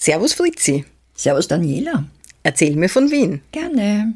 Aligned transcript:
Servus 0.00 0.32
Fritzi. 0.32 0.86
Servus 1.14 1.46
Daniela. 1.46 2.06
Erzähl 2.42 2.74
mir 2.74 2.88
von 2.88 3.10
Wien. 3.10 3.42
Gerne. 3.52 4.14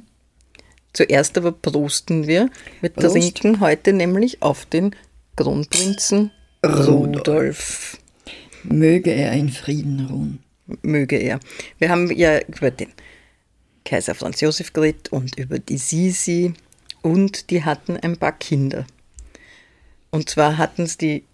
Zuerst 0.94 1.36
aber 1.36 1.52
prosten 1.52 2.26
wir. 2.26 2.48
Wir 2.80 2.88
Prost. 2.88 3.12
trinken 3.12 3.60
heute 3.60 3.92
nämlich 3.92 4.40
auf 4.40 4.64
den 4.64 4.96
Kronprinzen 5.36 6.30
Rudolf. 6.64 6.88
Rudolf. 6.88 7.98
Möge 8.62 9.10
er 9.10 9.34
in 9.34 9.50
Frieden 9.50 10.06
ruhen. 10.06 10.38
Möge 10.80 11.16
er. 11.16 11.38
Wir 11.78 11.90
haben 11.90 12.10
ja 12.10 12.40
über 12.40 12.70
den 12.70 12.88
Kaiser 13.84 14.14
Franz 14.14 14.40
Josef 14.40 14.72
geredet 14.72 15.12
und 15.12 15.38
über 15.38 15.58
die 15.58 15.76
Sisi 15.76 16.54
und 17.02 17.50
die 17.50 17.62
hatten 17.62 17.98
ein 17.98 18.16
paar 18.16 18.32
Kinder. 18.32 18.86
Und 20.10 20.30
zwar 20.30 20.56
hatten 20.56 20.84
es 20.84 20.96
die 20.96 21.24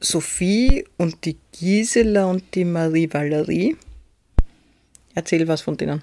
Sophie 0.00 0.84
und 0.96 1.24
die 1.24 1.36
Gisela 1.52 2.26
und 2.26 2.42
die 2.54 2.64
Marie 2.64 3.08
Valerie. 3.12 3.76
Erzähl 5.14 5.46
was 5.46 5.60
von 5.60 5.76
denen. 5.76 6.02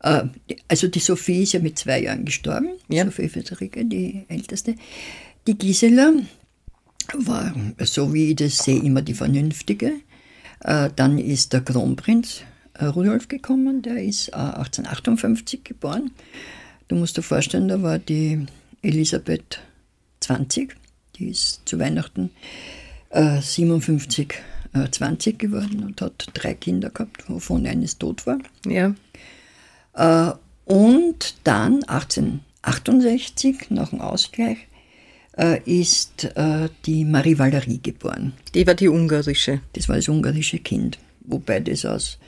Äh, 0.00 0.24
also 0.68 0.86
die 0.88 1.00
Sophie 1.00 1.42
ist 1.42 1.52
ja 1.52 1.60
mit 1.60 1.78
zwei 1.78 2.02
Jahren 2.02 2.24
gestorben, 2.24 2.70
ja. 2.88 3.04
Sophie 3.04 3.28
Friederike, 3.28 3.84
die 3.84 4.24
älteste. 4.28 4.76
Die 5.46 5.58
Gisela 5.58 6.12
war, 7.14 7.54
so 7.80 8.12
wie 8.12 8.30
ich 8.30 8.36
das 8.36 8.58
sehe, 8.58 8.80
immer 8.80 9.02
die 9.02 9.14
Vernünftige. 9.14 9.94
Äh, 10.60 10.90
dann 10.94 11.18
ist 11.18 11.52
der 11.52 11.62
Kronprinz 11.62 12.42
äh, 12.74 12.84
Rudolf 12.84 13.28
gekommen, 13.28 13.82
der 13.82 14.02
ist 14.02 14.32
1858 14.32 15.64
geboren. 15.64 16.10
Du 16.86 16.96
musst 16.96 17.16
dir 17.16 17.22
vorstellen, 17.22 17.68
da 17.68 17.82
war 17.82 17.98
die 17.98 18.46
Elisabeth 18.82 19.60
20 20.20 20.74
die 21.18 21.28
ist 21.28 21.62
zu 21.64 21.78
Weihnachten 21.78 22.30
äh, 23.10 23.40
57, 23.40 24.34
äh, 24.74 24.90
20 24.90 25.38
geworden 25.38 25.84
und 25.84 26.00
hat 26.00 26.26
drei 26.34 26.54
Kinder 26.54 26.90
gehabt, 26.90 27.28
wovon 27.28 27.66
eines 27.66 27.98
tot 27.98 28.26
war. 28.26 28.38
Ja. 28.66 28.94
Äh, 29.94 30.32
und 30.64 31.36
dann 31.44 31.82
1868, 31.84 33.70
nach 33.70 33.90
dem 33.90 34.00
Ausgleich, 34.00 34.58
äh, 35.36 35.60
ist 35.64 36.24
äh, 36.36 36.68
die 36.84 37.04
Marie 37.04 37.38
Valerie 37.38 37.80
geboren. 37.82 38.34
Die 38.54 38.66
war 38.66 38.74
die 38.74 38.88
ungarische. 38.88 39.60
Das 39.72 39.88
war 39.88 39.96
das 39.96 40.08
ungarische 40.08 40.58
Kind, 40.58 40.98
wobei 41.20 41.60
das 41.60 41.84
aus, 41.84 42.18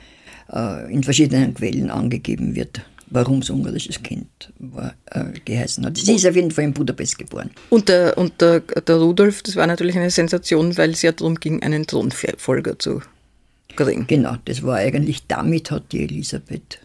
äh, 0.51 0.91
in 0.91 1.03
verschiedenen 1.03 1.53
Quellen 1.53 1.91
angegeben 1.91 2.55
wird 2.55 2.81
warum 3.11 3.39
es 3.39 3.49
ungarisches 3.49 4.01
Kind 4.01 4.51
war, 4.57 4.95
äh, 5.05 5.25
geheißen 5.45 5.85
hat. 5.85 5.97
Sie 5.97 6.15
ist 6.15 6.25
auf 6.25 6.35
jeden 6.35 6.49
Fall 6.49 6.63
in 6.63 6.73
Budapest 6.73 7.19
geboren. 7.19 7.51
Und, 7.69 7.89
der, 7.89 8.17
und 8.17 8.41
der, 8.41 8.61
der 8.61 8.95
Rudolf, 8.95 9.43
das 9.43 9.55
war 9.55 9.67
natürlich 9.67 9.97
eine 9.97 10.09
Sensation, 10.09 10.75
weil 10.77 10.91
es 10.91 11.01
ja 11.01 11.11
darum 11.11 11.35
ging, 11.35 11.61
einen 11.61 11.85
Thronfolger 11.85 12.79
zu 12.79 13.01
kriegen. 13.75 14.07
Genau, 14.07 14.37
das 14.45 14.63
war 14.63 14.77
eigentlich, 14.77 15.27
damit 15.27 15.71
hat 15.71 15.91
die 15.91 16.03
Elisabeth 16.03 16.79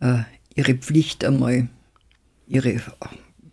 äh, 0.00 0.18
ihre 0.54 0.74
Pflicht 0.74 1.24
einmal, 1.24 1.68
ihre 2.46 2.80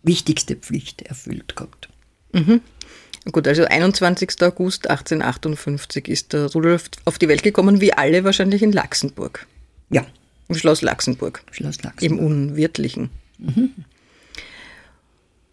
wichtigste 0.02 0.56
Pflicht 0.56 1.02
erfüllt 1.02 1.56
gehabt. 1.56 1.88
Mhm. 2.32 2.60
Gut, 3.32 3.48
also 3.48 3.64
21. 3.64 4.42
August 4.42 4.88
1858 4.88 6.08
ist 6.08 6.32
der 6.32 6.50
Rudolf 6.52 6.84
auf 7.04 7.18
die 7.18 7.28
Welt 7.28 7.42
gekommen, 7.42 7.80
wie 7.80 7.92
alle 7.92 8.24
wahrscheinlich 8.24 8.62
in 8.62 8.72
Laxenburg. 8.72 9.46
Ja, 9.90 10.06
im 10.50 10.56
Schloss 10.56 10.82
Laxenburg. 10.82 11.42
Schloss 11.52 11.82
Laxenburg. 11.82 12.02
Im 12.02 12.18
Unwirtlichen. 12.18 13.10
Mhm. 13.38 13.70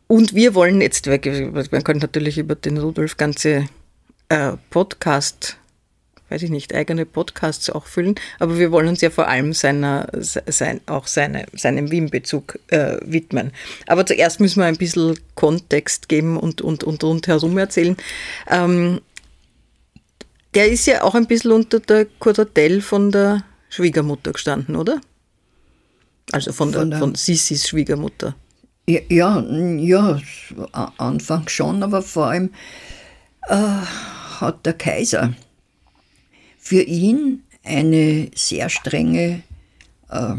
Und 0.07 0.33
wir 0.33 0.55
wollen 0.55 0.81
jetzt, 0.81 1.05
man 1.05 1.83
könnte 1.83 1.99
natürlich 1.99 2.37
über 2.37 2.55
den 2.55 2.77
Rudolf 2.77 3.17
ganze 3.17 3.65
äh, 4.29 4.53
Podcast, 4.69 5.57
weiß 6.29 6.43
ich 6.43 6.49
nicht, 6.49 6.73
eigene 6.73 7.05
Podcasts 7.05 7.69
auch 7.69 7.85
füllen, 7.85 8.15
aber 8.39 8.57
wir 8.57 8.71
wollen 8.71 8.87
uns 8.87 9.01
ja 9.01 9.09
vor 9.09 9.27
allem 9.27 9.53
seiner, 9.53 10.07
sein, 10.13 10.79
auch 10.85 11.07
seine, 11.07 11.45
seinem 11.53 11.91
Wien-Bezug 11.91 12.57
äh, 12.67 12.97
widmen. 13.01 13.51
Aber 13.85 14.05
zuerst 14.05 14.39
müssen 14.39 14.61
wir 14.61 14.65
ein 14.65 14.77
bisschen 14.77 15.19
Kontext 15.35 16.07
geben 16.07 16.37
und, 16.37 16.61
und, 16.61 16.85
und 16.85 17.03
rundherum 17.03 17.57
erzählen. 17.57 17.97
Ähm, 18.49 19.01
der 20.53 20.69
ist 20.71 20.87
ja 20.87 21.03
auch 21.03 21.15
ein 21.15 21.27
bisschen 21.27 21.51
unter 21.51 21.81
der 21.81 22.05
Kuratelle 22.19 22.81
von 22.81 23.11
der 23.11 23.43
Schwiegermutter 23.69 24.33
gestanden, 24.33 24.75
oder? 24.75 25.01
Also 26.31 26.51
von, 26.51 26.73
von, 26.73 26.89
der, 26.89 26.99
von 26.99 27.15
Sissis 27.15 27.67
Schwiegermutter. 27.67 28.35
Ja, 28.89 29.01
ja, 29.09 29.41
ja, 29.41 30.21
Anfang 30.97 31.47
schon, 31.49 31.83
aber 31.83 32.01
vor 32.01 32.27
allem 32.27 32.51
äh, 33.47 33.55
hat 33.55 34.65
der 34.65 34.73
Kaiser 34.73 35.33
für 36.57 36.81
ihn 36.81 37.43
eine 37.63 38.29
sehr 38.35 38.69
strenge 38.69 39.43
äh, 40.09 40.35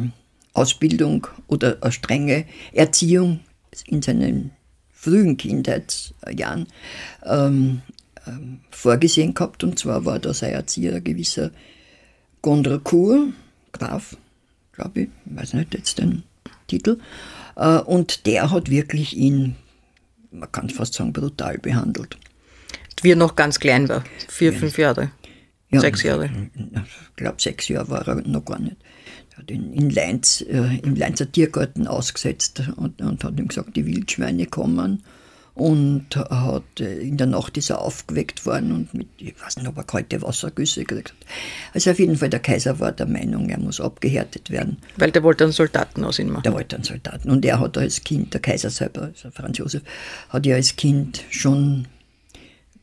Ausbildung 0.55 1.27
oder 1.47 1.79
eine 1.81 1.93
strenge 1.93 2.47
Erziehung 2.73 3.41
in 3.87 4.03
seinen 4.03 4.51
frühen 4.93 5.37
Kindheitsjahren 5.37 6.67
ähm, 7.25 7.83
ähm, 8.27 8.61
vorgesehen 8.71 9.35
gehabt. 9.35 9.63
Und 9.63 9.79
zwar 9.79 10.05
war 10.05 10.19
da 10.19 10.35
sein 10.35 10.53
Erzieher 10.53 11.01
gewisser 11.01 11.51
Gondrecourt, 12.43 13.33
Graf, 13.73 14.17
glaube 14.73 15.03
ich, 15.03 15.09
weiß 15.27 15.55
nicht 15.55 15.75
jetzt 15.75 15.99
den 15.99 16.23
Titel. 16.67 16.99
Äh, 17.57 17.79
und 17.81 18.27
der 18.27 18.51
hat 18.51 18.71
wirklich 18.71 19.17
ihn, 19.17 19.57
man 20.31 20.51
kann 20.53 20.71
fast 20.71 20.95
sagen, 20.95 21.13
brutal 21.13 21.59
behandelt. 21.59 22.17
Wie 23.03 23.13
er 23.13 23.17
noch 23.17 23.37
ganz 23.37 23.61
klein 23.61 23.89
war, 23.89 24.05
vier, 24.29 24.53
ja. 24.53 24.59
fünf 24.59 24.79
Jahre, 24.79 25.11
ja, 25.71 25.81
sechs 25.81 26.03
Jahre. 26.03 26.31
Ich 26.55 27.17
glaube, 27.17 27.41
sechs 27.41 27.69
Jahre 27.69 27.89
war 27.91 28.09
er 28.09 28.17
noch 28.17 28.45
gar 28.45 28.59
nicht. 28.59 28.77
Er 29.33 29.39
hat 29.39 29.51
ihn 29.51 29.73
in 29.73 29.91
Leinz, 29.91 30.41
äh, 30.41 30.79
im 30.79 30.97
Leinzer 30.97 31.31
Tiergarten 31.31 31.87
ausgesetzt 31.87 32.63
und, 32.77 33.01
und 33.01 33.23
hat 33.23 33.39
ihm 33.39 33.49
gesagt, 33.49 33.77
die 33.77 33.87
Wildschweine 33.87 34.47
kommen 34.47 35.05
und 35.59 36.15
hat 36.15 36.81
äh, 36.81 37.01
in 37.01 37.17
der 37.17 37.27
Nacht 37.27 37.57
ist 37.57 37.71
er 37.71 37.81
aufgeweckt 37.81 38.47
worden 38.47 38.71
und 38.71 38.95
mit, 38.95 39.09
ich 39.19 39.35
weiß 39.43 39.57
nicht, 39.57 39.67
ob 39.67 39.77
er 39.77 39.83
kalte 39.83 40.23
Wassergüsse 40.23 40.85
gekriegt 40.85 41.11
hat. 41.11 41.29
Also 41.75 41.91
auf 41.91 41.99
jeden 41.99 42.17
Fall, 42.17 42.31
der 42.31 42.39
Kaiser 42.39 42.79
war 42.79 42.93
der 42.93 43.07
Meinung, 43.07 43.49
er 43.49 43.59
muss 43.59 43.81
abgehärtet 43.81 44.51
werden. 44.51 44.79
Weil 44.97 45.11
der 45.11 45.25
wollte 45.25 45.43
einen 45.43 45.53
Soldaten 45.53 46.05
aus 46.05 46.21
ihm 46.21 46.31
machen. 46.31 46.45
Der 46.45 46.53
wollte 46.53 46.77
einen 46.77 46.85
Soldaten. 46.85 47.29
Und 47.29 47.45
er 47.45 47.59
hat 47.59 47.77
als 47.77 48.05
Kind, 48.05 48.35
der 48.35 48.41
Kaiser 48.41 48.71
selber, 48.71 49.03
also 49.03 49.33
Franz 49.33 49.59
Josef, 49.59 49.83
hat 50.29 50.47
ja 50.47 50.55
als 50.55 50.77
Kind 50.77 51.25
schon 51.31 51.89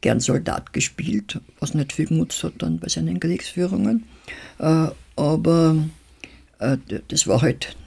gern 0.02 0.20
Soldat 0.20 0.74
gespielt, 0.74 1.40
was 1.62 1.76
nicht 1.76 1.94
viel 1.94 2.08
genutzt 2.08 2.44
hat 2.44 2.56
dann 2.58 2.80
bei 2.80 2.90
seinen 2.90 3.22
Kriegsführungen. 3.22 4.04
Äh, 4.60 4.88
aber 5.16 5.78
äh, 6.60 6.78
das 7.08 7.26
war 7.26 7.42
halt, 7.42 7.78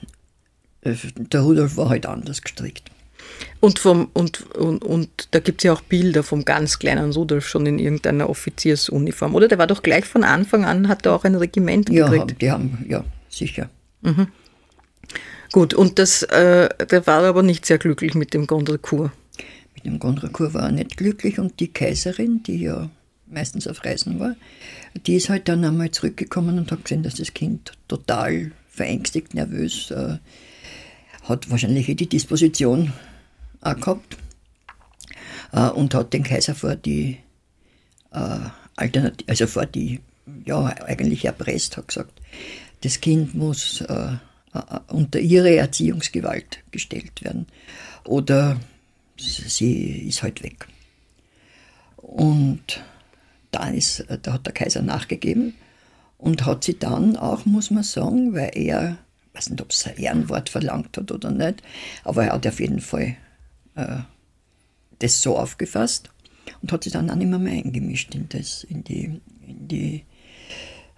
der 0.83 1.41
Rudolf 1.41 1.77
war 1.77 1.89
halt 1.89 2.07
anders 2.07 2.41
gestrickt. 2.41 2.89
Und, 3.59 3.79
vom, 3.79 4.09
und, 4.13 4.55
und, 4.55 4.83
und 4.83 5.27
da 5.31 5.39
gibt 5.39 5.61
es 5.61 5.63
ja 5.65 5.73
auch 5.73 5.81
Bilder 5.81 6.23
vom 6.23 6.45
ganz 6.45 6.79
kleinen 6.79 7.11
Rudolf 7.11 7.47
schon 7.47 7.65
in 7.65 7.77
irgendeiner 7.77 8.29
Offiziersuniform. 8.29 9.35
Oder 9.35 9.47
der 9.47 9.57
war 9.57 9.67
doch 9.67 9.83
gleich 9.83 10.05
von 10.05 10.23
Anfang 10.23 10.65
an, 10.65 10.87
hat 10.87 11.05
er 11.05 11.13
auch 11.13 11.25
ein 11.25 11.35
Regiment 11.35 11.89
ja, 11.89 12.07
gekriegt. 12.07 12.31
Ja, 12.31 12.37
die 12.37 12.51
haben, 12.51 12.85
ja, 12.87 13.03
sicher. 13.29 13.69
Mhm. 14.01 14.27
Gut, 15.51 15.73
und 15.73 15.99
das, 15.99 16.23
äh, 16.23 16.69
der 16.85 17.07
war 17.07 17.23
aber 17.23 17.43
nicht 17.43 17.65
sehr 17.65 17.79
glücklich 17.79 18.13
mit 18.13 18.33
dem 18.33 18.47
Gondrecourt. 18.47 19.11
Mit 19.75 19.85
dem 19.85 19.99
Gondrecourt 19.99 20.53
war 20.53 20.63
er 20.63 20.71
nicht 20.71 20.97
glücklich 20.97 21.39
und 21.39 21.59
die 21.59 21.69
Kaiserin, 21.69 22.43
die 22.43 22.61
ja 22.61 22.89
meistens 23.27 23.67
auf 23.67 23.83
Reisen 23.83 24.19
war, 24.19 24.35
die 25.05 25.15
ist 25.15 25.29
halt 25.29 25.47
dann 25.47 25.63
einmal 25.63 25.91
zurückgekommen 25.91 26.57
und 26.57 26.71
hat 26.71 26.83
gesehen, 26.83 27.03
dass 27.03 27.15
das 27.15 27.33
Kind 27.33 27.73
total 27.87 28.51
verängstigt, 28.69 29.33
nervös, 29.33 29.91
äh, 29.91 30.17
hat 31.23 31.49
wahrscheinlich 31.49 31.85
die 31.95 32.09
Disposition 32.09 32.93
auch 33.61 33.75
gehabt 33.75 34.17
äh, 35.51 35.69
und 35.69 35.93
hat 35.93 36.13
den 36.13 36.23
Kaiser 36.23 36.55
vor 36.55 36.75
die 36.75 37.17
äh, 38.11 38.39
Alternative, 38.75 39.29
also 39.29 39.47
vor 39.47 39.65
die, 39.65 39.99
ja, 40.45 40.65
eigentlich 40.65 41.25
erpresst, 41.25 41.77
hat 41.77 41.87
gesagt, 41.87 42.21
das 42.81 43.01
Kind 43.01 43.35
muss 43.35 43.81
äh, 43.81 44.17
unter 44.87 45.19
ihre 45.19 45.55
Erziehungsgewalt 45.55 46.59
gestellt 46.71 47.23
werden 47.23 47.45
oder 48.05 48.59
sie 49.17 50.07
ist 50.07 50.23
halt 50.23 50.41
weg. 50.41 50.67
Und 51.97 52.81
da, 53.51 53.69
ist, 53.69 54.05
da 54.21 54.33
hat 54.33 54.45
der 54.45 54.53
Kaiser 54.53 54.81
nachgegeben 54.81 55.55
und 56.17 56.45
hat 56.45 56.63
sie 56.63 56.79
dann 56.79 57.15
auch, 57.17 57.45
muss 57.45 57.69
man 57.69 57.83
sagen, 57.83 58.33
weil 58.33 58.51
er, 58.53 58.97
ich 59.27 59.37
weiß 59.37 59.49
nicht, 59.51 59.61
ob 59.61 59.71
es 59.71 59.85
ein 59.85 59.97
Ehrenwort 59.97 60.49
verlangt 60.49 60.97
hat 60.97 61.11
oder 61.11 61.31
nicht, 61.31 61.61
aber 62.03 62.25
er 62.25 62.33
hat 62.33 62.47
auf 62.47 62.59
jeden 62.59 62.81
Fall 62.81 63.17
äh, 63.79 64.03
das 64.99 65.21
so 65.21 65.37
aufgefasst 65.37 66.09
und 66.61 66.71
hat 66.71 66.83
sich 66.83 66.93
dann 66.93 67.09
auch 67.09 67.15
nicht 67.15 67.29
mehr, 67.29 67.39
mehr 67.39 67.53
eingemischt 67.53 68.13
in, 68.15 68.27
das, 68.29 68.63
in, 68.63 68.83
die, 68.83 69.21
in, 69.47 69.67
die, 69.67 70.03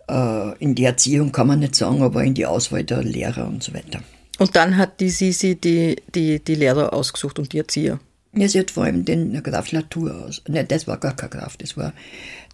äh, 0.10 0.58
in 0.58 0.76
die 0.76 0.86
Erziehung, 0.86 1.32
kann 1.32 1.48
man 1.48 1.60
nicht 1.60 1.76
sagen, 1.76 2.02
aber 2.02 2.24
in 2.24 2.34
die 2.34 2.46
Auswahl 2.46 2.84
der 2.84 3.04
Lehrer 3.04 3.48
und 3.48 3.64
so 3.64 3.74
weiter. 3.74 4.02
Und 4.40 4.56
dann 4.56 4.78
hat 4.78 5.00
die 5.00 5.10
Sisi 5.10 5.56
die, 5.56 5.98
die, 6.16 6.40
die 6.44 6.56
Lehrer 6.56 6.94
ausgesucht 6.94 7.38
und 7.38 7.54
die 7.54 7.60
Erzieher? 7.60 8.00
Ja, 8.34 8.48
sie 8.48 8.60
hat 8.60 8.72
vor 8.72 8.86
allem 8.86 9.04
den 9.04 9.44
Graf 9.44 9.72
Latour 9.72 10.16
aus. 10.16 10.42
Nein, 10.48 10.68
das 10.68 10.88
war 10.88 10.98
gar 10.98 11.16
kein 11.16 11.30
Graf, 11.30 11.58
das 11.58 11.76
war, 11.76 11.94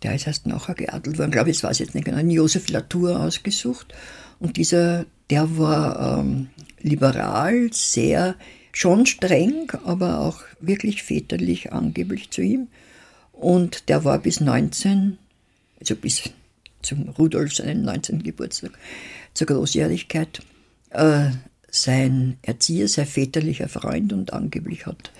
der 0.02 0.16
ist 0.16 0.26
erst 0.26 0.48
nachher 0.48 0.74
geadelt 0.74 1.20
worden, 1.20 1.32
glaube 1.32 1.52
ich, 1.52 1.58
das 1.58 1.64
weiß 1.64 1.80
ich 1.80 1.86
jetzt 1.86 1.96
nicht 1.96 2.06
genau, 2.06 2.18
den 2.18 2.32
Josef 2.32 2.68
Latour 2.70 3.20
ausgesucht. 3.20 3.94
Und 4.40 4.58
dieser, 4.58 5.06
der 5.30 5.58
war 5.58 6.20
ähm, 6.20 6.50
liberal, 6.82 7.70
sehr, 7.72 8.36
schon 8.78 9.08
streng, 9.08 9.72
aber 9.86 10.20
auch 10.20 10.42
wirklich 10.60 11.02
väterlich 11.02 11.74
angeblich 11.74 12.30
zu 12.30 12.42
ihm. 12.42 12.68
Und 13.32 13.90
der 13.90 14.04
war 14.04 14.20
bis 14.20 14.40
19, 14.40 15.18
also 15.80 15.96
bis 15.96 16.30
zum 16.84 17.10
Rudolf 17.10 17.56
seinen 17.56 17.82
19. 17.82 18.22
Geburtstag, 18.22 18.72
zur 19.34 19.48
Großjährigkeit, 19.48 20.42
äh, 20.92 21.32
sein 21.72 22.38
Erzieher, 22.44 22.88
sein 22.88 23.08
väterlicher 23.08 23.68
Freund 23.68 24.14
und 24.14 24.32
angeblich 24.32 24.86
hat 24.86 25.12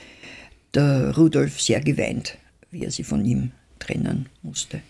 der 0.76 1.16
Rudolf 1.18 1.60
sehr 1.60 1.82
geweint, 1.82 2.38
wie 2.70 2.84
er 2.84 2.92
sie 2.92 3.04
von 3.04 3.26
ihm 3.26 3.54
trennen 3.80 4.28
musste. 4.44 4.82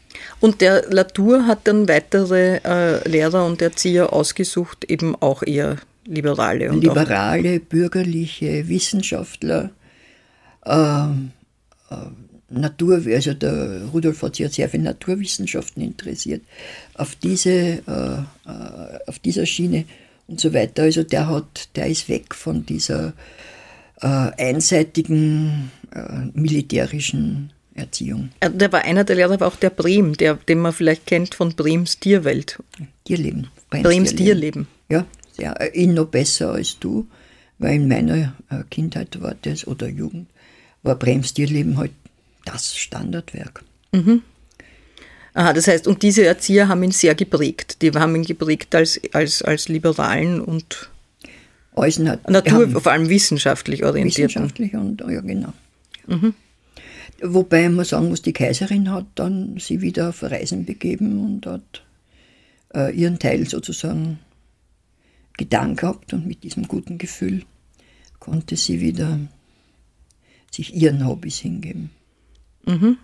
Und 0.41 0.59
der 0.59 0.83
Latour 0.89 1.45
hat 1.45 1.67
dann 1.67 1.87
weitere 1.87 2.59
äh, 2.65 3.07
Lehrer 3.07 3.45
und 3.45 3.61
Erzieher 3.61 4.11
ausgesucht, 4.11 4.83
eben 4.83 5.15
auch 5.15 5.41
eher 5.43 5.77
Liberale. 6.07 6.71
Und 6.71 6.81
Liberale, 6.81 7.59
bürgerliche 7.59 8.67
Wissenschaftler, 8.67 9.71
äh, 10.65 10.71
äh, 10.71 11.95
Natur, 12.49 13.01
also 13.05 13.33
der 13.33 13.81
Rudolf 13.93 14.21
hat 14.21 14.35
sich 14.35 14.45
ja 14.45 14.49
sehr 14.49 14.69
für 14.69 14.77
Naturwissenschaften 14.77 15.81
interessiert, 15.83 16.41
auf, 16.93 17.15
diese, 17.15 17.51
äh, 17.51 18.49
äh, 18.49 18.99
auf 19.05 19.19
dieser 19.19 19.45
Schiene 19.45 19.85
und 20.27 20.39
so 20.39 20.53
weiter. 20.53 20.83
Also 20.83 21.03
der 21.03 21.27
hat, 21.27 21.69
der 21.75 21.87
ist 21.87 22.07
weg 22.07 22.33
von 22.33 22.65
dieser 22.65 23.13
äh, 24.01 24.07
einseitigen 24.07 25.71
äh, 25.91 26.29
militärischen 26.33 27.51
Erziehung. 27.75 28.29
Äh, 28.39 28.49
der 28.51 28.71
war 28.71 28.83
einer 28.83 29.03
der 29.03 29.17
Lehrer, 29.17 29.39
war 29.39 29.47
auch 29.47 29.55
der 29.55 29.69
Brehm, 29.69 30.15
der, 30.15 30.35
den 30.35 30.59
man 30.59 30.73
vielleicht 30.73 31.05
kennt 31.05 31.35
von 31.35 31.53
Brems 31.53 31.99
Tierwelt. 31.99 32.59
Tierleben. 33.03 33.47
Brems, 33.69 33.83
Brems 33.83 34.15
Tierleben. 34.15 34.17
Tierleben. 34.17 34.67
Ja, 34.89 35.05
sehr, 35.37 35.59
äh, 35.61 35.69
ihn 35.79 35.93
noch 35.93 36.07
besser 36.07 36.53
als 36.53 36.79
du, 36.79 37.07
weil 37.59 37.75
in 37.75 37.87
meiner 37.87 38.33
äh, 38.49 38.63
Kindheit 38.69 39.21
war 39.21 39.35
das 39.41 39.65
oder 39.67 39.87
Jugend, 39.87 40.27
war 40.83 40.95
Brems 40.95 41.33
Tierleben 41.33 41.77
halt 41.77 41.91
das 42.45 42.75
Standardwerk. 42.75 43.63
Mhm. 43.91 44.21
Aha, 45.33 45.53
das 45.53 45.67
heißt, 45.67 45.87
und 45.87 46.01
diese 46.01 46.25
Erzieher 46.25 46.67
haben 46.67 46.81
ihn 46.81 46.91
sehr 46.91 47.13
geprägt. 47.13 47.81
Die 47.81 47.91
haben 47.91 48.15
ihn 48.15 48.23
geprägt 48.23 48.73
als, 48.73 48.99
als, 49.13 49.43
als 49.43 49.69
Liberalen 49.69 50.41
und 50.41 50.89
Äußern 51.75 52.17
Natur, 52.27 52.81
vor 52.81 52.91
allem 52.91 53.07
wissenschaftlich 53.07 53.85
orientiert. 53.85 54.29
Wissenschaftlich 54.29 54.73
und 54.73 55.01
ja, 55.01 55.21
genau. 55.21 55.53
Mhm. 56.07 56.33
Wobei 57.21 57.69
man 57.69 57.85
sagen 57.85 58.09
muss, 58.09 58.23
die 58.23 58.33
Kaiserin 58.33 58.91
hat 58.91 59.05
dann 59.13 59.57
sie 59.59 59.81
wieder 59.81 60.09
auf 60.09 60.23
Reisen 60.23 60.65
begeben 60.65 61.23
und 61.23 61.45
hat 61.45 61.83
äh, 62.73 62.95
ihren 62.95 63.19
Teil 63.19 63.47
sozusagen 63.47 64.19
getan 65.37 65.75
gehabt 65.75 66.13
und 66.13 66.27
mit 66.27 66.43
diesem 66.43 66.67
guten 66.67 66.97
Gefühl 66.97 67.43
konnte 68.19 68.55
sie 68.55 68.81
wieder 68.81 69.19
sich 70.51 70.73
ihren 70.75 71.05
Hobbys 71.05 71.39
hingeben. 71.39 71.91
Mhm. 72.65 72.97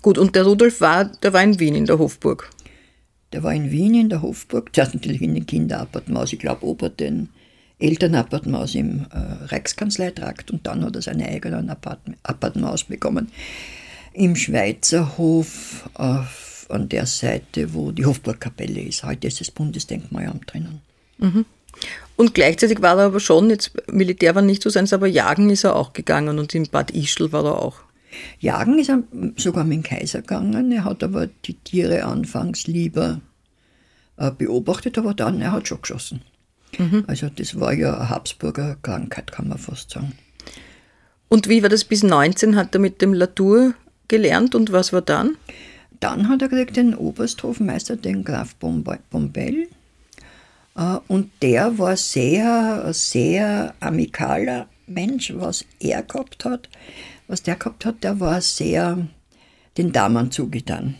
Gut, 0.00 0.18
und 0.18 0.34
der 0.34 0.44
Rudolf 0.44 0.80
war, 0.80 1.04
der 1.04 1.32
war 1.32 1.42
in 1.42 1.58
Wien 1.58 1.74
in 1.74 1.86
der 1.86 1.98
Hofburg. 1.98 2.50
Der 3.32 3.42
war 3.42 3.54
in 3.54 3.70
Wien 3.70 3.94
in 3.94 4.08
der 4.08 4.22
Hofburg, 4.22 4.74
zuerst 4.74 4.94
natürlich 4.94 5.22
in 5.22 5.34
den 5.34 5.46
Kinderappartements, 5.46 6.32
ich 6.32 6.38
glaube 6.38 6.66
ober 6.66 6.90
den 6.90 7.30
Elternappartements 7.78 8.74
im 8.74 9.06
äh, 9.10 9.18
Reichskanzleitrakt 9.46 10.50
und 10.50 10.66
dann 10.66 10.84
hat 10.84 10.94
er 10.94 11.02
seine 11.02 11.26
eigenen 11.28 11.70
Appartements 11.70 12.84
bekommen 12.84 13.32
im 14.12 14.36
Schweizer 14.36 15.16
Hof 15.16 15.88
auf, 16.62 16.70
an 16.70 16.88
der 16.88 17.06
Seite, 17.06 17.74
wo 17.74 17.92
die 17.92 18.06
Hofburgkapelle 18.06 18.80
ist. 18.80 19.04
Heute 19.04 19.28
ist 19.28 19.40
das 19.40 19.50
Bundesdenkmalamt 19.50 20.52
drinnen. 20.52 20.80
Mhm. 21.18 21.44
Und 22.16 22.34
gleichzeitig 22.34 22.82
war 22.82 22.98
er 22.98 23.06
aber 23.06 23.20
schon, 23.20 23.50
jetzt 23.50 23.72
Militär 23.90 24.34
war 24.34 24.42
nicht 24.42 24.62
so 24.62 24.70
sein, 24.70 24.86
aber 24.92 25.06
jagen 25.06 25.50
ist 25.50 25.64
er 25.64 25.76
auch 25.76 25.92
gegangen 25.92 26.38
und 26.38 26.54
in 26.54 26.68
Bad 26.68 26.90
Ischl 26.90 27.32
war 27.32 27.44
er 27.44 27.60
auch. 27.60 27.80
Jagen 28.40 28.78
ist 28.78 28.90
er 28.90 29.02
sogar 29.36 29.64
mit 29.64 29.78
dem 29.78 29.82
Kaiser 29.82 30.20
gegangen. 30.20 30.70
Er 30.70 30.84
hat 30.84 31.02
aber 31.02 31.28
die 31.44 31.54
Tiere 31.54 32.04
anfangs 32.04 32.66
lieber 32.66 33.20
äh, 34.18 34.30
beobachtet, 34.30 34.98
aber 34.98 35.14
dann, 35.14 35.40
er 35.40 35.52
hat 35.52 35.68
schon 35.68 35.80
geschossen. 35.80 36.20
Mhm. 36.78 37.04
Also 37.06 37.30
das 37.34 37.58
war 37.58 37.72
ja 37.72 37.96
eine 37.96 38.10
Habsburger 38.10 38.76
Krankheit, 38.82 39.32
kann 39.32 39.48
man 39.48 39.58
fast 39.58 39.90
sagen. 39.90 40.12
Und 41.28 41.48
wie 41.48 41.62
war 41.62 41.70
das 41.70 41.84
bis 41.84 42.02
19? 42.02 42.56
Hat 42.56 42.74
er 42.74 42.80
mit 42.80 43.00
dem 43.00 43.14
Latour 43.14 43.72
gelernt 44.08 44.54
und 44.54 44.72
was 44.72 44.92
war 44.92 45.00
dann? 45.00 45.36
Dann 46.02 46.28
hat 46.28 46.42
er 46.42 46.48
gekriegt 46.48 46.76
den 46.76 46.94
Obersthofmeister, 46.94 47.96
den 47.96 48.24
Graf 48.24 48.54
Bombell. 48.56 49.68
Äh, 50.76 50.96
und 51.08 51.30
der 51.40 51.78
war 51.78 51.96
sehr, 51.96 52.92
sehr 52.92 53.74
amikaler 53.80 54.68
Mensch, 54.86 55.32
was 55.34 55.64
er 55.80 56.02
gehabt 56.02 56.44
hat 56.44 56.68
was 57.32 57.42
der 57.42 57.56
gehabt 57.56 57.86
hat, 57.86 58.04
der 58.04 58.20
war 58.20 58.40
sehr 58.42 59.08
den 59.78 59.90
Damen 59.90 60.30
zugetan. 60.30 60.96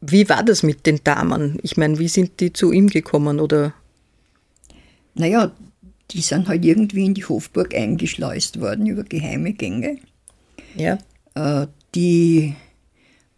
Wie 0.00 0.28
war 0.30 0.42
das 0.42 0.62
mit 0.62 0.86
den 0.86 1.04
Damen? 1.04 1.58
Ich 1.62 1.76
meine, 1.76 1.98
wie 1.98 2.08
sind 2.08 2.40
die 2.40 2.54
zu 2.54 2.72
ihm 2.72 2.88
gekommen 2.88 3.38
oder? 3.38 3.74
Naja, 5.14 5.52
die 6.10 6.22
sind 6.22 6.48
halt 6.48 6.64
irgendwie 6.64 7.04
in 7.04 7.12
die 7.12 7.24
Hofburg 7.24 7.74
eingeschleust 7.74 8.60
worden 8.60 8.86
über 8.86 9.02
geheime 9.02 9.52
Gänge. 9.52 9.98
Ja. 10.74 10.98
Äh, 11.34 11.66
die 11.94 12.54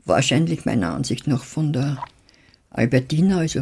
wahrscheinlich 0.04 0.64
meiner 0.64 0.95
Ansicht 0.95 1.26
nach 1.26 1.45
von 1.45 1.73
der 1.73 2.02
Albertina, 2.71 3.38
also 3.38 3.61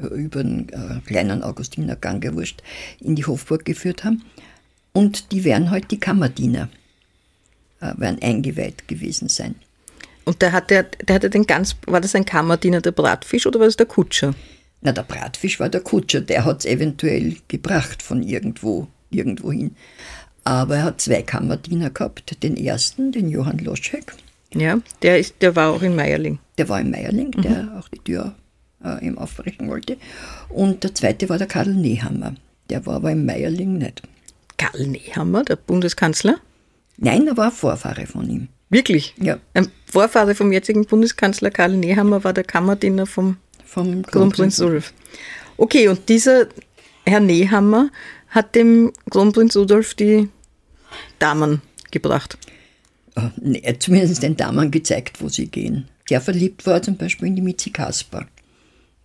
äh, 0.00 0.06
über 0.06 0.42
den 0.42 0.68
äh, 0.68 1.00
kleinen 1.06 1.42
Augustinergang 1.42 2.20
gewurscht, 2.20 2.62
in 3.00 3.16
die 3.16 3.26
Hofburg 3.26 3.64
geführt 3.64 4.04
haben. 4.04 4.24
Und 4.92 5.32
die 5.32 5.44
wären 5.44 5.70
halt 5.70 5.90
die 5.90 6.00
Kammerdiener 6.00 6.68
äh, 7.80 7.92
werden 7.96 8.20
eingeweiht 8.22 8.88
gewesen 8.88 9.28
sein. 9.28 9.54
Und 10.24 10.42
der 10.42 10.52
hatte, 10.52 10.86
der 11.06 11.14
hatte 11.14 11.30
den 11.30 11.46
ganz, 11.46 11.76
war 11.86 12.00
das 12.00 12.14
ein 12.14 12.24
Kammerdiener 12.24 12.80
der 12.80 12.92
Bratfisch 12.92 13.46
oder 13.46 13.60
war 13.60 13.66
das 13.66 13.76
der 13.76 13.86
Kutscher? 13.86 14.34
Na, 14.80 14.92
der 14.92 15.02
Bratfisch 15.02 15.58
war 15.58 15.68
der 15.68 15.80
Kutscher, 15.80 16.20
der 16.20 16.44
hat 16.44 16.60
es 16.60 16.66
eventuell 16.66 17.36
gebracht 17.48 18.02
von 18.02 18.22
irgendwo, 18.22 18.88
irgendwo 19.10 19.52
hin. 19.52 19.74
Aber 20.44 20.76
er 20.76 20.84
hat 20.84 21.00
zwei 21.00 21.22
Kammerdiener 21.22 21.90
gehabt. 21.90 22.42
Den 22.42 22.56
ersten, 22.56 23.12
den 23.12 23.28
Johann 23.28 23.58
Loschek. 23.58 24.14
Ja, 24.54 24.78
der, 25.02 25.18
ist, 25.18 25.36
der 25.40 25.56
war 25.56 25.70
auch 25.70 25.82
in 25.82 25.94
Meierling. 25.94 26.38
Der 26.56 26.68
war 26.68 26.80
in 26.80 26.90
Meierling, 26.90 27.32
mhm. 27.36 27.42
der 27.42 27.78
auch 27.78 27.88
die 27.88 27.98
Tür 27.98 28.34
äh, 28.84 29.04
ihm 29.04 29.18
aufbrechen 29.18 29.68
wollte. 29.68 29.96
Und 30.48 30.84
der 30.84 30.94
zweite 30.94 31.28
war 31.28 31.38
der 31.38 31.46
Karl 31.46 31.74
Nehammer. 31.74 32.34
Der 32.70 32.84
war 32.86 32.96
aber 32.96 33.10
in 33.10 33.26
Meierling 33.26 33.78
nicht. 33.78 34.02
Karl 34.56 34.86
Nehammer, 34.86 35.44
der 35.44 35.56
Bundeskanzler? 35.56 36.36
Nein, 36.96 37.26
er 37.26 37.36
war 37.36 37.50
Vorfahre 37.50 38.06
von 38.06 38.28
ihm. 38.28 38.48
Wirklich? 38.70 39.14
Ja. 39.18 39.38
Ein 39.54 39.68
Vorfahre 39.86 40.34
vom 40.34 40.52
jetzigen 40.52 40.84
Bundeskanzler 40.84 41.50
Karl 41.50 41.76
Nehammer 41.76 42.24
war 42.24 42.32
der 42.32 42.44
Kammerdiener 42.44 43.06
vom, 43.06 43.36
vom 43.64 44.02
Kronprinz 44.02 44.60
Rudolf. 44.60 44.92
Okay, 45.56 45.88
und 45.88 46.08
dieser 46.08 46.48
Herr 47.06 47.20
Nehammer 47.20 47.90
hat 48.28 48.54
dem 48.54 48.92
Kronprinz 49.10 49.56
Rudolf 49.56 49.94
die 49.94 50.28
Damen 51.18 51.62
gebracht. 51.90 52.36
Äh, 53.42 53.78
zumindest 53.78 54.22
den 54.22 54.36
Damen 54.36 54.70
gezeigt, 54.70 55.20
wo 55.20 55.28
sie 55.28 55.46
gehen. 55.46 55.88
Sehr 56.08 56.20
verliebt 56.20 56.66
war 56.66 56.82
zum 56.82 56.96
Beispiel 56.96 57.28
in 57.28 57.36
die 57.36 57.42
Mitzi 57.42 57.70
Kasper. 57.70 58.26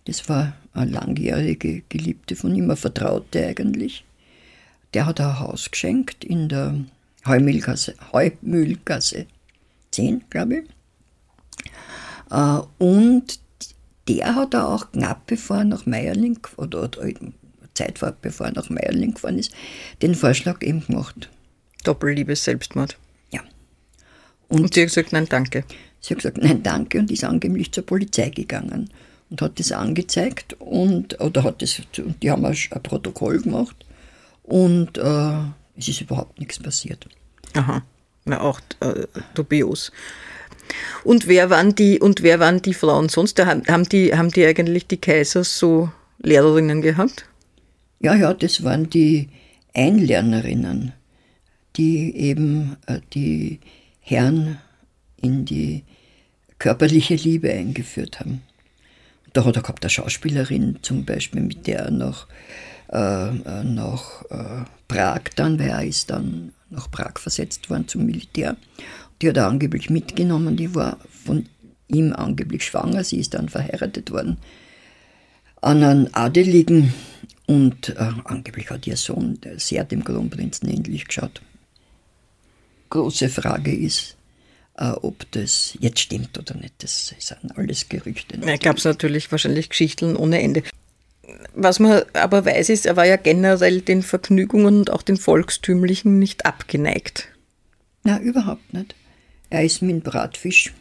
Das 0.06 0.28
war 0.28 0.54
eine 0.72 0.90
langjährige 0.90 1.82
Geliebte 1.88 2.36
von 2.36 2.54
ihm, 2.54 2.64
eine 2.64 2.76
Vertraute 2.76 3.46
eigentlich. 3.46 4.04
Der 4.92 5.06
hat 5.06 5.20
ein 5.20 5.38
Haus 5.38 5.70
geschenkt 5.70 6.24
in 6.24 6.48
der 6.48 6.84
Heumühlgasse, 7.26 7.94
Heumühlgasse 8.12 9.26
10, 9.90 10.24
glaube 10.30 10.58
ich. 10.58 10.64
Äh, 12.30 12.60
und 12.78 13.38
der 14.08 14.34
hat 14.34 14.54
auch 14.54 14.92
knapp 14.92 15.26
bevor 15.26 15.58
er 15.58 15.64
nach 15.64 15.86
Meierling, 15.86 16.38
oder, 16.56 16.84
oder 16.84 16.98
Zeit 17.74 17.98
vor, 17.98 18.14
bevor 18.20 18.46
er 18.46 18.52
nach 18.52 18.70
Meierling 18.70 19.14
gefahren 19.14 19.38
ist, 19.38 19.52
den 20.02 20.14
Vorschlag 20.14 20.62
eben 20.62 20.84
gemacht. 20.86 21.30
Doppelliebe 21.84 22.36
Selbstmord. 22.36 22.98
Und, 24.54 24.62
und 24.62 24.74
sie 24.74 24.82
hat 24.82 24.88
gesagt, 24.88 25.12
nein, 25.12 25.26
danke. 25.28 25.64
Sie 26.00 26.14
hat 26.14 26.18
gesagt, 26.18 26.38
nein, 26.38 26.62
danke 26.62 26.98
und 26.98 27.10
ist 27.10 27.24
angeblich 27.24 27.72
zur 27.72 27.84
Polizei 27.84 28.28
gegangen 28.28 28.90
und 29.30 29.42
hat 29.42 29.58
das 29.58 29.72
angezeigt 29.72 30.54
und, 30.60 31.20
oder 31.20 31.42
hat 31.42 31.62
das, 31.62 31.80
die 32.22 32.30
haben 32.30 32.44
ein, 32.44 32.56
ein 32.70 32.82
Protokoll 32.82 33.40
gemacht 33.40 33.84
und 34.42 34.98
äh, 34.98 35.38
es 35.76 35.88
ist 35.88 36.02
überhaupt 36.02 36.38
nichts 36.38 36.58
passiert. 36.58 37.06
Aha, 37.54 37.82
na 38.26 38.40
auch 38.40 38.60
äh, 38.80 39.06
dubios. 39.34 39.90
Und 41.02 41.26
wer 41.26 41.50
waren 41.50 41.74
die, 41.74 41.98
und 41.98 42.22
wer 42.22 42.38
waren 42.38 42.62
die 42.62 42.74
Frauen 42.74 43.08
sonst? 43.08 43.38
Haben 43.44 43.88
die, 43.88 44.14
haben 44.14 44.30
die 44.30 44.46
eigentlich 44.46 44.86
die 44.86 44.96
Kaisers 44.96 45.58
so 45.58 45.90
Lehrerinnen 46.18 46.80
gehabt? 46.80 47.26
Ja, 48.00 48.14
ja, 48.14 48.34
das 48.34 48.62
waren 48.62 48.88
die 48.88 49.28
Einlernerinnen, 49.74 50.92
die 51.76 52.16
eben 52.16 52.76
äh, 52.86 53.00
die 53.12 53.60
Herren 54.06 54.58
in 55.16 55.44
die 55.44 55.82
körperliche 56.58 57.14
Liebe 57.14 57.50
eingeführt 57.50 58.20
haben. 58.20 58.42
Da 59.32 59.44
hat 59.44 59.56
er 59.56 59.62
gehabt 59.62 59.82
eine 59.82 59.90
Schauspielerin 59.90 60.78
zum 60.82 61.04
Beispiel, 61.04 61.40
mit 61.40 61.66
der 61.66 61.80
er 61.80 61.90
nach, 61.90 62.26
äh, 62.92 63.28
äh, 63.28 63.64
nach 63.64 64.22
äh, 64.30 64.64
Prag 64.86 65.22
dann, 65.34 65.58
weil 65.58 65.70
er 65.70 65.84
ist 65.84 66.10
dann 66.10 66.52
nach 66.70 66.90
Prag 66.90 67.18
versetzt 67.18 67.70
worden 67.70 67.88
zum 67.88 68.06
Militär. 68.06 68.56
Die 69.20 69.28
hat 69.28 69.36
er 69.36 69.48
angeblich 69.48 69.90
mitgenommen, 69.90 70.56
die 70.56 70.74
war 70.74 70.98
von 71.08 71.46
ihm 71.88 72.12
angeblich 72.12 72.64
schwanger, 72.64 73.02
sie 73.04 73.18
ist 73.18 73.34
dann 73.34 73.48
verheiratet 73.48 74.10
worden 74.10 74.38
an 75.64 75.82
einen 75.82 76.14
Adeligen 76.14 76.92
und 77.46 77.90
äh, 77.90 78.10
angeblich 78.24 78.68
hat 78.70 78.86
ihr 78.86 78.96
Sohn 78.96 79.38
sehr 79.56 79.84
dem 79.84 80.04
Kronprinzen 80.04 80.68
ähnlich 80.68 81.06
geschaut. 81.06 81.40
Große 82.94 83.28
Frage 83.28 83.74
ist, 83.74 84.16
äh, 84.76 84.90
ob 84.90 85.28
das 85.32 85.76
jetzt 85.80 85.98
stimmt 85.98 86.38
oder 86.38 86.54
nicht. 86.54 86.74
Das 86.78 87.12
sind 87.18 87.58
alles 87.58 87.88
Gerüchte. 87.88 88.38
Da 88.38 88.56
gab 88.56 88.76
es 88.76 88.84
natürlich 88.84 89.32
wahrscheinlich 89.32 89.68
Geschichten 89.68 90.14
ohne 90.14 90.40
Ende. 90.40 90.62
Was 91.54 91.80
man 91.80 92.04
aber 92.12 92.44
weiß, 92.44 92.68
ist, 92.68 92.86
er 92.86 92.94
war 92.94 93.04
ja 93.04 93.16
generell 93.16 93.80
den 93.80 94.02
Vergnügungen 94.02 94.78
und 94.78 94.90
auch 94.90 95.02
den 95.02 95.16
Volkstümlichen 95.16 96.20
nicht 96.20 96.46
abgeneigt. 96.46 97.26
Na, 98.04 98.20
überhaupt 98.20 98.72
nicht. 98.72 98.94
Er 99.50 99.64
ist 99.64 99.82
mit 99.82 99.90
dem 99.90 100.00
Bratfisch 100.02 100.72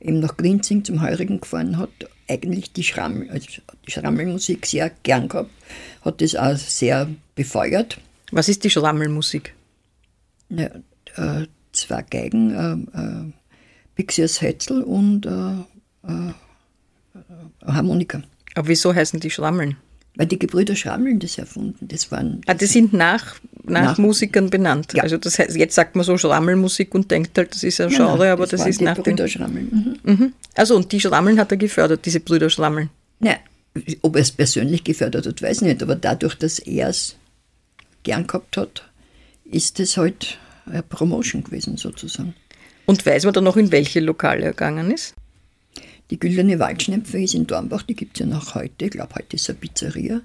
eben 0.00 0.20
nach 0.20 0.38
Grinzing 0.38 0.82
zum 0.82 1.02
Heurigen 1.02 1.42
gefahren, 1.42 1.76
hat 1.76 1.90
eigentlich 2.26 2.72
die, 2.72 2.84
Schrammel, 2.84 3.28
also 3.28 3.46
die 3.86 3.90
Schrammelmusik 3.90 4.64
sehr 4.64 4.90
gern 5.02 5.28
gehabt, 5.28 5.50
hat 6.00 6.22
das 6.22 6.36
auch 6.36 6.56
sehr 6.56 7.10
befeuert. 7.34 7.98
Was 8.32 8.48
ist 8.48 8.64
die 8.64 8.70
Schrammelmusik? 8.70 9.52
Ja, 10.48 10.70
äh, 11.16 11.46
zwei 11.72 12.02
Geigen, 12.02 12.88
äh, 12.94 12.98
äh, 12.98 13.32
Pixias 13.94 14.40
Hetzel 14.40 14.82
und 14.82 15.26
äh, 15.26 16.08
äh, 16.08 16.32
Harmonika. 17.64 18.22
Aber 18.54 18.68
wieso 18.68 18.94
heißen 18.94 19.20
die 19.20 19.30
Schrammeln? 19.30 19.76
Weil 20.16 20.26
die 20.26 20.38
Gebrüder 20.38 20.76
Schrammeln 20.76 21.18
das 21.18 21.38
erfunden. 21.38 21.88
Das 21.88 22.12
waren. 22.12 22.40
Ah, 22.46 22.54
die 22.54 22.66
sind 22.66 22.92
nach, 22.92 23.34
nach, 23.64 23.82
nach 23.82 23.98
Musikern 23.98 24.48
benannt. 24.48 24.92
Ja. 24.94 25.02
Also 25.02 25.16
das 25.16 25.38
heißt, 25.38 25.56
jetzt 25.56 25.74
sagt 25.74 25.96
man 25.96 26.04
so 26.04 26.16
Schrammelmusik 26.16 26.94
und 26.94 27.10
denkt 27.10 27.36
halt, 27.36 27.52
das 27.52 27.64
ist 27.64 27.80
ein 27.80 27.88
Genre, 27.88 28.18
nein, 28.18 28.30
aber 28.30 28.46
das, 28.46 28.60
das 28.60 28.68
ist 28.68 28.80
die 28.80 28.84
nach 28.84 28.96
Brüder 28.96 29.26
Schrammeln. 29.26 29.98
Mhm. 30.04 30.12
Mhm. 30.12 30.32
Also 30.54 30.76
und 30.76 30.92
die 30.92 31.00
Schrammeln 31.00 31.38
hat 31.40 31.50
er 31.50 31.56
gefördert, 31.56 32.06
diese 32.06 32.20
Brüder 32.20 32.48
Schrammeln. 32.48 32.90
Nein, 33.18 33.38
ob 34.02 34.14
er 34.14 34.22
es 34.22 34.30
persönlich 34.30 34.84
gefördert 34.84 35.26
hat, 35.26 35.42
weiß 35.42 35.62
ich 35.62 35.68
nicht, 35.68 35.82
aber 35.82 35.96
dadurch, 35.96 36.36
dass 36.36 36.60
er 36.60 36.90
es 36.90 37.16
gern 38.04 38.26
gehabt 38.28 38.56
hat, 38.56 38.88
ist 39.44 39.80
es 39.80 39.96
halt 39.96 40.38
Promotion 40.88 41.44
gewesen 41.44 41.76
sozusagen. 41.76 42.34
Und 42.86 43.04
weiß 43.04 43.24
man 43.24 43.34
dann 43.34 43.44
noch, 43.44 43.56
in 43.56 43.72
welche 43.72 44.00
Lokale 44.00 44.44
er 44.44 44.50
gegangen 44.50 44.90
ist? 44.90 45.14
Die 46.10 46.18
Güldene 46.18 46.58
Waldschnepfe 46.58 47.22
ist 47.22 47.34
in 47.34 47.46
Dornbach, 47.46 47.82
die 47.82 47.94
gibt 47.94 48.16
es 48.16 48.20
ja 48.20 48.26
noch 48.26 48.54
heute. 48.54 48.84
Ich 48.84 48.90
glaube, 48.90 49.14
heute 49.14 49.36
ist 49.36 49.48
eine 49.48 49.58
Pizzeria. 49.58 50.20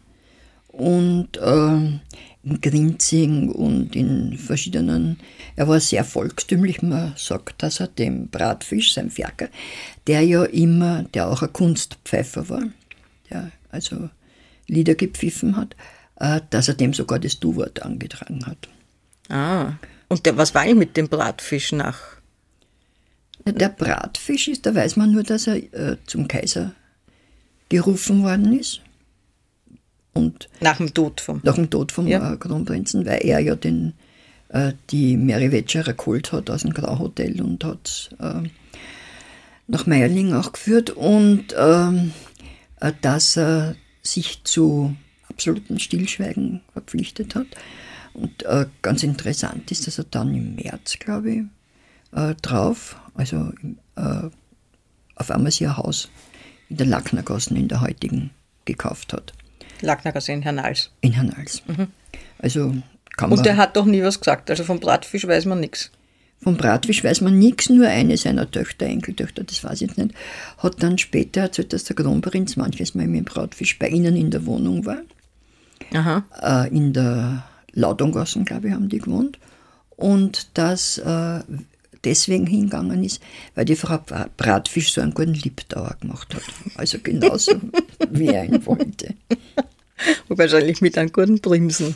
Und 0.68 1.38
äh, 1.38 2.00
in 2.44 2.62
Grinzing 2.62 3.50
und 3.50 3.96
in 3.96 4.38
verschiedenen. 4.38 5.20
Er 5.56 5.68
war 5.68 5.80
sehr 5.80 6.04
volkstümlich. 6.04 6.82
Man 6.82 7.14
sagt, 7.18 7.64
dass 7.64 7.80
er 7.80 7.88
dem 7.88 8.30
Bratfisch, 8.30 8.94
sein 8.94 9.10
Ferker, 9.10 9.50
der 10.08 10.22
ja 10.22 10.44
immer, 10.46 11.04
der 11.14 11.28
auch 11.30 11.42
ein 11.42 11.54
Kunstpfeifer 11.54 12.50
war, 12.50 12.64
der 13.30 13.52
also 13.72 14.10
Lieder 14.68 14.96
gepfiffen 14.96 15.58
hat, 15.58 15.76
äh, 16.20 16.42
dass 16.50 16.68
er 16.68 16.76
dem 16.76 16.94
sogar 16.94 17.20
das 17.20 17.40
Du-Wort 17.40 17.82
angetragen 17.82 18.46
hat. 18.46 18.70
Ah, 19.30 19.74
und 20.10 20.26
der, 20.26 20.38
was 20.38 20.54
war 20.54 20.64
eigentlich 20.64 20.76
mit 20.80 20.98
dem 20.98 21.08
Bratfisch 21.08 21.72
nach 21.72 22.20
der 23.46 23.70
Bratfisch 23.70 24.48
ist, 24.48 24.66
da 24.66 24.76
weiß 24.76 24.96
man 24.98 25.12
nur, 25.12 25.24
dass 25.24 25.48
er 25.48 25.56
äh, 25.74 25.98
zum 26.06 26.28
Kaiser 26.28 26.74
gerufen 27.70 28.24
worden 28.24 28.60
ist. 28.60 28.82
Und 30.14 30.50
nach 30.60 30.78
dem 30.78 30.94
Tod 30.94 31.22
vom, 31.22 31.40
nach 31.44 31.56
dem 31.56 31.70
Tod 31.70 31.92
vom 31.92 32.08
ja. 32.08 32.34
äh, 32.34 32.38
Kronprinzen, 32.38 33.06
weil 33.06 33.26
er 33.26 33.40
ja 33.40 33.56
den, 33.56 33.94
äh, 34.50 34.74
die 34.90 35.16
Mary 35.16 35.52
Wetscherer 35.52 35.94
geholt 35.94 36.32
hat 36.32 36.50
aus 36.50 36.64
dem 36.64 36.74
Grauhotel 36.74 37.42
und 37.42 37.64
hat 37.64 38.10
äh, 38.20 38.50
nach 39.68 39.86
Meierling 39.86 40.34
auch 40.34 40.52
geführt 40.52 40.90
und 40.90 41.56
ähm, 41.58 42.12
äh, 42.82 42.92
dass 43.02 43.38
er 43.38 43.76
sich 44.02 44.44
zu 44.44 44.96
absolutem 45.30 45.80
Stillschweigen 45.80 46.62
verpflichtet 46.74 47.36
hat. 47.36 47.48
Und 48.20 48.44
äh, 48.44 48.66
ganz 48.82 49.04
interessant 49.04 49.72
ist, 49.72 49.88
dass 49.88 49.98
er 49.98 50.06
dann 50.06 50.34
im 50.34 50.56
März, 50.56 51.00
glaube 51.00 51.32
ich, 51.32 51.42
äh, 52.12 52.36
drauf 52.42 52.98
also 53.20 53.52
äh, 53.96 54.30
auf 55.16 55.32
einmal 55.32 55.52
sein 55.52 55.76
Haus 55.76 56.10
in 56.70 56.78
der 56.78 56.88
Lacknergassen 56.88 57.58
in 57.58 57.68
der 57.68 57.82
heutigen 57.82 58.32
gekauft 58.66 59.14
hat. 59.14 59.34
Lacknergasse 59.82 60.32
in 60.32 60.42
Hernals? 60.42 60.92
In 61.02 61.14
Hernals. 61.14 61.62
Mhm. 61.68 61.88
Also 62.38 62.76
kann 63.18 63.32
Und 63.32 63.46
der 63.46 63.58
hat 63.58 63.76
doch 63.76 63.86
nie 63.86 64.02
was 64.02 64.20
gesagt, 64.20 64.50
also 64.50 64.64
vom 64.64 64.80
Bratfisch 64.80 65.28
weiß 65.28 65.46
man 65.46 65.60
nichts. 65.60 65.92
Vom 66.42 66.56
Bratfisch 66.56 67.04
weiß 67.04 67.20
man 67.22 67.38
nichts, 67.38 67.70
nur 67.70 67.88
eine 67.88 68.16
seiner 68.16 68.50
Töchter, 68.50 68.86
Enkeltöchter, 68.86 69.44
das 69.44 69.62
weiß 69.62 69.82
ich 69.82 69.98
nicht, 69.98 70.16
hat 70.58 70.82
dann 70.82 70.98
später 70.98 71.42
erzählt, 71.42 71.74
dass 71.74 71.84
der 71.84 71.98
Kronprinz 71.98 72.56
manches 72.56 72.96
Mal 72.96 73.08
mit 73.08 73.20
dem 73.20 73.26
Bratfisch 73.26 73.78
bei 73.78 73.90
ihnen 73.90 74.16
in 74.16 74.32
der 74.32 74.46
Wohnung 74.46 74.86
war. 74.86 75.02
Aha. 75.94 76.24
Äh, 76.42 76.74
in 76.74 76.94
der 76.94 77.44
Laudongassen, 77.80 78.46
glaube 78.46 78.68
ich, 78.68 78.74
haben 78.74 78.90
die 78.90 79.00
gewohnt. 79.00 79.40
Und 79.96 80.58
dass 80.58 80.98
äh, 80.98 81.40
deswegen 82.04 82.48
hingegangen 82.48 83.04
ist, 83.04 83.22
weil 83.56 83.66
die 83.66 83.76
Frau 83.76 84.00
Bratfisch 84.38 84.94
so 84.94 85.02
einen 85.02 85.14
guten 85.14 85.34
Liebdauer 85.34 85.96
gemacht 86.00 86.34
hat. 86.34 86.44
Also 86.76 87.00
genauso, 87.02 87.54
wie 88.10 88.28
er 88.28 88.46
ihn 88.46 88.66
wollte. 88.66 89.16
Und 90.28 90.38
wahrscheinlich 90.38 90.82
mit 90.82 90.98
einem 90.98 91.12
guten 91.12 91.40
Bremsen. 91.40 91.96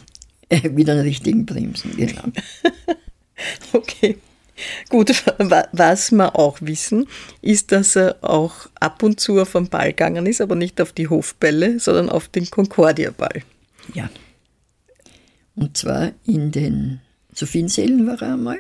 Äh, 0.50 0.70
mit 0.70 0.90
einem 0.90 1.02
richtigen 1.02 1.46
Bremsen, 1.46 1.96
genau. 1.96 2.24
okay. 3.74 4.18
Gut, 4.90 5.12
was 5.72 6.12
wir 6.12 6.36
auch 6.36 6.58
wissen, 6.62 7.08
ist, 7.42 7.72
dass 7.72 7.96
er 7.96 8.18
auch 8.22 8.68
ab 8.80 9.02
und 9.02 9.20
zu 9.20 9.42
auf 9.42 9.54
den 9.54 9.68
Ball 9.68 9.90
gegangen 9.90 10.26
ist, 10.28 10.42
aber 10.42 10.56
nicht 10.56 10.80
auf 10.80 10.92
die 10.92 11.08
Hofbälle, 11.08 11.80
sondern 11.80 12.10
auf 12.10 12.28
den 12.28 12.50
Concordia-Ball. 12.50 13.42
Ja. 13.94 14.10
Und 15.56 15.78
zwar 15.78 16.12
in 16.26 16.52
den 16.52 17.02
Sophiensälen 17.34 18.08
war 18.08 18.22
er 18.22 18.34
einmal. 18.34 18.60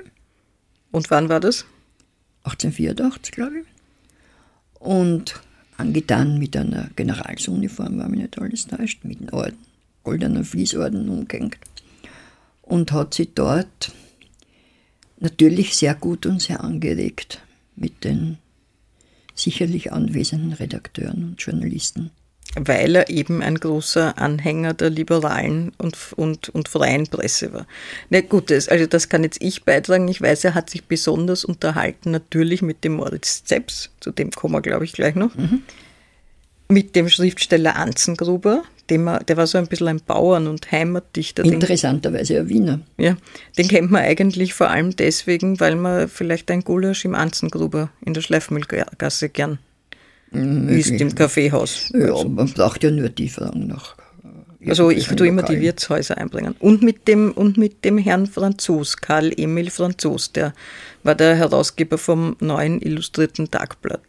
Und 0.91 1.09
wann 1.09 1.29
war 1.29 1.39
das? 1.39 1.65
1884, 2.43 3.31
glaube 3.31 3.59
ich. 3.59 3.65
Und 4.79 5.41
angetan 5.77 6.37
mit 6.37 6.55
einer 6.55 6.89
Generalsuniform, 6.95 7.97
war 7.99 8.09
mir 8.09 8.17
nicht 8.17 8.37
alles 8.37 8.67
täuscht, 8.67 9.03
mit 9.03 9.19
einem 9.19 9.33
Orden, 9.33 9.57
goldener 10.03 10.43
Fließorden 10.43 11.09
umgehängt. 11.09 11.57
Und 12.61 12.91
hat 12.91 13.13
sich 13.13 13.29
dort 13.33 13.91
natürlich 15.19 15.75
sehr 15.75 15.95
gut 15.95 16.25
und 16.25 16.41
sehr 16.41 16.63
angeregt 16.63 17.41
mit 17.75 18.03
den 18.03 18.37
sicherlich 19.35 19.91
anwesenden 19.91 20.53
Redakteuren 20.53 21.23
und 21.23 21.41
Journalisten. 21.41 22.11
Weil 22.55 22.95
er 22.95 23.09
eben 23.09 23.41
ein 23.41 23.55
großer 23.55 24.17
Anhänger 24.17 24.73
der 24.73 24.89
liberalen 24.89 25.71
und, 25.77 25.97
und, 26.15 26.49
und 26.49 26.67
freien 26.67 27.07
Presse 27.07 27.53
war. 27.53 27.67
Na 28.09 28.21
gut, 28.21 28.51
das, 28.51 28.69
also 28.69 28.85
das 28.85 29.09
kann 29.09 29.23
jetzt 29.23 29.41
ich 29.41 29.63
beitragen. 29.63 30.07
Ich 30.07 30.21
weiß, 30.21 30.43
er 30.43 30.53
hat 30.55 30.69
sich 30.69 30.85
besonders 30.85 31.45
unterhalten, 31.45 32.11
natürlich 32.11 32.61
mit 32.61 32.83
dem 32.83 32.93
Moritz 32.93 33.43
Zeps, 33.43 33.89
zu 33.99 34.11
dem 34.11 34.31
kommen 34.31 34.53
wir, 34.53 34.61
glaube 34.61 34.85
ich, 34.85 34.93
gleich 34.93 35.15
noch, 35.15 35.33
mhm. 35.35 35.63
mit 36.67 36.95
dem 36.95 37.09
Schriftsteller 37.09 37.75
Anzengruber, 37.75 38.63
dem 38.89 39.07
er, 39.07 39.23
der 39.23 39.37
war 39.37 39.47
so 39.47 39.57
ein 39.57 39.67
bisschen 39.67 39.87
ein 39.87 40.01
Bauern- 40.05 40.47
und 40.47 40.71
Heimatdichter. 40.71 41.43
Interessanterweise 41.43 42.41
ein 42.41 42.49
Wiener. 42.49 42.81
Ja, 42.97 43.17
den 43.57 43.67
kennt 43.67 43.89
man 43.89 44.03
eigentlich 44.03 44.53
vor 44.53 44.69
allem 44.69 44.95
deswegen, 44.95 45.59
weil 45.59 45.75
man 45.75 46.07
vielleicht 46.07 46.51
ein 46.51 46.61
Gulasch 46.61 47.05
im 47.05 47.15
Anzengruber 47.15 47.89
in 48.05 48.13
der 48.13 48.21
Schleifmühlgasse 48.21 49.29
gern 49.29 49.57
ist 50.33 50.89
im 50.89 51.13
Kaffeehaus. 51.13 51.91
Ja, 51.93 52.13
also. 52.13 52.29
man 52.29 52.51
braucht 52.51 52.83
ja 52.83 52.91
nur 52.91 53.09
die 53.09 53.29
Fragen 53.29 53.67
nach. 53.67 53.95
Also 54.65 54.89
ich 54.89 55.07
tue 55.07 55.27
immer 55.27 55.43
die 55.43 55.59
Wirtshäuser 55.59 56.17
einbringen. 56.17 56.55
Und 56.59 56.81
mit 56.81 57.07
dem, 57.07 57.31
und 57.31 57.57
mit 57.57 57.83
dem 57.83 57.97
Herrn 57.97 58.27
Franzos, 58.27 58.97
Karl 58.97 59.33
Emil 59.35 59.69
Franzos, 59.69 60.31
der 60.31 60.53
war 61.03 61.15
der 61.15 61.35
Herausgeber 61.35 61.97
vom 61.97 62.35
neuen 62.39 62.81
Illustrierten 62.81 63.51
Tagblatt. 63.51 64.01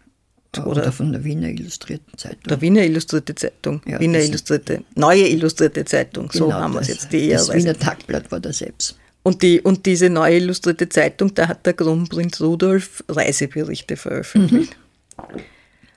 Oder, 0.59 0.66
oder 0.66 0.93
von 0.93 1.11
der 1.11 1.25
Wiener 1.25 1.49
Illustrierten 1.49 2.16
Zeitung. 2.16 2.45
Der 2.49 2.61
Wiener 2.61 2.85
Illustrierte 2.85 3.35
Zeitung. 3.35 3.83
Ja, 3.87 3.99
Wiener 3.99 4.21
Illustrierte, 4.21 4.85
neue 4.95 5.26
Illustrierte 5.26 5.85
Zeitung, 5.85 6.31
so 6.31 6.47
genau 6.47 6.61
haben 6.61 6.75
wir 6.75 6.81
es 6.81 6.88
jetzt. 6.88 7.12
Die 7.12 7.31
das 7.31 7.52
Wiener 7.52 7.76
Tagblatt 7.76 8.31
war 8.31 8.38
der 8.38 8.52
selbst. 8.52 8.97
Und, 9.25 9.43
die, 9.43 9.61
und 9.61 9.87
diese 9.87 10.11
neue 10.11 10.37
Illustrierte 10.37 10.88
Zeitung, 10.88 11.35
da 11.35 11.49
hat 11.49 11.66
der 11.66 11.73
Kronprinz 11.73 12.40
Rudolf 12.40 13.02
Reiseberichte 13.09 13.97
veröffentlicht. 13.97 14.76
Mhm. 15.19 15.40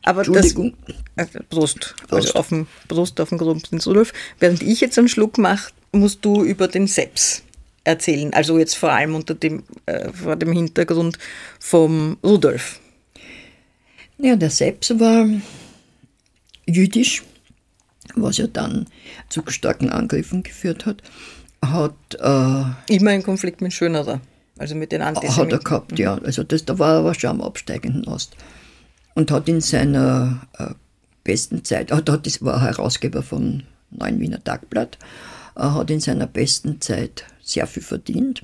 Aber 0.07 0.23
das, 0.23 0.53
Prost, 0.53 1.49
Prost. 1.49 1.95
Also 2.09 2.33
auf 2.35 2.47
dem, 2.47 2.65
Prost 2.87 3.19
auf 3.19 3.27
den 3.27 3.37
Kronprinz 3.37 3.85
Rudolf. 3.87 4.13
Während 4.39 4.63
ich 4.63 4.79
jetzt 4.79 4.97
einen 4.97 5.09
Schluck 5.09 5.37
mache, 5.37 5.73
musst 5.91 6.23
du 6.23 6.45
über 6.45 6.69
den 6.69 6.87
Seps 6.87 7.43
erzählen. 7.83 8.33
Also 8.33 8.57
jetzt 8.57 8.77
vor 8.77 8.93
allem 8.93 9.15
unter 9.15 9.35
dem, 9.35 9.63
äh, 9.85 10.09
vor 10.13 10.37
dem 10.37 10.53
Hintergrund 10.53 11.17
vom 11.59 12.17
Rudolf. 12.23 12.79
Ja, 14.17 14.37
der 14.37 14.49
Seps 14.49 14.97
war 14.97 15.27
jüdisch, 16.65 17.23
was 18.15 18.37
ja 18.37 18.47
dann 18.47 18.85
zu 19.27 19.43
starken 19.47 19.89
Angriffen 19.89 20.41
geführt 20.41 20.85
hat. 20.85 21.03
Hat 21.61 21.93
äh, 22.17 22.95
immer 22.95 23.13
in 23.13 23.23
Konflikt 23.23 23.59
mit 23.59 23.73
Schönerer, 23.73 24.21
also 24.57 24.73
mit 24.73 24.93
den 24.93 25.01
Antisemiten. 25.01 25.43
Hat 25.43 25.51
er 25.51 25.59
gehabt, 25.59 25.99
ja. 25.99 26.17
Also 26.19 26.43
das, 26.43 26.63
da 26.63 26.79
war 26.79 26.93
er 26.93 26.99
aber 26.99 27.13
schon 27.13 27.31
am 27.31 27.41
absteigenden 27.41 28.07
Ast 28.07 28.37
und 29.17 29.31
hat 29.31 29.49
in 29.49 29.61
seiner 29.61 30.41
äh, 30.59 30.75
besten 31.23 31.65
Zeit, 31.65 31.91
hat, 31.91 32.07
hat, 32.07 32.27
das 32.27 32.43
war 32.43 32.61
Herausgeber 32.61 33.23
vom 33.23 33.63
Neuen 33.89 34.19
Wiener 34.19 34.43
Tagblatt, 34.43 34.99
äh, 35.55 35.61
hat 35.61 35.89
in 35.89 35.99
seiner 35.99 36.27
besten 36.27 36.79
Zeit 36.81 37.25
sehr 37.41 37.65
viel 37.65 37.81
verdient. 37.81 38.43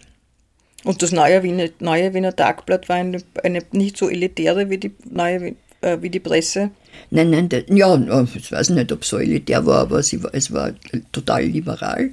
Und 0.84 1.04
das 1.04 1.12
neue 1.12 1.44
Wiener, 1.44 1.70
neue 1.80 2.16
Wiener 2.16 2.36
Tagblatt 2.36 2.90
war 2.90 2.96
eine, 2.96 3.20
eine 3.44 3.62
nicht 3.72 3.98
so 3.98 4.10
elitäre 4.10 4.72
wie 4.72 4.80
die, 4.80 4.96
neue, 5.08 5.54
äh, 5.82 6.00
wie 6.02 6.10
die 6.10 6.20
Presse? 6.20 6.72
Nein, 7.12 7.30
nein, 7.30 7.50
der, 7.50 7.72
ja, 7.72 8.26
ich 8.34 8.52
weiß 8.52 8.72
nicht, 8.72 8.92
ob 8.92 9.04
es 9.04 9.10
so 9.10 9.20
elitär 9.20 9.68
war, 9.68 9.82
aber 9.82 10.02
sie, 10.02 10.22
es 10.32 10.52
war 10.52 10.74
total 11.12 11.44
liberal, 11.44 12.10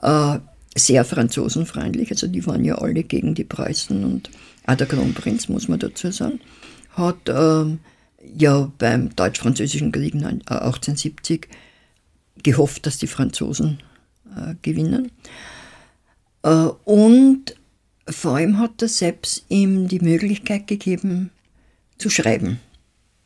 äh, 0.00 0.38
sehr 0.74 1.04
franzosenfreundlich, 1.04 2.10
also 2.10 2.28
die 2.28 2.46
waren 2.46 2.64
ja 2.64 2.76
alle 2.76 3.02
gegen 3.02 3.34
die 3.34 3.44
Preußen 3.44 4.02
und 4.04 4.30
auch 4.66 4.76
der 4.76 4.86
Kronprinz, 4.86 5.50
muss 5.50 5.68
man 5.68 5.80
dazu 5.80 6.10
sagen, 6.10 6.40
hat 7.00 7.28
ähm, 7.28 7.80
ja 8.22 8.70
beim 8.78 9.14
Deutsch-Französischen 9.16 9.92
Krieg 9.92 10.14
1870 10.14 11.46
äh, 11.46 12.42
gehofft, 12.42 12.86
dass 12.86 12.98
die 12.98 13.06
Franzosen 13.06 13.82
äh, 14.36 14.54
gewinnen. 14.62 15.10
Äh, 16.42 16.68
und 16.84 17.54
vor 18.08 18.36
allem 18.36 18.58
hat 18.58 18.82
er 18.82 18.88
selbst 18.88 19.44
ihm 19.48 19.88
die 19.88 20.00
Möglichkeit 20.00 20.66
gegeben, 20.66 21.30
zu 21.98 22.10
schreiben. 22.10 22.60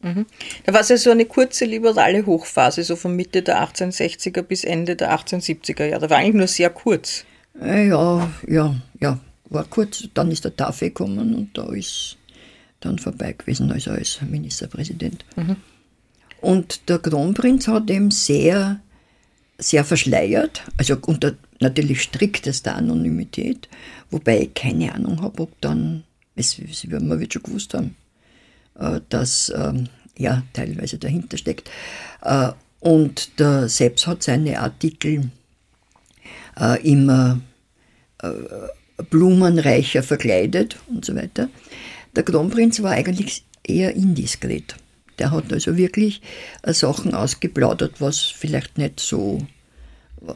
Mhm. 0.02 0.26
Da 0.64 0.74
war 0.74 0.80
es 0.80 0.90
ja 0.90 0.98
so 0.98 1.10
eine 1.10 1.24
kurze 1.24 1.64
liberale 1.64 2.26
Hochphase, 2.26 2.82
so 2.82 2.96
von 2.96 3.16
Mitte 3.16 3.42
der 3.42 3.66
1860er 3.66 4.42
bis 4.42 4.64
Ende 4.64 4.96
der 4.96 5.18
1870er 5.18 5.86
Jahre. 5.86 6.10
War 6.10 6.18
eigentlich 6.18 6.34
nur 6.34 6.46
sehr 6.46 6.70
kurz. 6.70 7.24
Äh, 7.60 7.88
ja, 7.88 8.30
ja, 8.46 8.74
ja, 9.00 9.18
war 9.48 9.64
kurz. 9.64 10.08
Dann 10.12 10.30
ist 10.30 10.44
der 10.44 10.54
Tafel 10.54 10.88
gekommen 10.88 11.34
und 11.34 11.56
da 11.56 11.72
ist 11.72 12.18
dann 12.80 12.98
vorbei 12.98 13.32
gewesen, 13.32 13.72
also 13.72 13.90
als 13.90 14.20
Ministerpräsident. 14.22 15.24
Mhm. 15.36 15.56
Und 16.40 16.88
der 16.88 16.98
Kronprinz 16.98 17.68
hat 17.68 17.88
ihm 17.88 18.10
sehr, 18.10 18.80
sehr 19.58 19.84
verschleiert, 19.84 20.62
also 20.76 20.96
unter 21.06 21.34
natürlich 21.60 22.02
striktester 22.02 22.76
Anonymität, 22.76 23.68
wobei 24.10 24.42
ich 24.42 24.54
keine 24.54 24.94
Ahnung 24.94 25.22
habe, 25.22 25.42
ob 25.42 25.60
dann, 25.60 26.04
es, 26.36 26.60
man 26.88 27.20
wird 27.20 27.32
schon 27.32 27.42
gewusst 27.42 27.72
haben, 27.72 27.96
äh, 28.78 29.00
dass 29.08 29.52
ähm, 29.56 29.88
ja 30.18 30.42
teilweise 30.52 30.98
dahinter 30.98 31.38
steckt. 31.38 31.70
Äh, 32.22 32.50
und 32.80 33.38
der 33.40 33.70
Seps 33.70 34.06
hat 34.06 34.22
seine 34.22 34.60
Artikel 34.60 35.30
äh, 36.60 36.82
immer 36.86 37.40
blumenreicher 39.10 40.02
verkleidet 40.02 40.76
und 40.86 41.04
so 41.04 41.14
weiter. 41.14 41.48
Der 42.16 42.22
Kronprinz 42.22 42.82
war 42.82 42.92
eigentlich 42.92 43.44
eher 43.66 43.94
indiskret. 43.94 44.76
Der 45.18 45.30
hat 45.30 45.52
also 45.52 45.76
wirklich 45.76 46.20
äh, 46.62 46.72
Sachen 46.72 47.14
ausgeplaudert, 47.14 48.00
was 48.00 48.20
vielleicht 48.20 48.78
nicht 48.78 49.00
so. 49.00 49.38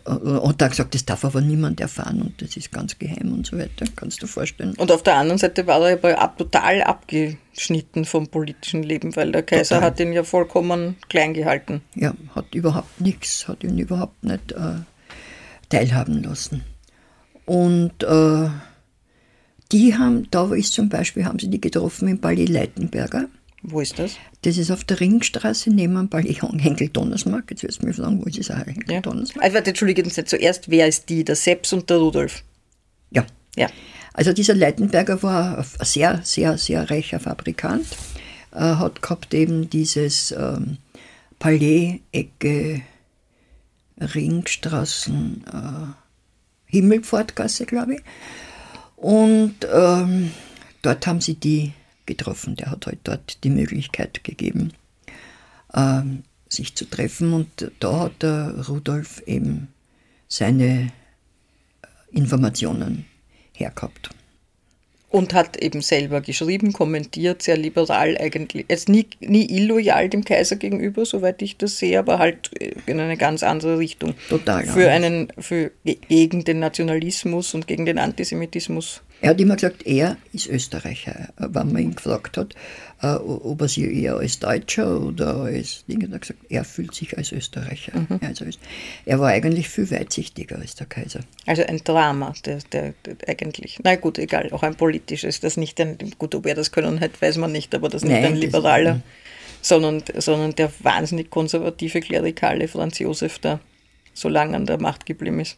Äh, 0.07 0.11
und 0.11 0.61
da 0.61 0.69
gesagt, 0.69 0.95
das 0.95 1.05
darf 1.05 1.25
aber 1.25 1.41
niemand 1.41 1.81
erfahren 1.81 2.23
und 2.23 2.41
das 2.41 2.57
ist 2.57 2.71
ganz 2.71 2.99
geheim 2.99 3.33
und 3.33 3.47
so 3.47 3.59
weiter, 3.59 3.87
kannst 3.97 4.23
du 4.23 4.27
vorstellen. 4.27 4.75
Und 4.77 4.93
auf 4.93 5.03
der 5.03 5.17
anderen 5.17 5.39
Seite 5.39 5.67
war 5.67 5.81
er 5.89 5.95
aber 5.95 6.21
ab, 6.21 6.39
total 6.39 6.83
abgeschnitten 6.83 8.05
vom 8.05 8.29
politischen 8.29 8.83
Leben, 8.83 9.17
weil 9.17 9.33
der 9.33 9.43
Kaiser 9.43 9.77
total. 9.77 9.91
hat 9.91 10.01
ihn 10.01 10.13
ja 10.13 10.23
vollkommen 10.23 10.97
klein 11.09 11.35
gehalten. 11.35 11.83
Ja, 11.95 12.15
hat 12.35 12.55
überhaupt 12.55 13.01
nichts, 13.01 13.49
hat 13.49 13.65
ihn 13.65 13.79
überhaupt 13.79 14.23
nicht 14.23 14.53
äh, 14.53 14.83
teilhaben 15.69 16.23
lassen. 16.23 16.63
Und 17.47 18.05
äh, 18.05 18.49
die 19.73 19.97
haben, 19.97 20.29
da 20.31 20.53
ist 20.55 20.73
zum 20.73 20.89
Beispiel, 20.89 21.25
haben 21.25 21.39
sie 21.39 21.49
die 21.49 21.61
getroffen 21.61 22.09
im 22.09 22.21
Palais 22.21 22.47
Leitenberger. 22.47 23.29
Wo 23.63 23.81
ist 23.81 23.99
das? 23.99 24.13
Das 24.43 24.57
ist 24.57 24.71
auf 24.71 24.85
der 24.85 25.01
Ringstraße 25.01 25.71
neben 25.71 25.95
dem 25.95 26.09
Palais 26.09 26.41
Henkel-Donnersmarkt. 26.41 27.51
Jetzt 27.51 27.65
wirst 27.65 27.83
du 27.83 27.87
mir 27.87 27.93
fragen, 27.93 28.21
wo 28.21 28.29
ist 28.29 28.39
das 28.39 28.51
Henkel-Donnersmarkt? 28.51 29.37
Ja. 29.37 29.43
Also, 29.43 29.59
Entschuldige, 29.59 30.03
nicht 30.03 30.29
zuerst, 30.29 30.71
wer 30.71 30.87
ist 30.87 31.09
die? 31.09 31.25
Der 31.25 31.37
Seps 31.37 31.73
und 31.73 31.91
der 31.91 31.99
Rudolf? 31.99 32.45
Ja. 33.11 33.27
ja. 33.57 33.69
Also 34.13 34.33
dieser 34.33 34.55
Leitenberger 34.55 35.23
war 35.23 35.59
ein 35.59 35.65
sehr, 35.85 36.21
sehr, 36.25 36.57
sehr 36.59 36.91
reicher 36.91 37.21
Fabrikant. 37.21 37.87
Er 38.53 38.79
hat 38.79 39.03
gehabt 39.03 39.35
eben 39.35 39.69
dieses 39.71 40.33
ähm, 40.33 40.79
Palais-Ecke 41.39 42.83
Ringstraßen 44.01 45.45
äh, 45.47 45.93
Himmelpfortgasse, 46.67 47.67
glaube 47.67 47.97
ich. 47.97 48.01
Und 49.01 49.55
ähm, 49.73 50.33
dort 50.83 51.07
haben 51.07 51.21
sie 51.21 51.35
die 51.35 51.73
getroffen. 52.07 52.57
Der 52.57 52.71
hat 52.71 52.87
halt 52.87 52.99
dort 53.05 53.45
die 53.45 53.51
Möglichkeit 53.51 54.25
gegeben, 54.25 54.73
ähm, 55.75 56.25
sich 56.49 56.75
zu 56.75 56.85
treffen. 56.85 57.33
Und 57.33 57.71
da 57.79 58.01
hat 58.01 58.23
der 58.23 58.67
Rudolf 58.69 59.23
eben 59.27 59.69
seine 60.27 60.93
Informationen 62.11 63.05
hergehabt 63.53 64.11
und 65.11 65.33
hat 65.33 65.57
eben 65.57 65.81
selber 65.81 66.21
geschrieben, 66.21 66.73
kommentiert, 66.73 67.43
sehr 67.43 67.57
liberal 67.57 68.19
eigentlich. 68.19 68.67
Jetzt 68.69 68.89
nie, 68.89 69.07
nie 69.21 69.47
illoyal 69.51 70.09
dem 70.09 70.25
Kaiser 70.25 70.57
gegenüber, 70.57 71.07
soweit 71.07 71.41
ich 71.41 71.57
das 71.57 71.79
sehe, 71.79 71.99
aber 71.99 72.19
halt 72.19 72.51
in 72.87 73.01
eine 73.01 73.17
ganz 73.17 73.43
andere 73.43 73.79
Richtung. 73.79 74.15
Total. 74.29 74.67
Für 74.67 74.91
einen, 74.91 75.33
für, 75.39 75.71
gegen 75.85 76.45
den 76.45 76.61
Nationalismus 76.61 77.55
und 77.55 77.67
gegen 77.67 77.87
den 77.87 77.99
Antisemitismus. 77.99 79.03
Er 79.21 79.31
hat 79.31 79.41
immer 79.41 79.57
gesagt, 79.57 79.85
er 79.85 80.17
ist 80.33 80.47
Österreicher, 80.47 81.31
wenn 81.37 81.73
man 81.73 81.79
ihn 81.83 81.95
gefragt 81.95 82.37
hat, 82.37 82.55
äh, 83.03 83.15
ob 83.15 83.61
er 83.61 83.69
sich 83.69 83.85
eher 83.85 84.17
als 84.17 84.39
Deutscher 84.39 85.01
oder 85.01 85.43
als 85.43 85.85
Ding, 85.87 86.03
hat 86.05 86.13
er 86.13 86.19
gesagt, 86.21 86.41
er 86.49 86.65
fühlt 86.65 86.95
sich 86.95 87.17
als 87.19 87.33
Österreicher. 87.33 87.99
Mhm. 87.99 88.21
Also 88.23 88.45
er 89.07 89.19
war 89.19 89.29
eigentlich 89.29 89.69
viel 89.69 89.91
weitsichtiger 89.91 90.59
als 90.59 90.77
der 90.77 90.87
Kaiser. 90.87 91.21
Also 91.47 91.65
ein 91.65 91.79
Drama, 91.79 92.33
der, 92.45 92.59
der, 92.73 92.95
der 93.05 93.17
eigentlich, 93.27 93.81
na 93.83 93.97
gut, 93.97 94.19
egal, 94.19 94.53
auch 94.53 94.63
ein 94.63 94.77
politisches, 94.77 95.41
das 95.41 95.57
nicht 95.57 95.81
ein, 95.81 95.99
gut, 96.19 96.35
ob 96.35 96.47
er 96.47 96.55
das 96.55 96.71
können 96.71 97.01
hat, 97.01 97.21
weiß 97.21 97.39
man 97.39 97.51
nicht, 97.51 97.75
aber 97.75 97.89
das 97.89 98.05
nicht 98.05 98.13
Nein, 98.13 98.25
ein 98.25 98.37
liberaler, 98.37 99.01
sondern, 99.63 100.05
sondern 100.17 100.55
der 100.55 100.71
wahnsinnig 100.81 101.31
konservative, 101.31 102.01
klerikale 102.01 102.69
Franz 102.69 103.01
Josef 103.01 103.41
da 103.41 103.59
so 104.15 104.29
lange 104.29 104.57
an 104.57 104.67
der 104.67 104.81
Macht 104.81 105.07
geblieben 105.07 105.41
ist. 105.41 105.57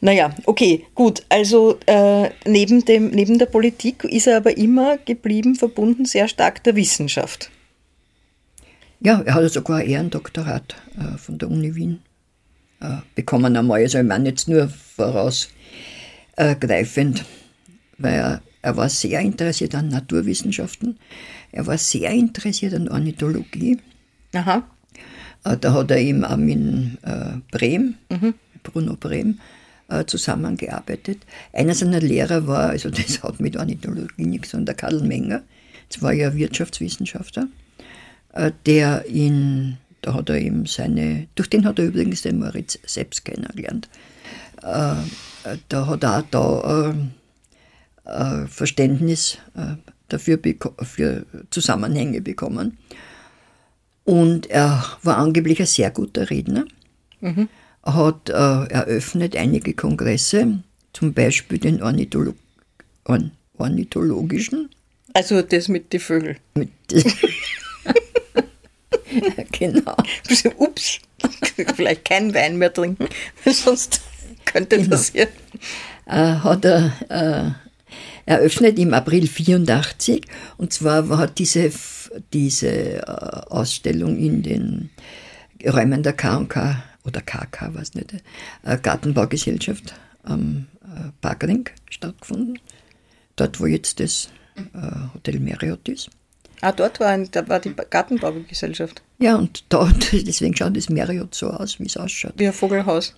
Naja, 0.00 0.32
okay, 0.46 0.86
gut. 0.94 1.24
Also 1.28 1.78
äh, 1.86 2.30
neben, 2.46 2.84
dem, 2.84 3.10
neben 3.10 3.36
der 3.38 3.46
Politik 3.46 4.04
ist 4.04 4.28
er 4.28 4.36
aber 4.36 4.56
immer 4.56 4.96
geblieben, 4.98 5.56
verbunden 5.56 6.04
sehr 6.04 6.28
stark 6.28 6.62
der 6.64 6.76
Wissenschaft. 6.76 7.50
Ja, 9.00 9.22
er 9.22 9.34
hat 9.34 9.52
sogar 9.52 9.78
ein 9.78 9.88
Ehrendoktorat 9.88 10.76
äh, 10.96 11.18
von 11.18 11.38
der 11.38 11.50
Uni 11.50 11.74
Wien 11.74 11.98
äh, 12.80 12.98
bekommen 13.14 13.56
einmal. 13.56 13.82
Also 13.82 13.98
ich 13.98 14.04
meine 14.04 14.28
jetzt 14.28 14.48
nur 14.48 14.70
vorausgreifend, 14.96 17.24
weil 17.98 18.14
er, 18.14 18.42
er 18.62 18.76
war 18.76 18.88
sehr 18.88 19.20
interessiert 19.20 19.74
an 19.74 19.88
Naturwissenschaften. 19.88 20.98
Er 21.50 21.66
war 21.66 21.78
sehr 21.78 22.10
interessiert 22.10 22.74
an 22.74 22.88
Ornithologie. 22.88 23.78
Aha. 24.32 24.62
Äh, 25.44 25.56
da 25.56 25.72
hat 25.72 25.90
er 25.90 25.98
eben 25.98 26.24
auch 26.24 26.36
mit 26.36 26.58
äh, 27.02 27.38
Brehm, 27.50 27.94
Bruno 28.62 28.96
Brehm, 28.96 29.40
äh, 29.88 30.04
zusammengearbeitet. 30.04 31.18
Einer 31.52 31.74
seiner 31.74 32.00
Lehrer 32.00 32.46
war, 32.46 32.70
also 32.70 32.90
das 32.90 33.22
hat 33.22 33.40
mit 33.40 33.56
Ornithologie 33.56 34.26
nichts, 34.26 34.50
sondern 34.50 34.66
der 34.66 34.74
Karl 34.74 35.00
Menger. 35.00 35.42
Das 35.88 36.02
war 36.02 36.12
ja 36.12 36.34
Wirtschaftswissenschaftler, 36.34 37.48
äh, 38.32 38.52
der 38.66 39.06
ihn, 39.06 39.78
da 40.02 40.14
hat 40.14 40.28
er 40.28 40.36
eben 40.36 40.66
seine, 40.66 41.28
durch 41.34 41.50
den 41.50 41.64
hat 41.64 41.78
er 41.78 41.86
übrigens 41.86 42.22
den 42.22 42.38
Moritz 42.38 42.78
selbst 42.86 43.24
kennengelernt. 43.24 43.88
Äh, 44.62 44.92
äh, 45.44 45.58
da 45.68 45.86
hat 45.86 46.04
er 46.04 46.24
da 46.30 46.92
äh, 48.06 48.42
äh, 48.42 48.46
Verständnis 48.46 49.38
dafür 50.08 50.38
für 50.82 51.26
Zusammenhänge 51.50 52.20
bekommen. 52.22 52.78
Und 54.04 54.46
er 54.46 54.82
war 55.02 55.18
angeblich 55.18 55.60
ein 55.60 55.66
sehr 55.66 55.90
guter 55.90 56.30
Redner. 56.30 56.64
Er 57.20 57.48
hat 57.94 58.28
äh, 58.28 58.32
eröffnet 58.32 59.36
einige 59.36 59.74
Kongresse, 59.74 60.62
zum 60.92 61.12
Beispiel 61.12 61.58
den 61.58 61.82
Ornitholo 61.82 62.34
Orn 63.04 63.32
ornithologischen. 63.56 64.68
Also 65.14 65.42
das 65.42 65.68
mit 65.68 65.92
den 65.92 66.00
Vögeln. 66.00 66.36
Mit 66.54 66.70
genau. 69.52 69.96
Ups, 70.58 71.00
vielleicht 71.74 72.04
keinen 72.04 72.34
Wein 72.34 72.56
mehr 72.58 72.72
trinken, 72.72 73.08
sonst 73.44 74.00
könnte 74.44 74.86
das 74.86 75.10
hier. 75.12 75.28
äh, 76.06 76.34
hat 76.36 76.64
er 76.64 76.92
äh, 77.08 77.50
eröffnet 78.30 78.78
im 78.78 78.94
April 78.94 79.26
84 79.26 80.22
und 80.58 80.72
zwar 80.72 81.08
war 81.08 81.18
hat 81.18 81.38
diese, 81.38 81.70
diese 82.32 82.68
äh, 82.68 83.02
Ausstellung 83.48 84.18
in 84.18 84.42
den 84.42 84.90
Räumen 85.66 86.02
der 86.02 86.12
K&K 86.12 86.82
oder 87.04 87.20
KK, 87.20 87.74
weiß 87.74 87.94
nicht, 87.94 88.14
äh, 88.64 88.78
Gartenbaugesellschaft 88.78 89.94
am 90.22 90.66
äh, 90.82 91.10
Parkring 91.20 91.68
stattgefunden. 91.90 92.58
Dort, 93.36 93.60
wo 93.60 93.66
jetzt 93.66 94.00
das 94.00 94.30
äh, 94.56 95.14
Hotel 95.14 95.40
Marriott 95.40 95.88
ist. 95.88 96.10
Ah, 96.60 96.72
dort 96.72 96.98
war, 96.98 97.08
ein, 97.08 97.30
da 97.30 97.48
war 97.48 97.60
die 97.60 97.72
Gartenbaugesellschaft. 97.72 99.02
Ja, 99.18 99.36
und 99.36 99.64
da, 99.68 99.90
deswegen 100.12 100.56
schaut 100.56 100.76
das 100.76 100.88
Marriott 100.88 101.34
so 101.34 101.50
aus, 101.50 101.78
wie 101.78 101.86
es 101.86 101.96
ausschaut. 101.96 102.34
Wie 102.36 102.46
ein 102.46 102.52
Vogelhaus. 102.52 103.14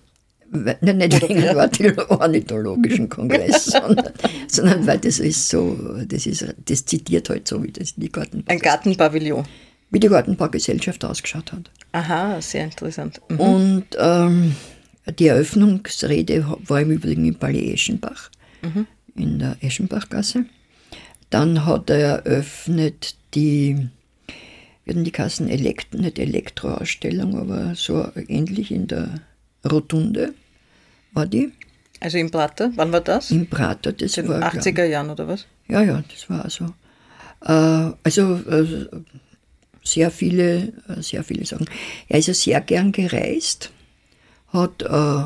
Nein, 0.51 0.97
nicht 0.97 1.21
wegen 1.21 1.41
dem 1.95 1.97
ornithologischen 2.09 3.07
Kongress, 3.07 3.65
sondern, 3.71 4.11
sondern 4.47 4.85
weil 4.85 4.99
das 4.99 5.19
ist 5.19 5.47
so, 5.47 5.77
das 6.05 6.25
ist, 6.25 6.45
das 6.65 6.85
zitiert 6.85 7.29
halt 7.29 7.47
so, 7.47 7.63
wie 7.63 7.71
das 7.71 7.95
die 7.95 8.11
Garten, 8.11 8.43
Ein 8.47 8.59
Gartenpavillon. 8.59 9.45
Wie 9.91 9.99
die 9.99 10.07
Gartenbaugesellschaft 10.07 11.03
ausgeschaut 11.05 11.51
hat. 11.51 11.69
Aha, 11.91 12.41
sehr 12.41 12.63
interessant. 12.63 13.21
Mhm. 13.29 13.39
Und 13.39 13.85
ähm, 13.99 14.55
die 15.19 15.27
Eröffnungsrede 15.27 16.45
war 16.65 16.81
im 16.81 16.91
Übrigen 16.91 17.25
im 17.25 17.35
Palais 17.35 17.73
Eschenbach, 17.73 18.29
in 19.15 19.39
der 19.39 19.57
Eschenbachgasse. 19.61 20.45
Dann 21.29 21.65
hat 21.65 21.89
er 21.89 22.25
eröffnet 22.25 23.15
die, 23.33 23.87
werden 24.85 25.03
die 25.03 25.11
Kassen 25.11 25.47
Elekt, 25.49 25.93
nicht 25.93 26.19
Elektroausstellung, 26.19 27.37
aber 27.37 27.75
so 27.75 28.07
ähnlich 28.27 28.71
in 28.71 28.87
der 28.87 29.21
Rotunde 29.69 30.33
war 31.13 31.25
die. 31.25 31.51
Also 31.99 32.17
im 32.17 32.31
Prater, 32.31 32.71
wann 32.75 32.91
war 32.91 33.01
das? 33.01 33.31
Im 33.31 33.47
Prater, 33.47 33.91
das 33.93 34.17
In 34.17 34.25
den 34.25 34.31
war. 34.41 34.51
glaub- 34.51 34.63
80er 34.63 34.85
Jahren 34.85 35.09
oder 35.09 35.27
was? 35.27 35.45
Ja, 35.67 35.81
ja, 35.83 36.03
das 36.09 36.29
war 36.29 36.49
so. 36.49 36.65
Äh, 37.45 37.93
also 38.03 38.35
äh, 38.49 38.87
sehr 39.83 40.11
viele, 40.11 40.73
äh, 40.87 41.01
sehr 41.01 41.23
viele 41.23 41.45
Sachen. 41.45 41.69
Er 42.07 42.19
ist 42.19 42.27
ja 42.27 42.33
sehr 42.33 42.61
gern 42.61 42.91
gereist, 42.91 43.71
hat 44.49 44.81
äh, 44.83 45.23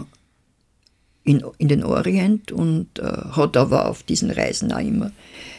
in, 1.23 1.43
in 1.57 1.67
den 1.67 1.83
Orient 1.83 2.51
und 2.51 2.99
äh, 2.99 3.03
hat 3.03 3.57
aber 3.57 3.89
auf 3.89 4.03
diesen 4.03 4.31
Reisen 4.31 4.71
auch 4.71 4.79
immer 4.79 5.11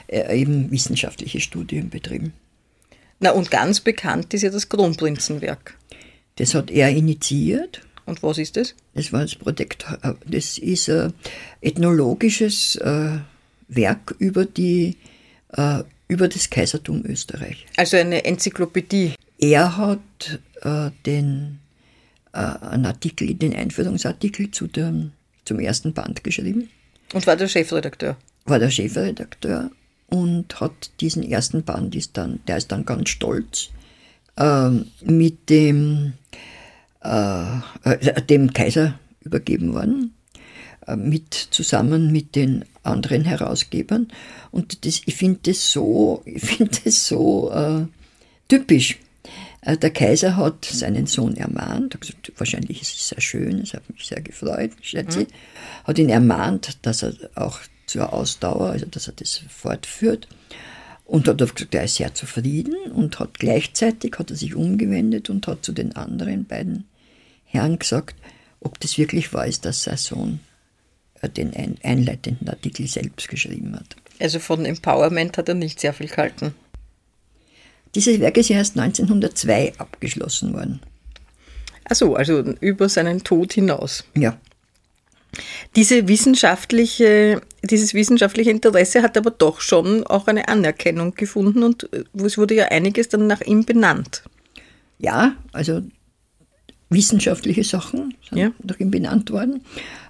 äh, 0.06 0.40
eben 0.40 0.70
wissenschaftliche 0.70 1.40
Studien 1.40 1.90
betrieben. 1.90 2.32
Na 3.18 3.30
und 3.30 3.50
ganz 3.50 3.80
bekannt 3.80 4.32
ist 4.35 4.42
ja 4.42 4.50
das 4.50 4.68
Kronprinzenwerk. 4.68 5.76
Das 6.37 6.54
hat 6.54 6.70
er 6.70 6.90
initiiert. 6.90 7.82
Und 8.04 8.22
was 8.22 8.38
ist 8.38 8.56
das? 8.56 8.74
Das 8.94 9.12
war 9.12 9.22
das 9.22 9.35
Projekt, 9.35 9.85
äh, 10.02 10.12
das 10.24 10.59
ist 10.59 10.88
ein 10.88 11.12
ethnologisches 11.61 12.76
äh, 12.76 13.18
Werk 13.68 14.14
über, 14.18 14.44
die, 14.44 14.96
über 16.09 16.29
das 16.29 16.51
Kaisertum 16.51 17.05
Österreich. 17.05 17.66
Also 17.77 17.97
eine 17.97 18.25
Enzyklopädie. 18.25 19.14
Er 19.38 19.77
hat 19.77 20.40
äh, 20.62 20.90
den, 21.05 21.59
äh, 22.33 22.38
einen 22.38 22.87
Artikel, 22.87 23.35
den 23.35 23.55
Einführungsartikel 23.55 24.51
zu 24.51 24.66
dem, 24.66 25.12
zum 25.45 25.59
ersten 25.61 25.92
Band 25.92 26.25
geschrieben, 26.25 26.69
Und 27.12 27.27
war 27.27 27.37
der 27.37 27.49
Chefredakteur. 27.49 28.16
war 28.45 28.59
der 28.59 28.71
Chefredakteur 28.71 29.71
und 30.09 30.61
hat 30.61 30.90
diesen 31.01 31.23
ersten 31.23 31.64
Band, 31.64 31.95
ist 31.95 32.16
dann, 32.16 32.40
der 32.47 32.59
ist 32.59 32.71
dann 32.73 32.85
ganz 32.85 33.09
stolz, 33.11 33.71
ähm, 34.37 34.87
mit 35.05 35.51
dem, 35.51 36.14
äh, 37.03 37.59
äh, 37.85 38.23
dem 38.23 38.53
Kaiser 38.53 38.99
übergeben 39.21 39.75
worden, 39.75 40.12
äh, 40.12 40.15
mit, 40.94 41.35
zusammen 41.35 42.12
mit 42.12 42.37
den 42.37 42.64
anderen 42.85 43.25
Herausgebern. 43.25 44.09
Und 44.53 44.85
das, 44.87 45.03
ich 45.05 45.16
finde 45.16 45.40
das 45.42 45.72
so, 45.72 46.22
ich 46.27 46.42
finde 46.42 46.79
das 46.85 47.07
so 47.07 47.51
äh, 47.51 47.87
typisch. 48.49 48.99
Äh, 49.62 49.77
Der 49.77 49.90
Kaiser 49.90 50.37
hat 50.37 50.64
seinen 50.64 51.07
Sohn 51.07 51.37
ermahnt, 51.37 51.94
hat 51.94 52.01
gesagt, 52.01 52.33
wahrscheinlich 52.37 52.83
ist 52.83 52.94
es 52.94 53.09
sehr 53.09 53.20
schön, 53.20 53.59
es 53.59 53.75
hat 53.75 53.88
mich 53.90 54.07
sehr 54.07 54.20
gefreut, 54.20 54.70
schätze 54.81 55.22
ich, 55.22 55.29
hat 55.85 55.99
ihn 55.99 56.09
ermahnt, 56.09 56.79
dass 56.83 57.03
er 57.03 57.14
auch 57.35 57.59
zur 57.87 58.12
Ausdauer, 58.12 58.70
also 58.70 58.87
dass 58.87 59.09
er 59.09 59.14
das 59.14 59.40
fortführt. 59.49 60.29
Und 61.05 61.29
hat 61.29 61.38
gesagt, 61.38 61.75
er 61.75 61.85
ist 61.85 61.96
sehr 61.96 62.14
zufrieden 62.14 62.75
und 62.92 63.20
hat 63.20 63.38
gleichzeitig 63.38 64.14
hat 64.18 64.31
er 64.31 64.37
sich 64.37 64.57
umgewendet 64.57 65.31
und 65.31 65.46
hat 65.46 65.64
zu 65.64 65.70
den 65.70 65.94
anderen 65.94 66.46
beiden 66.46 66.85
Herren 67.44 67.79
gesagt, 67.79 68.16
ob 68.61 68.81
das 68.81 68.99
wirklich 68.99 69.33
wahr 69.33 69.46
ist, 69.46 69.64
dass 69.64 69.85
sein 69.85 69.96
Sohn 69.96 70.40
den 71.28 71.54
ein- 71.54 71.78
einleitenden 71.82 72.48
Artikel 72.48 72.86
selbst 72.86 73.28
geschrieben 73.28 73.74
hat. 73.76 73.96
Also 74.20 74.38
von 74.38 74.64
Empowerment 74.64 75.36
hat 75.38 75.48
er 75.48 75.54
nicht 75.54 75.80
sehr 75.80 75.92
viel 75.92 76.08
gehalten. 76.08 76.54
Dieses 77.94 78.20
Werk 78.20 78.36
ist 78.36 78.48
ja 78.50 78.56
erst 78.56 78.76
1902 78.76 79.72
abgeschlossen 79.78 80.52
worden. 80.52 80.80
Achso, 81.84 82.14
also 82.14 82.40
über 82.60 82.88
seinen 82.88 83.22
Tod 83.24 83.52
hinaus. 83.52 84.04
Ja, 84.16 84.38
Diese 85.76 86.08
wissenschaftliche, 86.08 87.40
dieses 87.62 87.92
wissenschaftliche 87.94 88.50
Interesse 88.50 89.02
hat 89.02 89.16
aber 89.16 89.30
doch 89.30 89.60
schon 89.60 90.04
auch 90.06 90.26
eine 90.28 90.48
Anerkennung 90.48 91.14
gefunden 91.14 91.62
und 91.62 91.88
es 92.14 92.38
wurde 92.38 92.54
ja 92.54 92.66
einiges 92.66 93.08
dann 93.08 93.26
nach 93.26 93.40
ihm 93.42 93.64
benannt. 93.64 94.22
ja 94.98 95.36
also 95.52 95.82
wissenschaftliche 96.90 97.64
Sachen 97.64 98.14
sind 98.29 98.38
Ja. 98.38 98.51
nach 98.62 98.79
ihm 98.79 98.90
benannt 98.90 99.31
worden 99.31 99.62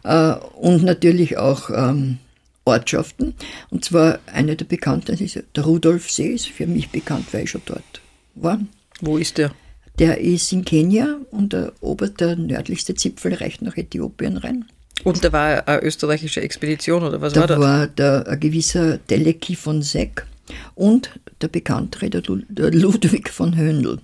äh, 0.04 0.32
und 0.60 0.82
natürlich 0.84 1.38
auch 1.38 1.70
ähm, 1.70 2.18
Ortschaften. 2.64 3.34
Und 3.70 3.84
zwar 3.84 4.18
eine 4.32 4.56
der 4.56 4.64
bekannten, 4.66 5.16
ist 5.22 5.42
der 5.54 5.64
Rudolfsee, 5.64 6.34
ist 6.34 6.48
für 6.48 6.66
mich 6.66 6.90
bekannt, 6.90 7.26
weil 7.32 7.44
ich 7.44 7.50
schon 7.50 7.62
dort 7.66 8.00
war. 8.34 8.60
Wo 9.00 9.16
ist 9.18 9.38
der? 9.38 9.52
Der 9.98 10.20
ist 10.20 10.52
in 10.52 10.64
Kenia 10.64 11.16
und 11.30 11.52
der, 11.54 11.72
ober, 11.80 12.08
der 12.08 12.36
nördlichste 12.36 12.94
Zipfel 12.94 13.32
reicht 13.34 13.62
nach 13.62 13.76
Äthiopien 13.76 14.36
rein. 14.36 14.66
Und 15.04 15.22
da 15.24 15.32
war 15.32 15.66
eine 15.68 15.82
österreichische 15.82 16.40
Expedition 16.42 17.02
oder 17.02 17.20
was 17.20 17.34
war 17.34 17.46
Da 17.46 17.54
das? 17.54 17.60
war 17.64 17.86
der, 17.86 18.26
ein 18.28 18.40
gewisser 18.40 18.98
Deleki 18.98 19.54
von 19.54 19.80
Seck 19.82 20.26
und 20.74 21.18
der 21.40 21.48
bekanntere, 21.48 22.10
der 22.10 22.70
Ludwig 22.72 23.30
von 23.30 23.56
Höndl, 23.56 24.00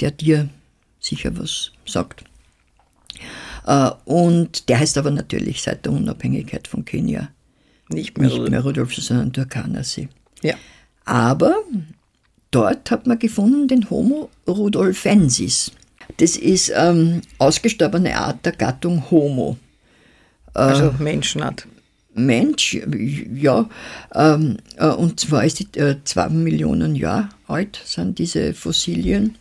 der 0.00 0.10
dir 0.12 0.48
sicher 1.02 1.36
was 1.36 1.72
sagt. 1.84 2.24
Äh, 3.66 3.90
Und 4.06 4.68
der 4.68 4.78
heißt 4.80 4.96
aber 4.96 5.10
natürlich 5.10 5.62
seit 5.62 5.84
der 5.84 5.92
Unabhängigkeit 5.92 6.66
von 6.66 6.84
Kenia 6.84 7.28
Nicht 7.90 8.16
mehr. 8.16 8.28
nicht 8.28 8.48
mehr 8.48 8.60
Rudolf, 8.62 8.94
sondern 8.94 9.32
Turkana-See. 9.32 10.08
Ja. 10.42 10.54
Aber 11.04 11.54
dort 12.50 12.90
hat 12.90 13.06
man 13.06 13.18
gefunden 13.18 13.68
den 13.68 13.90
Homo 13.90 14.30
rudolfensis. 14.48 15.72
Das 16.18 16.36
ist 16.36 16.72
ähm, 16.74 17.22
ausgestorbene 17.38 18.16
Art 18.16 18.44
der 18.46 18.52
Gattung 18.52 19.10
Homo. 19.10 19.56
Also 20.54 20.94
Menschenart. 20.98 21.66
Mensch, 22.14 22.78
ja, 23.34 23.68
ähm, 24.14 24.58
äh, 24.76 24.86
und 24.88 25.18
zwar 25.18 25.44
ist 25.46 25.60
die 25.60 25.78
äh, 25.78 25.96
zwei 26.04 26.28
Millionen 26.28 26.94
Jahre 26.94 27.30
alt, 27.46 27.80
sind 27.86 28.18
diese 28.18 28.52
Fossilien. 28.52 29.36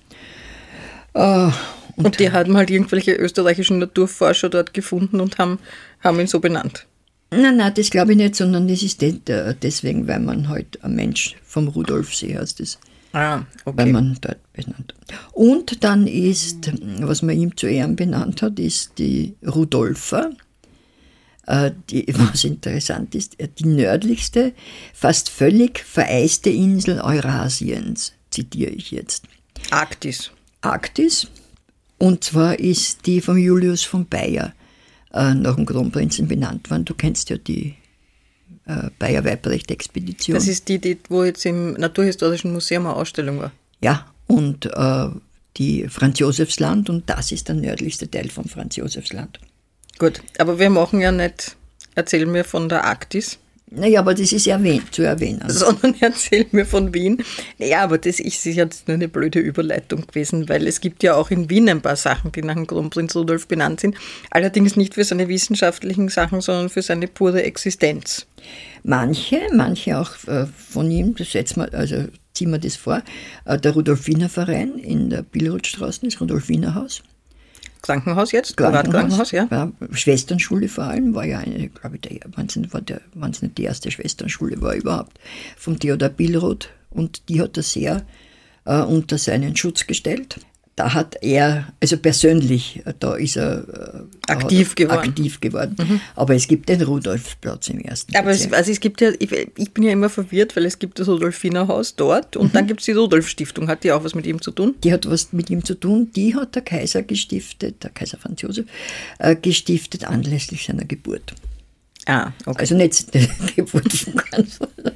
Äh, 1.13 1.50
und, 1.97 2.06
und, 2.06 2.19
die 2.19 2.32
haben 2.32 2.56
halt 2.56 2.69
irgendwelche 2.69 3.13
österreichischen 3.13 3.80
Naturforscher 3.80 4.50
dort 4.50 4.74
gefunden 4.74 5.19
und 5.19 5.38
haben, 5.38 5.60
haben 6.00 6.19
ihn 6.19 6.28
so 6.28 6.39
benannt. 6.39 6.88
Nein, 7.32 7.58
nein, 7.58 7.74
das 7.74 7.89
glaube 7.89 8.12
ich 8.12 8.17
nicht, 8.17 8.36
sondern 8.36 8.67
das 8.67 8.84
ist 8.84 9.02
deswegen, 9.02 10.08
weil 10.08 10.19
man 10.19 10.50
halt 10.50 10.84
ein 10.84 10.95
Mensch 10.95 11.36
vom 11.43 11.69
Rudolfsee 11.69 12.38
heißt 12.38 12.60
das. 12.60 12.78
Ah, 13.13 13.43
okay. 13.65 13.78
Weil 13.78 13.91
man 13.91 14.17
dort 14.21 14.54
benannt. 14.54 14.93
Und 15.34 15.84
dann 15.84 16.08
ist, 16.08 16.71
was 17.02 17.21
man 17.21 17.38
ihm 17.38 17.56
zu 17.56 17.67
Ehren 17.67 17.95
benannt 17.95 18.41
hat, 18.41 18.60
ist 18.60 18.97
die 18.97 19.36
Rudolfa. 19.45 20.32
Äh, 21.47 21.71
die, 21.89 22.06
was 22.17 22.43
interessant 22.43 23.15
ist, 23.15 23.39
äh, 23.39 23.47
die 23.47 23.65
nördlichste, 23.65 24.54
fast 24.93 25.30
völlig 25.30 25.80
vereiste 25.80 26.50
Insel 26.50 27.02
Eurasiens, 27.02 28.13
zitiere 28.30 28.71
ich 28.71 28.91
jetzt. 28.91 29.26
Arktis. 29.71 30.32
Arktis. 30.62 31.28
Und 31.97 32.24
zwar 32.24 32.60
ist 32.60 33.06
die 33.06 33.21
von 33.21 33.38
Julius 33.38 33.84
von 33.84 34.08
Bayer 34.08 34.54
äh, 35.13 35.34
nach 35.34 35.56
dem 35.56 35.65
Kronprinzen 35.65 36.28
benannt 36.28 36.69
worden. 36.69 36.86
Du 36.86 36.93
kennst 36.93 37.30
ja 37.30 37.38
die 37.38 37.76
äh, 38.65 38.89
Bayer 38.97 39.24
Weibrecht-Expedition. 39.24 40.36
Das 40.36 40.47
ist 40.47 40.67
die, 40.67 40.80
die, 40.80 40.97
wo 41.10 41.24
jetzt 41.24 41.45
im 41.45 41.74
Naturhistorischen 41.74 42.54
Museum 42.54 42.86
eine 42.86 42.95
Ausstellung 42.95 43.39
war. 43.39 43.52
Ja, 43.82 44.06
und 44.28 44.65
äh, 44.65 45.08
die 45.58 45.88
Franz 45.89 46.19
Josefsland 46.19 46.89
und 46.89 47.10
das 47.10 47.32
ist 47.32 47.47
der 47.47 47.56
nördlichste 47.56 48.10
Teil 48.10 48.30
von 48.30 48.45
Franz 48.45 48.76
Josefsland. 48.78 49.39
Gut, 50.00 50.21
aber 50.38 50.58
wir 50.58 50.69
machen 50.69 51.02
ja 51.02 51.12
nicht, 51.12 51.56
erzählen 51.95 52.34
wir 52.34 52.45
von 52.45 52.69
der 52.69 52.86
Arktis. 52.86 53.38
Naja, 53.73 54.01
aber 54.01 54.13
das 54.13 54.34
ist 54.34 54.47
erwähnt, 54.47 54.93
zu 54.93 55.03
erwähnen. 55.03 55.41
Sondern 55.47 55.95
erzähl 56.01 56.45
mir 56.51 56.65
von 56.65 56.93
Wien. 56.93 57.23
Naja, 57.57 57.84
aber 57.84 57.97
das 57.97 58.19
ist 58.19 58.43
jetzt 58.43 58.89
nur 58.89 58.95
eine 58.95 59.07
blöde 59.07 59.39
Überleitung 59.39 60.05
gewesen, 60.05 60.49
weil 60.49 60.67
es 60.67 60.81
gibt 60.81 61.03
ja 61.03 61.15
auch 61.15 61.31
in 61.31 61.49
Wien 61.49 61.69
ein 61.69 61.81
paar 61.81 61.95
Sachen, 61.95 62.34
die 62.34 62.41
nach 62.41 62.55
dem 62.55 62.67
Kronprinz 62.67 63.15
Rudolf 63.15 63.47
benannt 63.47 63.79
sind. 63.79 63.95
Allerdings 64.29 64.75
nicht 64.75 64.95
für 64.95 65.05
seine 65.05 65.29
wissenschaftlichen 65.29 66.10
Sachen, 66.10 66.41
sondern 66.41 66.67
für 66.69 66.81
seine 66.81 67.07
pure 67.07 67.43
Existenz. 67.43 68.27
Manche, 68.84 69.39
manche 69.53 69.97
auch 69.97 70.12
äh, 70.27 70.47
von 70.47 70.91
ihm, 70.91 71.15
das 71.15 71.31
setzt 71.31 71.55
man, 71.55 71.69
also 71.69 72.07
ziehen 72.34 72.51
wir 72.51 72.60
das 72.60 72.75
vor, 72.75 73.01
äh, 73.45 73.57
der 73.57 73.71
Rudolfiner 73.71 74.27
Verein 74.27 74.77
in 74.79 75.10
der 75.10 75.21
Billrothstraße, 75.21 76.01
das 76.03 76.19
Rudolfiner 76.19 76.75
Haus. 76.75 77.03
Krankenhaus 77.81 78.31
jetzt? 78.31 78.55
Privatkrankenhaus, 78.55 79.31
ja. 79.31 79.47
ja. 79.49 79.71
Schwesternschule 79.91 80.67
vor 80.67 80.85
allem 80.85 81.15
war 81.15 81.25
ja 81.25 81.39
eine, 81.39 81.69
glaube 81.69 81.97
ich, 82.01 82.21
wenn 82.35 82.45
es 82.45 82.55
nicht, 82.55 83.41
nicht 83.41 83.57
die 83.57 83.63
erste 83.63 83.89
Schwesternschule 83.89 84.61
war 84.61 84.75
überhaupt, 84.75 85.19
vom 85.57 85.79
Theodor 85.79 86.09
Billroth. 86.09 86.69
Und 86.89 87.29
die 87.29 87.41
hat 87.41 87.57
er 87.57 87.63
sehr 87.63 88.05
äh, 88.65 88.81
unter 88.81 89.17
seinen 89.17 89.55
Schutz 89.55 89.87
gestellt 89.87 90.39
da 90.75 90.93
hat 90.93 91.17
er, 91.21 91.67
also 91.81 91.97
persönlich, 91.97 92.81
da 92.99 93.15
ist 93.15 93.36
er 93.36 94.07
äh, 94.27 94.31
aktiv 94.31 94.75
geworden. 94.75 95.10
Aktiv 95.10 95.41
geworden. 95.41 95.75
Mhm. 95.77 96.01
Aber 96.15 96.34
es 96.34 96.47
gibt 96.47 96.69
den 96.69 96.81
Rudolfplatz 96.81 97.69
im 97.69 97.79
ersten. 97.79 98.15
Aber 98.15 98.31
es, 98.31 98.51
also 98.51 98.71
es 98.71 98.79
gibt 98.79 99.01
ja, 99.01 99.12
ich, 99.19 99.31
ich, 99.57 99.71
bin 99.73 99.84
ja 99.84 99.91
immer 99.91 100.10
verwirrt, 100.10 100.55
weil 100.55 100.65
es 100.65 100.79
gibt 100.79 100.99
das 100.99 101.10
Rudolfinerhaus 101.10 101.95
dort 101.95 102.38
und 102.38 102.47
mhm. 102.47 102.53
dann 102.53 102.67
gibt 102.67 102.79
es 102.79 102.86
die 102.86 102.93
Rudolf-Stiftung. 102.93 103.67
Hat 103.67 103.84
die 103.84 103.91
auch 103.91 104.03
was 104.03 104.15
mit 104.15 104.25
ihm 104.25 104.41
zu 104.41 104.51
tun? 104.51 104.75
Die 104.84 104.93
hat 104.93 105.10
was 105.10 105.34
mit 105.34 105.49
ihm 105.49 105.63
zu 105.65 105.75
tun. 105.75 106.10
Die 106.15 106.36
hat 106.36 106.55
der 106.55 106.62
Kaiser 106.62 107.03
gestiftet, 107.03 107.84
der 107.84 107.91
Kaiser 107.91 108.17
Franz 108.17 108.41
Josef, 108.41 108.65
äh, 109.19 109.36
gestiftet 109.36 110.05
anlässlich 110.05 110.65
seiner 110.65 110.86
Geburt. 110.86 111.34
Ah, 112.07 112.31
okay. 112.45 112.61
Also 112.61 112.75
nicht 112.75 113.13
die 113.13 113.27
Geburt 113.55 113.93
von 113.93 114.47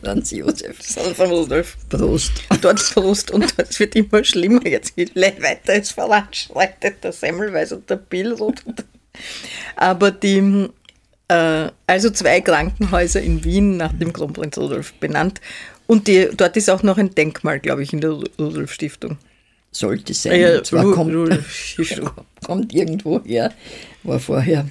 Franz 0.02 0.32
Josef, 0.32 0.82
sondern 0.82 1.16
von 1.16 1.30
Rudolf. 1.30 1.78
Prost. 1.90 2.32
Dort 2.62 2.94
Prost 2.94 3.32
und 3.32 3.54
es 3.58 3.80
wird 3.80 3.96
immer 3.96 4.24
schlimmer. 4.24 4.66
Jetzt 4.66 4.94
je 4.96 5.08
weiter 5.16 5.74
es 5.74 5.92
voranschreitet, 5.92 7.04
der 7.04 7.12
Semmelweis 7.12 7.72
und 7.72 7.90
der 7.90 7.98
Billroth. 7.98 8.64
Aber 9.76 10.12
die, 10.12 10.70
äh, 11.28 11.70
also 11.88 12.10
zwei 12.10 12.42
Krankenhäuser 12.42 13.22
in 13.22 13.44
Wien 13.44 13.78
nach 13.78 13.94
dem 13.94 14.12
Kronprinz 14.12 14.58
Rudolf 14.58 14.94
benannt. 14.94 15.42
Und 15.88 16.08
die, 16.08 16.30
dort 16.36 16.58
ist 16.58 16.70
auch 16.70 16.82
noch 16.82 16.98
ein 16.98 17.14
Denkmal, 17.14 17.60
glaube 17.60 17.84
ich, 17.84 17.94
in 17.94 18.02
der 18.02 18.12
Rudolf-Stiftung. 18.40 19.18
Sollte 19.72 20.14
sein. 20.14 20.40
Ja, 20.40 20.64
zwar 20.64 20.92
kommt, 20.92 21.14
kommt 22.46 22.74
irgendwo 22.74 23.22
her, 23.24 23.54
war 24.04 24.20
vorher 24.20 24.66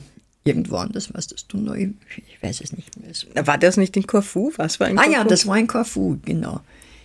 irgendwo 0.44 0.76
anders, 0.76 1.10
das 1.12 1.46
du 1.48 1.56
neu, 1.56 1.88
ich 2.16 2.42
weiß 2.42 2.60
es 2.60 2.72
nicht 2.72 2.90
mehr. 2.98 3.46
War 3.46 3.58
das 3.58 3.76
nicht 3.76 3.96
in 3.96 4.06
Corfu? 4.06 4.52
Was 4.56 4.78
war 4.78 4.88
in 4.88 4.96
Corfu? 4.96 5.10
Ah 5.10 5.12
ja, 5.12 5.24
das 5.24 5.46
war 5.46 5.58
in 5.58 5.66
Corfu, 5.66 6.18
genau. 6.24 6.60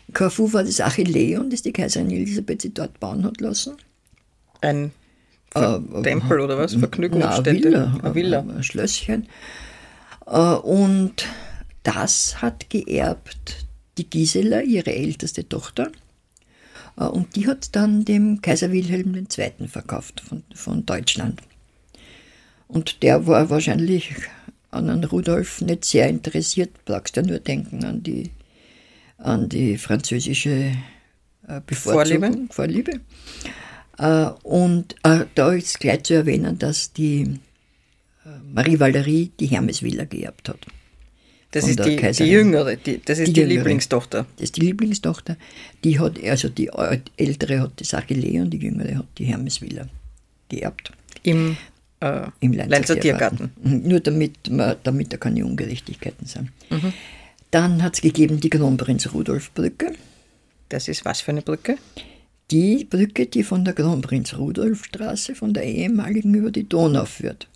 In 0.08 0.14
Corfu 0.14 0.52
war 0.54 0.64
das 0.64 0.82
Achilleon, 0.82 1.50
das 1.50 1.62
die 1.62 1.72
Kaiserin 1.72 2.12
Elisabeth 2.12 2.62
sie 2.62 2.74
dort 2.74 3.00
bauen 3.00 3.24
hat 3.24 3.40
lassen. 3.40 3.78
Ein 4.62 4.92
äh, 5.56 5.80
Tempel 6.04 6.42
oder 6.42 6.58
was? 6.58 6.76
Vergnügungsstätte? 6.76 7.50
Eine 7.50 7.64
Villa, 7.64 8.00
eine 8.04 8.16
Villa. 8.16 8.40
Ein 8.40 8.64
Schlösschen. 8.64 9.28
Äh, 10.26 10.38
und 10.38 11.26
das 11.84 12.42
hat 12.42 12.70
geerbt 12.70 13.66
die 13.98 14.10
Gisela, 14.10 14.62
ihre 14.62 14.94
älteste 14.94 15.48
Tochter. 15.48 15.92
Äh, 16.98 17.06
und 17.06 17.36
die 17.36 17.48
hat 17.48 17.76
dann 17.76 18.04
dem 18.04 18.42
Kaiser 18.42 18.72
Wilhelm 18.72 19.16
II. 19.16 19.68
verkauft 19.68 20.22
von, 20.22 20.44
von 20.54 20.86
Deutschland. 20.86 21.42
Und 22.70 23.04
der 23.04 23.28
war 23.28 23.50
wahrscheinlich 23.50 24.14
an 24.72 24.88
den 24.88 25.04
Rudolf 25.04 25.60
nicht 25.62 25.84
sehr 25.84 26.08
interessiert. 26.08 26.70
Brauchst 26.86 27.18
ja 27.18 27.24
nur 27.24 27.40
denken 27.40 27.84
an 27.84 28.02
die, 28.04 28.30
an 29.18 29.50
die 29.50 29.78
französische 29.78 30.72
äh, 31.48 31.62
Bevorzugung, 31.66 32.48
Vorliebe. 32.52 32.54
Vorliebe. 32.54 33.00
Äh, 33.98 34.32
und 34.44 34.96
äh, 35.04 35.26
da 35.36 35.52
ist 35.52 35.80
gleich 35.80 36.04
zu 36.04 36.14
erwähnen, 36.14 36.58
dass 36.58 36.94
die 36.94 37.40
Marie 38.54 38.80
Valerie 38.80 39.32
die 39.40 39.48
Hermesvilla 39.48 40.06
geerbt 40.06 40.50
hat. 40.50 40.66
Das 41.52 41.68
ist 41.68 41.84
die, 41.84 41.96
die, 41.96 42.24
jüngere, 42.26 42.76
die, 42.76 43.02
das 43.04 43.18
ist 43.18 43.30
die, 43.30 43.34
die 43.34 43.44
Lieblingstochter. 43.44 44.28
Das 44.36 44.44
ist 44.44 44.58
die 44.58 44.62
Lieblingstochter. 44.62 45.36
Die 45.84 46.00
hat, 46.00 46.24
also 46.24 46.48
die 46.48 46.70
ältere 47.18 47.62
hat 47.62 47.82
das 47.82 47.96
Achille 47.96 48.44
und 48.44 48.52
die 48.52 48.60
jüngere 48.60 49.00
hat 49.00 49.08
die 49.18 49.26
Hermesvilla 49.26 49.88
geerbt. 50.48 50.92
Im 51.24 51.58
äh, 52.00 52.28
im 52.40 52.54
Lenzer 52.54 53.00
Tiergarten. 53.00 53.52
Tiergarten. 53.56 53.82
Mhm. 53.82 53.88
Nur 53.88 54.00
damit, 54.00 54.34
damit 54.84 55.14
da 55.14 55.18
keine 55.18 55.46
Ungerechtigkeiten 55.46 56.26
sind. 56.26 56.52
Mhm. 56.70 56.94
Dann 57.52 57.84
hat 57.84 57.96
es 57.96 58.02
gegeben 58.02 58.40
die 58.40 58.50
Kronprinz-Rudolf-Brücke. 58.50 59.94
Das 60.70 60.88
ist 60.88 61.04
was 61.06 61.22
für 61.22 61.32
eine 61.32 61.42
Brücke? 61.42 61.78
Die 62.52 62.86
Brücke, 62.86 63.26
die 63.26 63.44
von 63.44 63.66
der 63.66 63.74
Kronprinz-Rudolf-Straße, 63.74 65.36
von 65.36 65.54
der 65.54 65.64
ehemaligen 65.64 66.34
über 66.34 66.52
die 66.52 66.68
Donau 66.68 67.06
führt. 67.06 67.48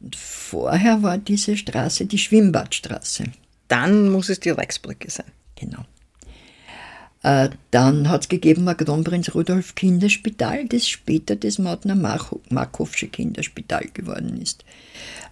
Und 0.00 0.16
vorher 0.16 1.02
war 1.02 1.18
diese 1.18 1.56
Straße 1.56 2.06
die 2.06 2.18
Schwimmbadstraße. 2.18 3.24
Dann 3.68 4.10
muss 4.10 4.28
es 4.28 4.40
die 4.40 4.50
Reichsbrücke 4.50 5.10
sein. 5.10 5.26
Genau. 5.54 5.84
Äh, 7.22 7.50
dann 7.70 8.08
hat 8.08 8.22
es 8.22 8.28
gegeben 8.28 8.64
Kronprinz 8.76 9.34
Rudolf 9.34 9.74
Kinderspital, 9.76 10.66
das 10.66 10.88
später 10.88 11.36
das 11.36 11.58
Mautner 11.58 11.94
Markowsche 11.94 13.08
Kinderspital 13.08 13.88
geworden 13.94 14.40
ist. 14.40 14.64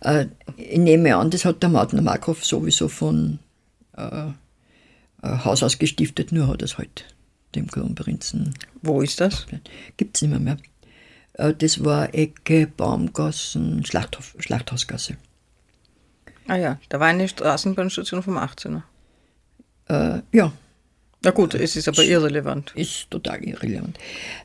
Äh, 0.00 0.26
ich 0.56 0.78
nehme 0.78 1.16
an, 1.16 1.30
das 1.30 1.44
hat 1.44 1.62
der 1.62 1.70
Mautner 1.70 2.02
Markov 2.02 2.44
sowieso 2.44 2.88
von 2.88 3.40
äh, 3.96 4.28
Haus 5.22 5.62
aus 5.62 5.78
gestiftet, 5.78 6.32
nur 6.32 6.48
hat 6.48 6.62
es 6.62 6.78
halt 6.78 7.04
dem 7.54 7.66
Kronprinzen. 7.66 8.54
Wo 8.82 9.02
ist 9.02 9.20
das? 9.20 9.46
Gibt 9.96 10.16
es 10.16 10.22
nicht 10.22 10.30
mehr, 10.30 10.40
mehr. 10.40 10.56
Das 11.54 11.84
war 11.84 12.14
Ecke, 12.14 12.66
Baumgassen, 12.66 13.84
Schlachthof, 13.84 14.34
Schlachthausgasse. 14.38 15.16
Ah 16.48 16.56
ja, 16.56 16.78
da 16.88 17.00
war 17.00 17.08
eine 17.08 17.28
Straßenbahnstation 17.28 18.22
vom 18.22 18.38
18er. 18.38 18.82
Äh, 19.88 20.22
ja, 20.32 20.52
na 21.22 21.32
gut, 21.32 21.54
es 21.54 21.76
ist 21.76 21.86
aber 21.86 22.02
irrelevant. 22.02 22.72
Ist 22.74 23.10
total 23.10 23.44
irrelevant. 23.44 23.98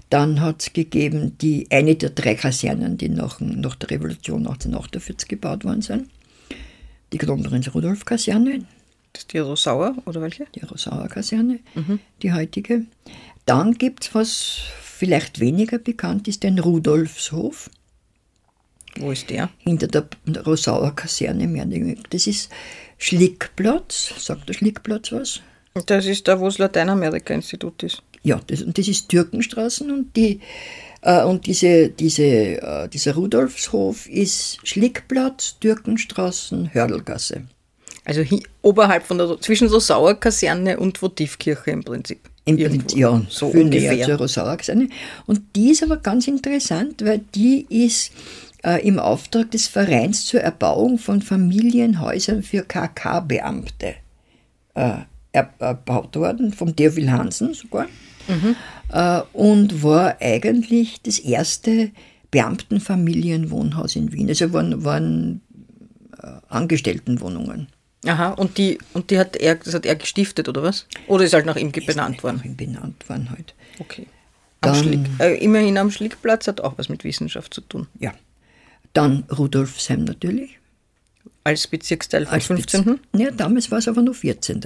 Dann 0.09 0.41
hat 0.41 0.61
es 0.61 0.73
gegeben 0.73 1.37
die, 1.37 1.67
eine 1.69 1.95
der 1.95 2.09
drei 2.09 2.35
Kasernen, 2.35 2.97
die 2.97 3.07
nach, 3.07 3.39
nach 3.39 3.75
der 3.75 3.91
Revolution 3.91 4.39
1848 4.39 5.29
gebaut 5.29 5.63
worden 5.63 5.81
sind. 5.81 6.09
Die 7.13 7.17
Kronprinz 7.17 7.73
Rudolf 7.73 8.03
Kaserne. 8.03 8.65
Das 9.13 9.21
ist 9.21 9.31
die 9.31 9.37
Rosauer 9.37 9.95
oder 10.05 10.21
welche? 10.21 10.47
Die 10.53 10.65
Rosauer 10.65 11.07
Kaserne, 11.07 11.59
mhm. 11.75 11.99
die 12.21 12.33
heutige. 12.33 12.85
Dann 13.45 13.75
gibt 13.75 14.03
es 14.03 14.15
was 14.15 14.59
vielleicht 14.81 15.39
weniger 15.39 15.77
bekannt 15.77 16.27
ist, 16.27 16.43
den 16.43 16.59
Rudolfshof. 16.59 17.69
Wo 18.97 19.11
ist 19.11 19.29
der? 19.29 19.49
Hinter 19.59 19.87
der 19.87 20.07
Rosauer 20.45 20.93
Kaserne. 20.93 21.47
Mehr 21.47 21.65
das 22.09 22.27
ist 22.27 22.49
Schlickplatz. 22.97 24.13
Sagt 24.17 24.49
der 24.49 24.53
Schlickplatz 24.53 25.13
was? 25.13 25.41
Das 25.85 26.05
ist 26.05 26.27
da, 26.27 26.39
wo 26.39 26.45
das 26.45 26.57
Lateinamerika-Institut 26.57 27.83
ist. 27.83 28.01
Ja, 28.23 28.39
das, 28.47 28.61
und 28.61 28.77
das 28.77 28.87
ist 28.87 29.09
Türkenstraßen 29.09 29.91
und, 29.91 30.15
die, 30.15 30.39
äh, 31.01 31.23
und 31.23 31.45
diese, 31.45 31.89
diese, 31.89 32.23
äh, 32.23 32.87
dieser 32.87 33.15
Rudolfshof 33.15 34.07
ist 34.07 34.57
Schlickplatz, 34.63 35.57
Türkenstraßen, 35.59 36.73
Hördelgasse. 36.73 37.43
Also 38.05 38.21
hi, 38.21 38.41
oberhalb 38.61 39.03
von 39.03 39.17
der, 39.17 39.39
zwischen 39.41 39.67
so 39.67 39.79
Sauerkaserne 39.79 40.79
und 40.79 41.01
Votivkirche 41.01 41.71
im 41.71 41.83
Prinzip. 41.83 42.19
Im. 42.45 42.57
Prinzip, 42.57 42.97
ja, 42.97 43.21
so 43.27 43.51
viel 43.51 43.65
näher 43.65 43.91
ungefähr. 43.91 44.05
zur 44.05 44.17
Rosaura-Kaserne. 44.17 44.89
Und 45.25 45.41
die 45.55 45.71
ist 45.71 45.83
aber 45.83 45.97
ganz 45.97 46.27
interessant, 46.27 47.03
weil 47.03 47.21
die 47.33 47.65
ist 47.69 48.13
äh, 48.63 48.87
im 48.87 48.97
Auftrag 48.97 49.51
des 49.51 49.67
Vereins 49.67 50.25
zur 50.25 50.39
Erbauung 50.39 50.99
von 50.99 51.21
Familienhäusern 51.21 52.43
für 52.43 52.63
KK-Beamte 52.63 53.95
äh, 54.75 54.97
erbaut 55.35 56.15
worden, 56.15 56.53
vom 56.53 56.75
Theophil 56.75 57.11
Hansen 57.11 57.53
sogar. 57.53 57.87
Äh, 58.91 59.21
und 59.33 59.83
war 59.83 60.17
eigentlich 60.19 61.01
das 61.03 61.19
erste 61.19 61.91
Beamtenfamilienwohnhaus 62.31 63.95
in 63.95 64.11
Wien. 64.11 64.29
Also 64.29 64.51
waren, 64.53 64.83
waren 64.83 65.41
äh, 66.21 66.27
Angestelltenwohnungen. 66.49 67.67
Aha, 68.05 68.29
und 68.31 68.57
die, 68.59 68.77
und 68.93 69.09
die 69.09 69.17
hat 69.17 69.35
er, 69.35 69.55
das 69.55 69.73
hat 69.73 69.85
er 69.85 69.95
gestiftet, 69.95 70.47
oder 70.47 70.61
was? 70.61 70.85
Oder 71.07 71.23
ist 71.25 71.33
halt 71.33 71.45
nach 71.47 71.55
ihm 71.55 71.71
benannt 71.71 72.21
worden? 72.23 72.37
Nach 72.37 72.45
ihm 72.45 72.55
benannt 72.55 73.07
worden 73.09 73.29
halt. 73.31 73.55
Okay. 73.79 74.05
Am 74.61 74.73
Dann- 74.73 74.83
Schlick, 74.83 74.99
äh, 75.19 75.35
immerhin 75.43 75.77
am 75.77 75.89
Schlickplatz 75.91 76.47
hat 76.47 76.61
auch 76.61 76.77
was 76.77 76.87
mit 76.89 77.03
Wissenschaft 77.03 77.53
zu 77.53 77.61
tun. 77.61 77.87
Ja. 77.99 78.13
Dann 78.93 79.23
Rudolfsheim 79.35 80.03
natürlich. 80.03 80.59
Als 81.43 81.67
Bezirksteil 81.67 82.25
vom 82.25 82.33
Als 82.33 82.45
15. 82.45 82.83
Bez- 82.85 82.99
Ja, 83.21 83.31
damals 83.31 83.69
war 83.71 83.79
es 83.79 83.87
aber 83.87 84.01
nur 84.01 84.13
14. 84.15 84.61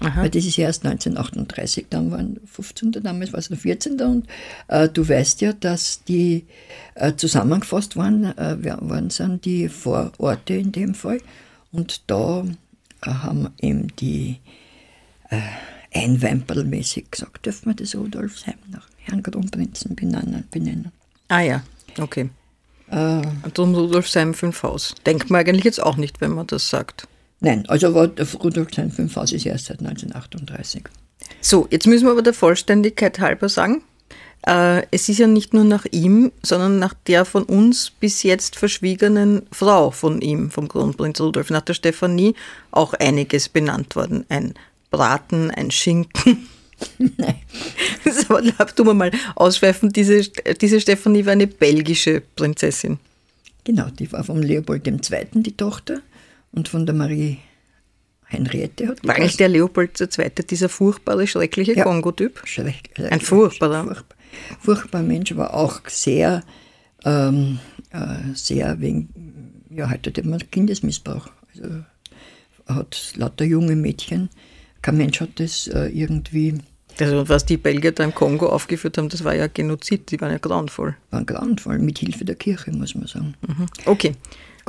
Aha. 0.00 0.22
Weil 0.22 0.30
das 0.30 0.46
ist 0.46 0.56
ja 0.56 0.66
erst 0.66 0.84
1938, 0.84 1.86
dann 1.90 2.10
waren 2.10 2.40
15. 2.46 2.92
Damals 2.92 3.32
war 3.32 3.38
es 3.38 3.50
nur 3.50 3.58
14. 3.58 4.00
Und 4.00 4.26
äh, 4.68 4.88
du 4.88 5.06
weißt 5.06 5.42
ja, 5.42 5.52
dass 5.52 6.04
die 6.04 6.46
äh, 6.94 7.14
zusammengefasst 7.14 7.96
waren, 7.96 8.24
äh, 8.24 8.56
waren 8.80 9.10
sind 9.10 9.44
die 9.44 9.68
Vororte 9.68 10.54
in 10.54 10.72
dem 10.72 10.94
Fall. 10.94 11.20
Und 11.70 12.02
da 12.10 12.44
äh, 13.02 13.10
haben 13.10 13.50
eben 13.60 13.88
die 13.96 14.38
äh, 15.28 15.38
Einweimpelmäßig 15.92 17.10
gesagt, 17.10 17.46
dürfen 17.46 17.66
wir 17.66 17.74
das 17.74 17.94
Rudolfsheim 17.94 18.54
nach 18.70 18.88
Herrn 18.98 19.22
Kronprinzen 19.22 19.96
benennen. 19.96 20.44
benennen. 20.50 20.92
Ah 21.28 21.40
ja, 21.40 21.62
okay. 21.98 22.30
Äh, 22.90 23.22
Und 23.42 23.58
Rudolfsheim 23.58 24.34
5 24.34 24.62
Haus. 24.62 24.94
Denkt 25.04 25.30
man 25.30 25.40
eigentlich 25.40 25.64
jetzt 25.64 25.82
auch 25.82 25.96
nicht, 25.96 26.20
wenn 26.20 26.32
man 26.32 26.46
das 26.46 26.68
sagt. 26.70 27.06
Nein, 27.40 27.64
also 27.68 27.94
war 27.94 28.08
der 28.08 28.26
Rudolfsheim 28.32 28.90
5 28.90 29.16
Haus 29.16 29.32
ist 29.32 29.46
erst 29.46 29.66
seit 29.66 29.80
1938. 29.80 30.84
So, 31.40 31.66
jetzt 31.70 31.86
müssen 31.86 32.06
wir 32.06 32.12
aber 32.12 32.22
der 32.22 32.34
Vollständigkeit 32.34 33.20
halber 33.20 33.48
sagen, 33.48 33.82
äh, 34.46 34.82
es 34.90 35.08
ist 35.08 35.18
ja 35.18 35.26
nicht 35.26 35.52
nur 35.52 35.64
nach 35.64 35.86
ihm, 35.90 36.32
sondern 36.42 36.78
nach 36.78 36.94
der 37.06 37.24
von 37.24 37.44
uns 37.44 37.90
bis 37.90 38.22
jetzt 38.22 38.56
verschwiegenen 38.56 39.42
Frau 39.52 39.90
von 39.90 40.20
ihm, 40.20 40.50
vom 40.50 40.68
Kronprinz 40.68 41.20
Rudolf, 41.20 41.50
nach 41.50 41.62
der 41.62 41.74
Stefanie, 41.74 42.34
auch 42.70 42.94
einiges 42.94 43.48
benannt 43.48 43.96
worden. 43.96 44.24
Ein 44.28 44.54
Braten, 44.90 45.50
ein 45.50 45.70
Schinken. 45.70 46.48
Nein. 46.98 47.36
Das 48.04 48.74
tun 48.74 48.86
wir 48.86 48.94
mal 48.94 49.10
ausschweifen, 49.34 49.92
diese, 49.92 50.22
diese 50.60 50.80
Stefanie 50.80 51.26
war 51.26 51.32
eine 51.32 51.46
belgische 51.46 52.22
Prinzessin. 52.36 52.98
Genau, 53.64 53.88
die 53.90 54.10
war 54.10 54.24
vom 54.24 54.40
Leopold 54.40 54.86
II. 54.86 55.26
die 55.34 55.56
Tochter 55.56 56.00
und 56.52 56.68
von 56.68 56.86
der 56.86 56.94
Marie 56.94 57.38
Henriette 58.24 58.88
hat 58.88 59.06
War 59.06 59.16
eigentlich 59.16 59.36
der 59.36 59.48
Leopold 59.48 60.00
II. 60.00 60.30
dieser 60.48 60.68
furchtbare, 60.68 61.26
schreckliche 61.26 61.74
Ja. 61.74 61.84
Kongo-Typ? 61.84 62.40
Schlecht, 62.44 62.88
Ein 63.10 63.20
furchtbarer. 63.20 63.84
Furchtbar, 63.84 64.16
furchtbarer 64.60 65.02
Mensch, 65.02 65.34
war 65.36 65.54
auch 65.54 65.80
sehr, 65.88 66.42
ähm, 67.04 67.58
äh, 67.90 68.34
sehr 68.34 68.80
wegen, 68.80 69.08
ja, 69.70 69.90
heute 69.90 70.12
hat 70.16 70.24
man 70.24 70.40
Kindesmissbrauch. 70.50 71.28
Also 71.54 71.82
er 72.66 72.74
hat 72.76 73.12
lauter 73.16 73.44
junge 73.44 73.74
Mädchen, 73.74 74.28
kein 74.82 74.96
Mensch 74.96 75.20
hat 75.20 75.40
das 75.40 75.66
äh, 75.66 75.88
irgendwie, 75.88 76.54
Also, 77.00 77.28
was 77.28 77.44
die 77.46 77.56
Belgier 77.56 77.90
da 77.92 78.04
im 78.04 78.14
Kongo 78.14 78.46
aufgeführt 78.48 78.96
haben, 78.96 79.08
das 79.08 79.24
war 79.24 79.34
ja 79.34 79.48
Genozid, 79.48 80.10
die 80.12 80.20
waren 80.20 80.30
ja 80.30 80.38
grauenvoll. 80.38 80.94
war 81.10 81.24
grauenvoll, 81.24 81.80
mit 81.80 81.98
Hilfe 81.98 82.24
der 82.24 82.36
Kirche, 82.36 82.70
muss 82.70 82.94
man 82.94 83.08
sagen. 83.08 83.34
Okay. 83.86 84.14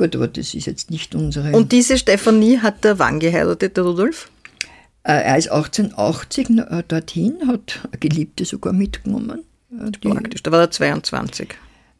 Gut, 0.02 0.16
aber 0.16 0.28
das 0.28 0.54
ist 0.54 0.66
jetzt 0.66 0.90
nicht 0.90 1.14
unsere. 1.14 1.52
Und 1.52 1.70
diese 1.70 1.96
Stefanie 1.96 2.58
hat 2.58 2.82
der 2.82 2.98
wann 2.98 3.20
geheiratet, 3.20 3.76
der 3.76 3.84
Rudolf? 3.84 4.30
äh, 5.04 5.12
er 5.12 5.36
ist 5.36 5.50
1880 5.50 6.50
äh, 6.50 6.82
dorthin, 6.86 7.38
hat 7.46 7.80
eine 7.84 7.98
Geliebte 7.98 8.44
sogar 8.44 8.72
mitgenommen. 8.72 9.42
Äh, 9.70 9.90
Praktisch, 9.90 10.42
da 10.42 10.52
war 10.52 10.60
er 10.60 10.70
22. 10.70 11.54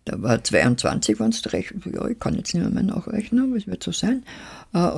Da 0.05 0.21
war 0.21 0.43
22, 0.43 1.21
wenn 1.21 1.31
es 1.31 1.53
recht, 1.53 1.75
ja, 1.93 2.07
ich 2.09 2.19
kann 2.19 2.35
jetzt 2.35 2.55
nicht 2.55 2.71
mehr 2.71 2.83
nachrechnen, 2.83 3.45
aber 3.45 3.57
es 3.57 3.69
wird 3.69 3.85
so 3.85 3.93
sein. 3.93 4.25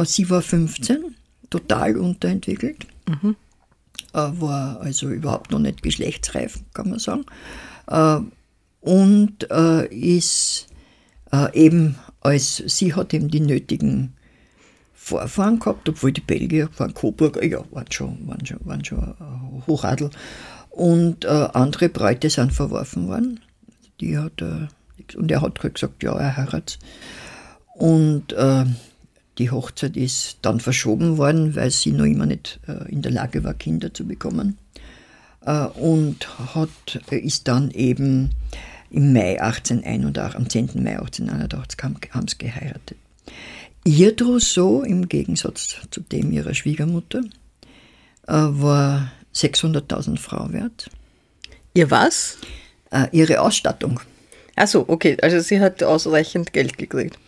Sie 0.05 0.31
war 0.31 0.41
15, 0.41 1.15
total 1.51 1.99
unterentwickelt, 1.99 2.87
äh, 3.13 3.23
war 4.13 4.81
also 4.81 5.11
überhaupt 5.11 5.51
noch 5.51 5.59
nicht 5.59 5.83
geschlechtsreif, 5.83 6.61
kann 6.73 6.89
man 6.89 6.99
sagen. 6.99 7.27
Und 8.81 9.45
ist 9.91 10.69
eben 11.53 11.97
als, 12.25 12.57
sie 12.57 12.95
hat 12.95 13.15
eben 13.15 13.29
die 13.29 13.41
nötigen 13.41 14.15
Vorfahren 14.95 15.59
gehabt, 15.59 15.89
obwohl 15.89 16.13
die 16.13 16.23
Belgier 16.23 16.69
waren 16.79 16.95
Coburger, 16.95 17.45
ja, 17.45 17.63
waren 17.71 17.91
schon, 17.93 18.27
waren 18.27 18.45
schon, 18.45 18.59
waren 18.65 18.85
schon 18.85 18.99
äh, 18.99 19.67
Hochadel. 19.67 20.11
Und 20.71 21.27
äh, 21.27 21.29
andere 21.29 21.89
Bräute 21.91 22.31
sind 22.31 22.53
verworfen 22.53 23.09
worden. 23.09 23.41
Die 24.01 24.17
hat, 24.19 24.41
äh, 24.41 24.67
und 25.17 25.31
er 25.31 25.43
hat 25.43 25.61
gesagt, 25.61 26.03
ja, 26.03 26.17
er 26.17 26.37
heiratet. 26.37 26.79
Und 27.75 28.33
äh, 28.33 28.65
die 29.39 29.51
Hochzeit 29.51 29.97
ist 29.97 30.39
dann 30.43 30.61
verschoben 30.61 31.19
worden, 31.19 31.55
weil 31.55 31.71
sie 31.71 31.93
noch 31.93 32.07
immer 32.07 32.27
nicht 32.27 32.61
äh, 32.67 32.91
in 32.91 33.03
der 33.03 33.13
Lage 33.13 33.45
war, 33.45 33.53
Kinder 33.53 33.93
zu 33.93 34.07
bekommen. 34.07 34.57
Äh, 35.45 35.67
und 35.67 36.55
hat, 36.55 37.03
ist 37.11 37.47
dann 37.49 37.71
eben 37.71 38.31
im 38.95 39.13
Mai 39.13 39.41
1881, 39.41 40.37
am 40.37 40.49
10. 40.49 40.83
Mai 40.83 40.99
1881 40.99 41.83
haben, 41.83 41.97
haben 42.11 42.29
sie 42.29 42.39
geheiratet. 42.39 42.97
Ihr 43.85 44.17
Trousseau, 44.17 44.83
im 44.83 45.09
Gegensatz 45.09 45.77
zu 45.91 46.01
dem 46.01 46.33
ihrer 46.33 46.55
Schwiegermutter, 46.55 47.21
äh, 48.27 48.33
war 48.33 49.13
600.000 49.35 50.19
Frau 50.19 50.53
wert. 50.53 50.91
Ihr 51.75 51.91
was? 51.91 52.39
Äh, 52.91 53.09
ihre 53.13 53.41
Ausstattung. 53.41 54.01
Ach 54.57 54.69
so, 54.69 54.85
okay, 54.89 55.17
also 55.21 55.41
sie 55.41 55.61
hat 55.61 55.83
ausreichend 55.83 56.53
Geld 56.53 56.79
gekriegt. 56.79 57.19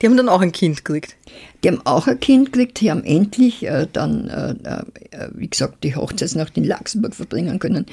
Die 0.00 0.06
haben 0.06 0.16
dann 0.16 0.28
auch 0.28 0.40
ein 0.40 0.52
Kind 0.52 0.84
gekriegt. 0.84 1.16
Die 1.62 1.68
haben 1.68 1.84
auch 1.84 2.06
ein 2.06 2.20
Kind 2.20 2.52
gekriegt, 2.52 2.80
die 2.80 2.90
haben 2.90 3.04
endlich 3.04 3.66
äh, 3.66 3.88
dann, 3.92 4.28
äh, 4.28 4.76
äh, 5.10 5.28
wie 5.34 5.48
gesagt, 5.48 5.82
die 5.82 5.96
Hochzeitsnacht 5.96 6.56
in 6.56 6.64
Laxenburg 6.64 7.14
verbringen 7.14 7.58
können. 7.58 7.86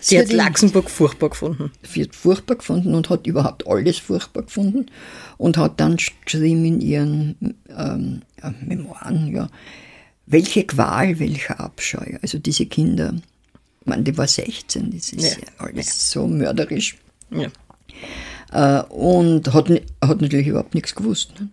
Sie 0.00 0.18
hat 0.18 0.32
Laxenburg 0.32 0.90
furchtbar 0.90 1.30
gefunden. 1.30 1.70
sie 1.82 2.02
hat 2.02 2.14
furchtbar 2.14 2.56
gefunden 2.56 2.94
und 2.94 3.10
hat 3.10 3.26
überhaupt 3.26 3.66
alles 3.66 3.98
furchtbar 3.98 4.42
gefunden 4.42 4.86
und 5.36 5.56
hat 5.56 5.80
dann 5.80 5.96
geschrieben 5.96 6.64
in 6.64 6.80
ihren 6.80 7.56
ähm, 7.68 8.22
ja, 8.42 8.54
Memoiren, 8.60 9.34
ja, 9.34 9.48
welche 10.26 10.64
Qual, 10.64 11.18
welcher 11.18 11.60
Abscheu. 11.60 12.18
Also 12.22 12.38
diese 12.38 12.66
Kinder, 12.66 13.14
ich 13.80 13.86
meine, 13.86 14.02
die 14.02 14.16
war 14.16 14.26
16, 14.26 14.90
das 14.92 15.12
ist 15.12 15.22
Ja, 15.22 15.28
ja, 15.28 15.66
alles 15.66 16.10
so 16.10 16.26
mörderisch. 16.26 16.96
Ja. 17.30 17.48
Äh, 18.52 18.84
und 18.88 19.52
hat, 19.52 19.70
hat 20.02 20.20
natürlich 20.20 20.46
überhaupt 20.46 20.74
nichts 20.74 20.94
gewusst. 20.94 21.34
Ne? 21.38 21.48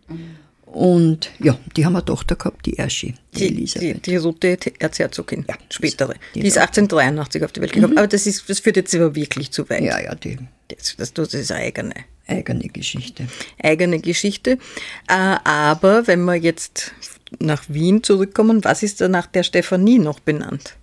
Und 0.78 1.32
ja, 1.40 1.58
die 1.76 1.86
haben 1.86 1.96
eine 1.96 2.06
Tochter 2.06 2.36
gehabt, 2.36 2.66
die 2.68 2.76
Erschi, 2.76 3.16
die, 3.34 3.40
Die, 3.40 3.48
die, 3.48 3.56
Elisabeth. 3.56 4.06
die 4.06 4.16
rote 4.18 4.58
Erzherzogin, 4.80 5.44
Ja, 5.50 5.56
spätere. 5.72 6.13
die 6.36 6.42
Die, 6.42 6.48
ist 6.48 6.58
da- 6.58 6.62
1883 6.62 7.44
auf 7.44 7.52
die 7.52 7.62
Welt 7.62 7.74
gekommen. 7.74 7.98
Aber 7.98 8.06
das, 8.06 8.28
ist, 8.28 8.48
das 8.48 8.60
führt 8.60 8.76
jetzt 8.76 8.94
aber 8.94 9.16
wirklich 9.16 9.50
zu 9.52 9.68
weit. 9.72 9.82
ja, 9.82 10.00
ja, 10.00 10.13
die 10.13 10.38
Das, 10.68 10.96
das, 10.98 11.13
das 11.13 11.34
ist 11.34 11.52
eine 11.52 11.62
eigene, 11.63 11.96
eigene 12.28 12.68
Geschichte. 12.68 13.28
eigene 13.63 14.00
Geschichte. 14.00 14.60
Äh, 15.08 15.13
aber 15.44 16.06
wenn 16.06 16.24
wir 16.26 16.36
jetzt 16.36 16.92
nach 17.40 17.63
Wien 17.70 18.04
zurückkommen, 18.04 18.63
was 18.63 18.84
ist 18.84 19.02
da 19.02 19.08
nach 19.08 19.26
der 19.26 19.42
Stefanie 19.44 19.98
noch 19.98 20.20
benannt? 20.20 20.76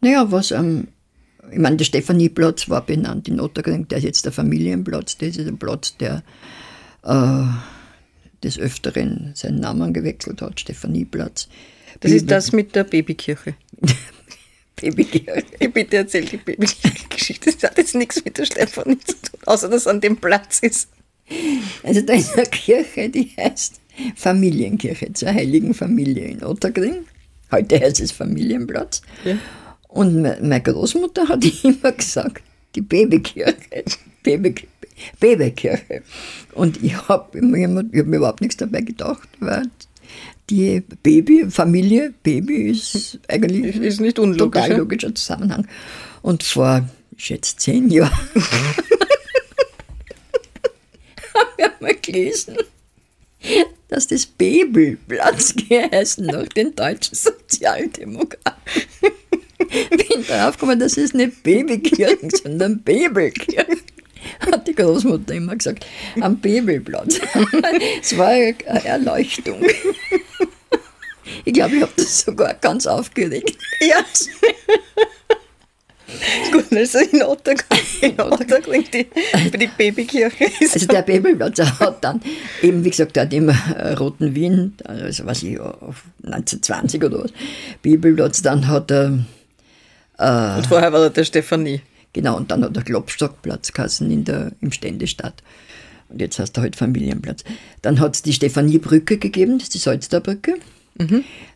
Naja, 0.00 0.32
was 0.32 0.50
am, 0.50 0.88
ich 1.52 1.58
meine, 1.58 1.76
der 1.76 1.84
Stefanieplatz 1.84 2.70
war 2.70 2.86
benannt 2.86 3.28
in 3.28 3.38
Otterkring, 3.38 3.86
der 3.88 3.98
ist 3.98 4.04
jetzt 4.04 4.24
der 4.24 4.32
Familienplatz, 4.32 5.18
das 5.18 5.36
ist 5.36 5.46
ein 5.46 5.58
Platz, 5.58 5.94
der 5.98 6.22
äh, 7.04 7.42
des 8.42 8.58
Öfteren 8.58 9.32
seinen 9.34 9.60
Namen 9.60 9.92
gewechselt 9.92 10.40
hat, 10.42 10.60
Stefanieplatz. 10.60 11.48
Das 12.00 12.12
ist 12.12 12.30
das 12.30 12.52
mit 12.52 12.74
der 12.74 12.84
Babykirche. 12.84 13.54
Babykirche. 14.76 15.44
Bitte 15.72 15.96
erzähl 15.98 16.24
die 16.24 16.36
Babykirche-Geschichte. 16.38 17.52
Das 17.52 17.70
hat 17.70 17.78
jetzt 17.78 17.94
nichts 17.94 18.24
mit 18.24 18.38
der 18.38 18.44
Stefanie 18.46 18.98
zu 18.98 19.12
tun, 19.14 19.40
außer 19.46 19.68
dass 19.68 19.82
es 19.82 19.86
an 19.86 20.00
dem 20.00 20.16
Platz 20.16 20.60
ist. 20.60 20.88
Also 21.82 22.00
da 22.00 22.14
ist 22.14 22.34
eine 22.34 22.46
Kirche, 22.46 23.08
die 23.08 23.30
heißt 23.36 23.80
Familienkirche 24.16 25.12
zur 25.12 25.28
Heiligen 25.28 25.74
Familie 25.74 26.26
in 26.26 26.42
Otterkring. 26.42 27.04
Heute 27.52 27.78
heißt 27.80 28.00
es 28.00 28.12
Familienplatz. 28.12 29.02
Ja. 29.24 29.36
Und 29.88 30.22
me- 30.22 30.38
meine 30.40 30.62
Großmutter 30.62 31.28
hat 31.28 31.44
immer 31.64 31.92
gesagt, 31.92 32.42
die 32.74 32.80
Babykirche, 32.80 33.84
Baby, 34.22 34.54
Babykirche. 35.18 36.02
Und 36.52 36.82
ich 36.82 36.96
habe 37.08 37.40
mir, 37.40 37.68
hab 37.68 37.92
überhaupt 37.92 38.40
nichts 38.40 38.56
dabei 38.56 38.80
gedacht, 38.82 39.28
weil 39.40 39.64
die 40.50 40.82
Baby, 41.02 41.46
Familie, 41.48 42.12
Baby 42.22 42.70
ist 42.70 43.18
eigentlich 43.28 43.76
ist 43.76 44.00
nicht 44.00 44.18
unlogisch, 44.18 44.62
total 44.62 44.78
logischer 44.78 45.14
Zusammenhang. 45.14 45.66
Und 46.22 46.42
vor, 46.42 46.88
ich 47.16 47.24
schätze, 47.24 47.56
zehn 47.56 47.88
Jahren 47.88 48.10
haben 51.34 51.50
wir 51.56 51.72
mal 51.80 51.94
gelesen, 51.94 52.56
dass 53.88 54.08
das 54.08 54.26
Bebelplatz 54.26 55.54
geheißen 55.68 56.26
nach 56.26 56.48
den 56.48 56.74
deutschen 56.74 57.14
Sozialdemokraten. 57.14 58.60
Bin 59.90 60.24
drauf 60.26 60.56
gekommen, 60.56 60.80
das 60.80 60.96
ist 60.96 61.14
nicht 61.14 61.42
Babykirchen, 61.42 62.30
sondern 62.30 62.82
Bebelkirchen. 62.82 63.80
Hat 64.40 64.66
die 64.66 64.74
Großmutter 64.74 65.34
immer 65.34 65.56
gesagt, 65.56 65.86
am 66.20 66.38
Bebelplatz. 66.38 67.20
Es 68.02 68.16
war 68.16 68.28
eine 68.28 68.84
Erleuchtung. 68.84 69.62
Ich 71.44 71.52
glaube, 71.52 71.76
ich 71.76 71.82
habe 71.82 71.92
das 71.96 72.20
sogar 72.20 72.54
ganz 72.54 72.86
aufgeregt. 72.86 73.56
Ja. 73.80 74.04
Gut, 76.52 76.64
also 76.72 76.98
in 76.98 77.22
Otterkring, 77.22 77.80
in 78.00 78.20
Otterkring 78.20 78.84
die, 78.92 79.06
die 79.56 79.66
Babykirche 79.68 80.44
ist. 80.60 80.74
Also 80.74 80.86
der 80.86 81.02
Bebelplatz 81.02 81.60
hat 81.60 82.02
dann 82.02 82.20
eben, 82.62 82.84
wie 82.84 82.90
gesagt, 82.90 83.16
dort 83.16 83.32
im 83.32 83.48
äh, 83.48 83.92
Roten 83.92 84.34
Wien, 84.34 84.74
also 84.84 85.24
was 85.26 85.42
ich, 85.42 85.60
auf 85.60 86.02
1920 86.24 87.04
oder 87.04 87.24
was, 87.24 87.32
Bibelplatz, 87.82 88.42
dann 88.42 88.66
hat 88.66 88.90
er, 88.90 89.24
Und 90.18 90.66
vorher 90.66 90.92
war 90.92 91.00
da 91.00 91.08
der 91.10 91.24
Stefanie. 91.24 91.80
Genau, 92.12 92.36
und 92.36 92.50
dann 92.50 92.64
hat 92.64 92.76
er 92.76 92.82
Klopstockplatz 92.82 93.72
geheißen 93.72 94.10
in 94.10 94.24
der, 94.24 94.52
im 94.60 94.72
Ständestadt. 94.72 95.42
Und 96.08 96.20
jetzt 96.20 96.38
heißt 96.38 96.56
er 96.58 96.62
halt 96.62 96.76
Familienplatz. 96.76 97.44
Dann 97.82 98.00
hat 98.00 98.16
es 98.16 98.22
die 98.22 98.32
Stephaniebrücke 98.32 99.18
gegeben, 99.18 99.58
das 99.58 99.64
ist 99.64 99.74
die 99.74 99.78
Salzderbrücke. 99.78 100.56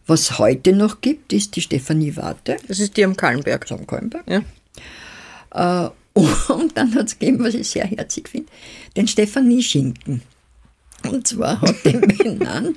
Was 0.06 0.38
heute 0.38 0.72
noch 0.72 1.00
gibt, 1.02 1.32
ist 1.32 1.54
die 1.56 1.60
Stephanieewarte, 1.60 2.56
Das 2.66 2.78
ist 2.78 2.96
die 2.96 3.04
am 3.04 3.16
Kallenberg. 3.16 3.70
am 3.70 3.86
Kolmberg. 3.86 4.24
Ja. 4.26 5.84
Äh, 5.84 5.90
und 6.52 6.76
dann 6.76 6.94
hat 6.94 7.08
es 7.08 7.18
gegeben, 7.18 7.44
was 7.44 7.54
ich 7.54 7.68
sehr 7.68 7.84
herzig 7.84 8.28
finde, 8.28 8.48
den 8.96 9.08
Stefanie-Schinken. 9.08 10.22
Und 11.10 11.26
zwar 11.26 11.60
hat 11.60 11.84
den 11.84 12.00
benannt 12.18 12.76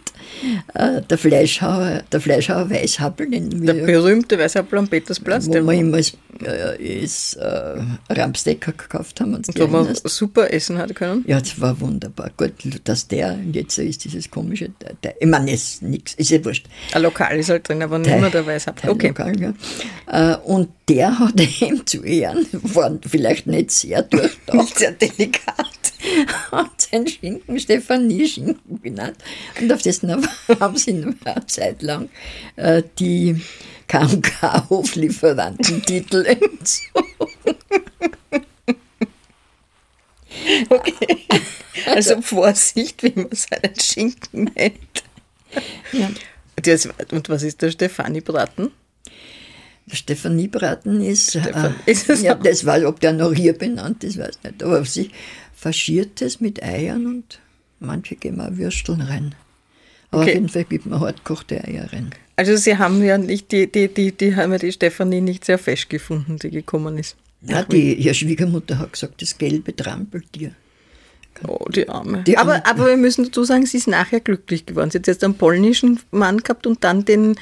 äh, 0.74 1.02
der 1.02 1.18
Fleischhauer, 1.18 2.04
der 2.12 2.22
Fleischhauer 2.22 2.70
Weißhappel, 2.70 3.30
den 3.30 3.66
Der 3.66 3.76
wir, 3.76 3.86
berühmte 3.86 4.38
Weißapfel 4.38 4.80
am 4.80 4.88
Petersplatz, 4.88 5.48
wo 5.48 5.52
der, 5.52 5.64
wir 5.64 5.74
immer 5.74 5.98
als, 5.98 6.14
äh, 6.42 7.02
als 7.02 7.34
äh, 7.36 7.80
Ramstecker 8.10 8.74
gekauft 8.74 9.22
haben. 9.22 9.36
Uns 9.36 9.48
wo 9.56 9.68
man 9.68 9.96
super 10.04 10.52
essen 10.54 10.78
hat 10.78 10.94
können. 10.96 11.24
Ja, 11.28 11.40
das 11.40 11.60
war 11.60 11.80
wunderbar. 11.80 12.32
Gut, 12.36 12.54
dass 12.84 13.08
der, 13.08 13.34
und 13.34 13.56
jetzt 13.56 13.76
so 13.76 13.82
ist 13.82 14.04
dieses 14.04 14.30
komische, 14.30 14.70
der, 14.82 14.94
der, 15.04 15.22
ich 15.22 15.28
meine, 15.28 15.52
es 15.52 15.76
ist 15.76 15.84
nichts, 15.84 16.14
ist 16.16 16.30
ja 16.30 16.44
wurscht. 16.44 16.68
Ein 16.94 17.04
Lokal 17.04 17.38
ist 17.38 17.50
halt 17.50 17.68
drin, 17.68 17.82
aber 17.82 18.00
nicht 18.00 18.20
mehr 18.20 18.30
der 18.30 18.46
Weißapfel. 18.46 18.88
Teil 18.88 18.92
Okay. 18.92 19.08
Lokal, 19.08 19.40
ja. 19.40 19.54
Äh, 20.34 20.38
und 20.38 20.70
der 20.90 21.18
hat 21.18 21.40
ihm 21.62 21.86
zu 21.86 22.04
Ehren, 22.04 22.46
war 22.52 22.98
vielleicht 23.08 23.48
nicht 23.48 23.72
sehr 23.72 24.02
durchdacht, 24.04 24.78
sehr 24.78 24.92
delikat. 24.92 25.68
hat 26.52 26.82
seinen 26.82 27.08
Schinken 27.08 27.60
Stefanie-Schinken 28.26 28.82
genannt. 28.82 29.18
Und 29.62 29.72
auf 29.72 29.82
dessen 29.82 30.12
haben 30.60 30.78
sie 30.78 30.94
noch 30.94 31.14
eine 31.26 31.46
Zeit 31.48 31.82
lang 31.82 32.10
äh, 32.56 32.84
die 33.00 33.42
KMK-Hoflieferantentitel 33.88 36.26
entzogen. 36.40 37.08
Okay. 40.70 41.18
Also 41.88 42.22
Vorsicht, 42.22 43.02
wie 43.04 43.14
man 43.16 43.30
seinen 43.32 43.76
Schinken 43.80 44.52
nennt. 44.56 45.04
Ja. 45.92 46.10
Das, 46.62 46.88
und 47.12 47.30
was 47.30 47.44
ist 47.44 47.62
der 47.62 47.72
Stefani-Braten? 47.72 48.72
Der 49.86 49.96
Stefanie-Braten 49.96 51.02
ist, 51.02 51.30
Stefan- 51.32 51.76
äh, 51.86 51.92
ist 51.92 52.08
ja, 52.22 52.36
das 52.36 52.66
war, 52.66 52.84
ob 52.86 53.00
der 53.00 53.14
noch 53.14 53.34
hier 53.34 53.54
benannt 53.58 54.04
ist, 54.04 54.18
weiß 54.18 54.40
nicht. 54.44 54.62
Aber 54.64 54.84
sie 54.84 55.12
faschiert 55.56 56.22
es 56.22 56.42
mit 56.42 56.62
Eiern 56.62 57.06
und 57.06 57.40
manche 57.80 58.16
geben 58.16 58.42
auch 58.42 58.56
Würsteln 58.58 59.02
rein. 59.02 59.36
Aber 60.12 60.22
Okay. 60.22 60.30
auf 60.32 60.36
jeden 60.36 60.50
Fall 60.50 60.64
gibt 60.64 60.86
man 60.86 61.00
hartkochte 61.02 61.64
Eier 61.64 61.92
rein. 61.92 62.12
Also 62.38 62.56
sie 62.56 62.78
haben 62.78 63.04
ja 63.04 63.18
nicht, 63.18 63.52
die, 63.52 63.70
die, 63.72 63.88
die, 63.88 64.12
die 64.12 64.36
haben 64.36 64.52
ja 64.52 64.58
die 64.58 64.72
Stefanie 64.72 65.22
nicht 65.22 65.44
sehr 65.44 65.58
fest 65.58 65.90
gefunden, 65.90 66.38
die 66.38 66.50
gekommen 66.52 66.98
ist. 66.98 67.16
Ja, 67.42 67.64
die, 67.64 67.94
ihre 67.96 68.14
Schwiegermutter 68.14 68.80
hat 68.80 68.94
gesagt, 68.94 69.22
das 69.22 69.38
gelbe 69.38 69.76
Trampeltier. 69.76 70.52
Oh, 71.48 71.66
die 71.70 71.88
Arme. 71.88 72.24
Die 72.24 72.38
aber, 72.38 72.54
Arme. 72.54 72.66
aber 72.66 72.88
wir 72.88 72.98
müssen 72.98 73.26
dazu 73.26 73.44
sagen, 73.44 73.66
sie 73.66 73.78
ist 73.78 73.88
nachher 73.88 74.20
glücklich 74.22 74.66
geworden. 74.66 74.90
Sie 74.92 74.98
hat 74.98 75.08
jetzt 75.08 75.24
einen 75.24 75.36
polnischen 75.36 76.00
Mann 76.12 76.38
gehabt 76.40 76.66
und 76.66 76.84
dann 76.84 77.06
den, 77.06 77.36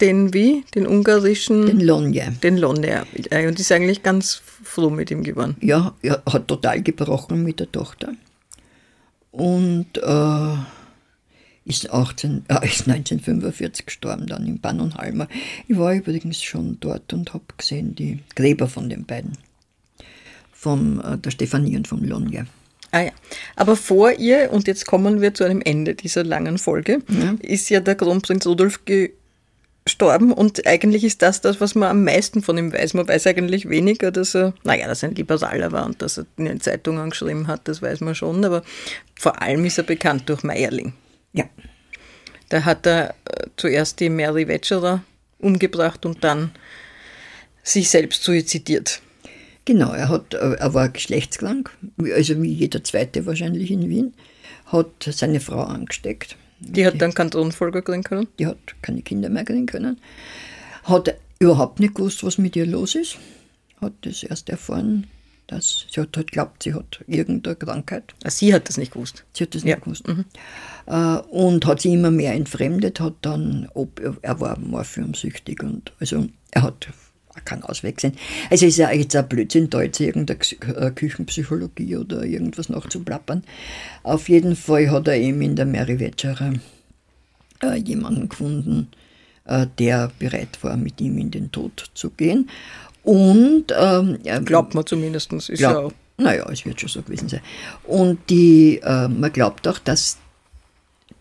den 0.00 0.32
wie? 0.32 0.64
Den 0.74 0.86
ungarischen, 0.86 1.66
Den 1.66 1.78
den, 1.78 2.56
Lonje. 2.58 3.02
Äh, 3.30 3.48
Und 3.48 3.58
ist 3.58 3.72
eigentlich 3.72 4.02
ganz 4.02 4.42
froh 4.62 4.90
mit 4.90 5.10
ihm 5.10 5.24
geworden. 5.24 5.56
Ja, 5.60 5.94
er 6.02 6.22
hat 6.26 6.46
total 6.46 6.82
gebrochen 6.82 7.42
mit 7.42 7.58
der 7.58 7.70
Tochter. 7.72 8.12
Und 9.32 9.98
äh, 9.98 10.56
ist, 11.64 11.90
18, 11.90 12.44
äh, 12.48 12.66
ist 12.66 12.88
1945 12.88 13.86
gestorben, 13.86 14.26
dann 14.26 14.46
in 14.46 14.60
Pannonhalma. 14.60 15.26
Ich 15.66 15.76
war 15.76 15.94
übrigens 15.94 16.42
schon 16.42 16.78
dort 16.80 17.12
und 17.12 17.34
habe 17.34 17.44
gesehen 17.56 17.94
die 17.94 18.20
Gräber 18.36 18.68
von 18.68 18.88
den 18.88 19.04
beiden. 19.04 19.38
Von 20.52 21.00
äh, 21.00 21.18
der 21.18 21.30
Stefanie 21.30 21.76
und 21.76 21.88
vom 21.88 22.04
Lonje. 22.04 22.46
Ah 22.90 23.00
ja. 23.00 23.12
Aber 23.56 23.74
vor 23.74 24.12
ihr, 24.12 24.52
und 24.52 24.68
jetzt 24.68 24.86
kommen 24.86 25.22
wir 25.22 25.32
zu 25.32 25.44
einem 25.44 25.62
Ende 25.62 25.94
dieser 25.94 26.24
langen 26.24 26.58
Folge, 26.58 26.98
ist 27.40 27.70
ja 27.70 27.80
der 27.80 27.94
Kronprinz 27.94 28.46
Rudolf 28.46 28.84
gestorben 29.84 30.32
und 30.32 30.66
eigentlich 30.66 31.04
ist 31.04 31.22
das 31.22 31.40
das, 31.40 31.60
was 31.60 31.74
man 31.74 31.88
am 31.88 32.04
meisten 32.04 32.42
von 32.42 32.56
ihm 32.56 32.72
weiß. 32.72 32.94
Man 32.94 33.08
weiß 33.08 33.26
eigentlich 33.26 33.68
weniger, 33.68 34.12
dass 34.12 34.34
er, 34.34 34.54
naja, 34.62 34.86
dass 34.86 35.02
er 35.02 35.08
ein 35.08 35.14
Liberaler 35.16 35.72
war 35.72 35.86
und 35.86 36.00
dass 36.02 36.18
er 36.18 36.26
in 36.36 36.44
den 36.44 36.60
Zeitungen 36.60 37.10
geschrieben 37.10 37.48
hat, 37.48 37.66
das 37.66 37.82
weiß 37.82 38.00
man 38.00 38.14
schon, 38.14 38.44
aber 38.44 38.62
vor 39.18 39.42
allem 39.42 39.64
ist 39.64 39.78
er 39.78 39.84
bekannt 39.84 40.28
durch 40.28 40.42
Meierling. 40.44 40.92
Ja, 41.32 41.44
Da 42.48 42.64
hat 42.64 42.86
er 42.86 43.14
äh, 43.24 43.46
zuerst 43.56 43.98
die 43.98 44.10
Mary 44.10 44.46
Wetscherer 44.46 45.02
umgebracht 45.38 46.04
und 46.06 46.22
dann 46.22 46.52
sich 47.62 47.88
selbst 47.88 48.22
suizidiert. 48.22 49.00
genau. 49.64 49.92
Er, 49.92 50.08
hat, 50.08 50.34
äh, 50.34 50.54
er 50.54 50.74
war 50.74 50.88
geschlechtskrank, 50.90 51.70
also 52.14 52.40
wie 52.42 52.52
jeder 52.52 52.84
Zweite 52.84 53.26
wahrscheinlich 53.26 53.70
in 53.70 53.88
Wien, 53.88 54.14
hat 54.66 55.08
seine 55.10 55.40
Frau 55.40 55.62
angesteckt. 55.62 56.36
Die 56.64 56.86
hat 56.86 57.00
dann 57.00 57.12
keinen 57.14 57.30
Thronfolger 57.30 57.82
kriegen 57.82 58.02
können. 58.04 58.28
die 58.38 58.46
hat 58.46 58.58
keine 58.82 59.02
Kinder 59.02 59.28
mehr 59.28 59.44
kriegen 59.44 59.66
können, 59.66 59.98
hat 60.84 61.14
überhaupt 61.38 61.80
nicht 61.80 61.94
gewusst, 61.94 62.22
was 62.24 62.38
mit 62.38 62.56
ihr 62.56 62.66
los 62.66 62.94
ist, 62.94 63.18
hat 63.80 63.92
das 64.02 64.22
erst 64.22 64.48
erfahren, 64.48 65.06
dass 65.48 65.86
sie 65.92 66.00
hat 66.00 66.16
halt 66.16 66.30
glaubt, 66.32 66.62
sie 66.62 66.72
hat 66.72 67.02
irgendeine 67.08 67.56
Krankheit. 67.56 68.14
Ah, 68.24 68.30
Sie 68.30 68.54
hat 68.54 68.68
das 68.68 68.78
nicht 68.78 68.92
gewusst. 68.92 69.24
Sie 69.34 69.44
hat 69.44 69.54
das 69.54 69.64
Ja. 69.64 69.74
nicht 69.74 69.84
gewusst. 69.84 70.04
Äh, 70.86 70.92
und 71.28 71.66
hat 71.66 71.80
sie 71.82 71.92
immer 71.92 72.10
mehr 72.12 72.32
entfremdet, 72.32 73.00
hat 73.00 73.14
dann, 73.22 73.68
ob, 73.74 74.00
er 74.22 74.40
war 74.40 74.58
morphiumsüchtig 74.58 75.62
und 75.62 75.92
also 76.00 76.26
er 76.52 76.62
hat 76.62 76.88
keinen 77.44 77.62
Ausweg 77.62 77.96
gesehen. 77.96 78.16
Also 78.50 78.66
ist 78.66 78.76
ja 78.76 78.90
jetzt 78.90 79.16
ein 79.16 79.28
Blödsinn, 79.28 79.70
da 79.70 79.82
jetzt 79.82 80.00
irgendeine 80.00 80.38
äh, 80.76 80.90
Küchenpsychologie 80.90 81.96
oder 81.96 82.24
irgendwas 82.24 82.68
nachzuplappern. 82.68 83.44
Auf 84.02 84.28
jeden 84.28 84.56
Fall 84.56 84.90
hat 84.90 85.08
er 85.08 85.16
eben 85.16 85.40
in 85.42 85.56
der 85.56 85.66
Mary 85.66 85.98
Wetscherer 85.98 86.54
äh, 87.62 87.76
jemanden 87.76 88.28
gefunden, 88.28 88.88
äh, 89.44 89.66
der 89.78 90.10
bereit 90.18 90.58
war, 90.62 90.76
mit 90.76 91.00
ihm 91.00 91.18
in 91.18 91.30
den 91.30 91.50
Tod 91.50 91.90
zu 91.94 92.10
gehen. 92.10 92.48
Und 93.02 93.66
ähm, 93.76 94.18
Glaubt 94.44 94.74
man 94.74 94.86
zumindest. 94.86 95.32
Ist 95.32 95.48
ja. 95.48 95.72
Glaub, 95.72 95.94
naja, 96.18 96.48
es 96.50 96.64
wird 96.64 96.80
schon 96.80 96.88
so 96.88 97.02
gewesen 97.02 97.28
sein. 97.28 97.40
Und 97.84 98.18
die, 98.30 98.80
äh, 98.82 99.08
man 99.08 99.32
glaubt 99.32 99.66
auch, 99.66 99.78
dass 99.78 100.18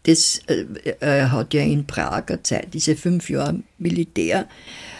das, 0.03 0.39
äh, 0.47 0.65
er 0.99 1.31
hat 1.31 1.53
ja 1.53 1.61
in 1.61 1.85
Prag 1.85 2.25
eine 2.27 2.43
Zeit, 2.43 2.73
diese 2.73 2.95
fünf 2.95 3.29
Jahre 3.29 3.61
Militär, 3.77 4.47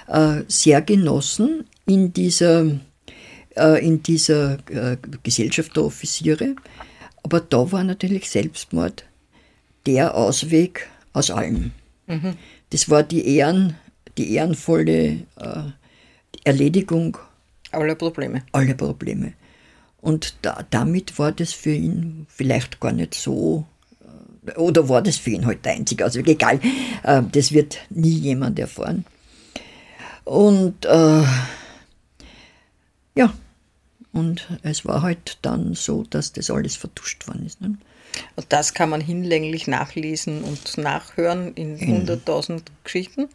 äh, 0.07 0.41
sehr 0.47 0.81
genossen 0.81 1.65
in 1.85 2.13
dieser, 2.13 2.65
äh, 3.55 3.85
in 3.85 4.03
dieser 4.03 4.59
äh, 4.69 4.97
Gesellschaft 5.23 5.75
der 5.75 5.83
Offiziere. 5.83 6.55
Aber 7.23 7.39
da 7.39 7.71
war 7.71 7.83
natürlich 7.83 8.29
Selbstmord 8.29 9.05
der 9.85 10.15
Ausweg 10.15 10.87
aus 11.13 11.31
allem. 11.31 11.71
Das 12.69 12.89
war 12.89 13.03
die, 13.03 13.35
Ehren, 13.37 13.75
die 14.17 14.33
ehrenvolle 14.33 15.25
äh, 15.37 15.63
Erledigung 16.43 17.17
Alle 17.71 17.95
Probleme. 17.95 18.43
alle 18.51 18.75
Probleme. 18.75 19.33
Und 20.01 20.35
da, 20.41 20.65
damit 20.69 21.19
war 21.19 21.31
das 21.31 21.53
für 21.53 21.73
ihn 21.73 22.25
vielleicht 22.27 22.79
gar 22.79 22.91
nicht 22.91 23.13
so, 23.13 23.65
äh, 23.80 23.80
oder 24.55 24.89
war 24.89 25.01
das 25.01 25.17
für 25.17 25.31
ihn 25.31 25.45
halt 25.45 25.65
der 25.65 25.73
einzige 25.73 26.05
Ausweg, 26.05 26.27
egal, 26.27 26.59
äh, 27.03 27.21
das 27.31 27.51
wird 27.51 27.77
nie 27.89 28.09
jemand 28.09 28.57
erfahren. 28.59 29.05
Und 30.23 30.85
äh, 30.85 31.23
ja, 33.15 33.33
Und 34.13 34.47
es 34.63 34.85
war 34.85 35.01
halt 35.01 35.37
dann 35.41 35.73
so, 35.73 36.03
dass 36.03 36.33
das 36.33 36.49
alles 36.49 36.75
vertuscht 36.75 37.27
worden 37.27 37.45
ist. 37.45 37.61
Ne? 37.61 37.77
Und 38.35 38.45
das 38.49 38.73
kann 38.73 38.89
man 38.89 38.99
hinlänglich 39.01 39.67
nachlesen 39.67 40.43
und 40.43 40.77
nachhören 40.77 41.53
in 41.53 41.77
100.000 41.77 42.63
Geschichten. 42.83 43.29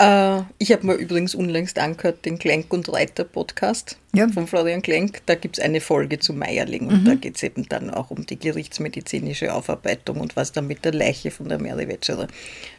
Äh, 0.00 0.42
ich 0.58 0.72
habe 0.72 0.86
mir 0.86 0.94
übrigens 0.94 1.34
unlängst 1.34 1.78
angehört 1.78 2.24
den 2.24 2.38
Klenk 2.38 2.72
und 2.72 2.90
Reiter 2.90 3.24
Podcast 3.24 3.98
Ja. 4.14 4.28
von 4.28 4.46
Florian 4.46 4.80
Klenk. 4.80 5.20
Da 5.26 5.34
gibt 5.34 5.58
es 5.58 5.64
eine 5.64 5.80
Folge 5.82 6.18
zu 6.18 6.32
Meierling 6.32 6.86
und 6.88 7.04
da 7.04 7.14
geht 7.14 7.36
es 7.36 7.42
eben 7.42 7.68
dann 7.68 7.90
auch 7.90 8.10
um 8.10 8.24
die 8.24 8.38
gerichtsmedizinische 8.38 9.52
Aufarbeitung 9.52 10.18
und 10.20 10.36
was 10.36 10.52
da 10.52 10.62
mit 10.62 10.84
der 10.86 10.92
Leiche 10.92 11.30
von 11.30 11.48
der 11.50 11.60
Mary 11.60 11.86
Wetscherer 11.86 12.28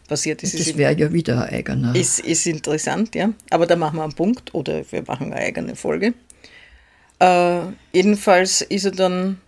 passiert 0.08 0.42
ist. 0.42 0.60
Das 0.60 0.76
wäre 0.78 0.98
ja 0.98 1.14
wieder 1.14 1.44
ein 1.48 1.54
eigener. 1.54 1.96
ist, 1.96 2.20
ist 2.20 2.48
interessant, 2.48 3.14
ja. 3.14 3.32
Aber 3.52 3.68
da 3.68 3.76
machen 3.76 3.98
wir 3.98 4.04
einen 4.04 4.14
Punkt 4.14 4.54
oder 4.56 4.84
wir 4.92 5.04
machen 5.04 5.32
eine 5.32 5.42
eigene 5.44 5.76
Folge. 5.76 6.16
Äh, 7.20 7.60
jedenfalls 7.94 8.62
ist 8.62 8.86
er 8.86 8.92
dann 8.92 9.40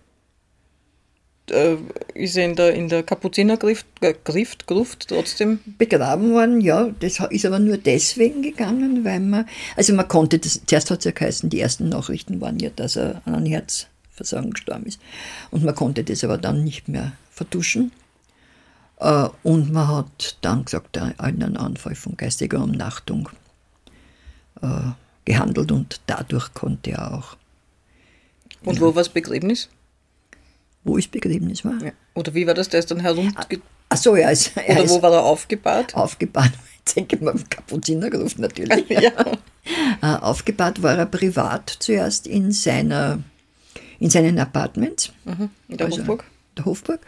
äh, 1.50 1.76
ist 2.14 2.36
er 2.36 2.44
in 2.46 2.56
der, 2.56 2.74
in 2.74 2.88
der 2.88 3.02
Kapuzinergrift 3.02 3.86
äh, 4.00 4.14
Grift, 4.24 4.66
Gruft 4.66 5.08
trotzdem 5.08 5.60
begraben 5.78 6.32
worden, 6.32 6.60
ja. 6.60 6.90
Das 7.00 7.20
ist 7.30 7.46
aber 7.46 7.58
nur 7.58 7.76
deswegen 7.76 8.42
gegangen, 8.42 9.04
weil 9.04 9.20
man, 9.20 9.46
also 9.76 9.92
man 9.94 10.08
konnte 10.08 10.38
das, 10.38 10.60
zuerst 10.66 10.90
hat 10.90 11.00
es 11.00 11.04
ja 11.04 11.10
geheißen, 11.10 11.50
die 11.50 11.60
ersten 11.60 11.88
Nachrichten 11.88 12.40
waren 12.40 12.58
ja, 12.58 12.70
dass 12.70 12.96
er 12.96 13.22
an 13.24 13.34
einem 13.34 13.46
Herzversagen 13.46 14.52
gestorben 14.52 14.86
ist. 14.86 15.00
Und 15.50 15.64
man 15.64 15.74
konnte 15.74 16.04
das 16.04 16.24
aber 16.24 16.38
dann 16.38 16.64
nicht 16.64 16.88
mehr 16.88 17.12
vertuschen. 17.30 17.92
Äh, 19.00 19.28
Und 19.42 19.72
man 19.72 19.88
hat 19.88 20.38
dann 20.40 20.64
gesagt, 20.64 20.96
einen 20.98 21.56
Anfall 21.56 21.94
von 21.94 22.16
geistiger 22.16 22.62
Umnachtung 22.62 23.28
äh, 24.62 24.92
gehandelt 25.24 25.72
und 25.72 26.00
dadurch 26.06 26.54
konnte 26.54 26.92
er 26.92 27.14
auch, 27.14 27.36
Und 28.64 28.80
wo 28.80 28.86
war 28.86 29.02
das 29.02 29.08
Begräbnis? 29.08 29.68
Wo 30.84 30.96
ist 30.96 31.10
Begräbnis 31.10 31.64
war. 31.64 31.82
Ja. 31.82 31.92
Oder 32.14 32.34
wie 32.34 32.46
war 32.46 32.54
das? 32.54 32.68
Der 32.68 32.80
ist 32.80 32.90
dann 32.90 33.00
herumge... 33.00 33.32
Ach 33.88 33.96
so, 33.96 34.16
ja, 34.16 34.30
es, 34.30 34.48
er 34.56 34.76
Oder 34.76 34.84
ist 34.84 34.90
wo 34.90 35.02
war 35.02 35.12
er 35.12 35.22
aufgebahrt? 35.24 35.94
aufgebahrt. 35.94 36.52
Jetzt 36.78 36.96
denke 36.96 37.16
ich 37.16 37.22
mal, 37.22 37.34
Kapuzinergruft 37.50 38.38
natürlich. 38.38 38.88
Ja. 38.90 39.12
Äh, 40.02 40.16
aufgebahrt 40.16 40.82
war 40.82 40.94
er 40.98 41.06
privat 41.06 41.74
zuerst 41.78 42.26
in, 42.26 42.52
seiner, 42.52 43.20
in 43.98 44.10
seinen 44.10 44.38
Apartments. 44.38 45.10
In 45.68 45.78
der 45.78 45.86
Also 45.86 46.00
Hofburg? 46.00 46.24
Der 46.58 46.66
Hofburg. 46.66 47.00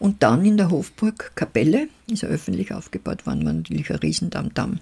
Und 0.00 0.24
dann 0.24 0.44
in 0.44 0.56
der 0.56 0.68
Hofburg 0.70 1.30
Kapelle, 1.36 1.86
ist 2.08 2.24
er 2.24 2.28
öffentlich 2.30 2.74
aufgebaut 2.74 3.24
worden, 3.24 3.46
war 3.46 3.52
natürlich 3.52 3.88
ein 3.88 3.98
Riesendamm-Damm. 3.98 4.80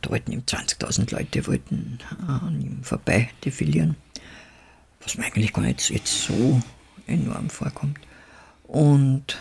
Da 0.00 0.10
wollten 0.10 0.32
ihm 0.32 0.44
20.000 0.46 1.12
Leute 1.12 1.46
wollten 1.46 1.98
äh, 2.26 2.32
an 2.32 2.58
ihm 2.62 2.82
vorbei 2.82 3.28
defilieren, 3.44 3.96
was 5.02 5.18
mir 5.18 5.26
eigentlich 5.26 5.52
gar 5.52 5.62
nicht 5.62 5.90
jetzt 5.90 6.22
so 6.22 6.62
enorm 7.06 7.50
vorkommt. 7.50 7.98
Und 8.64 9.38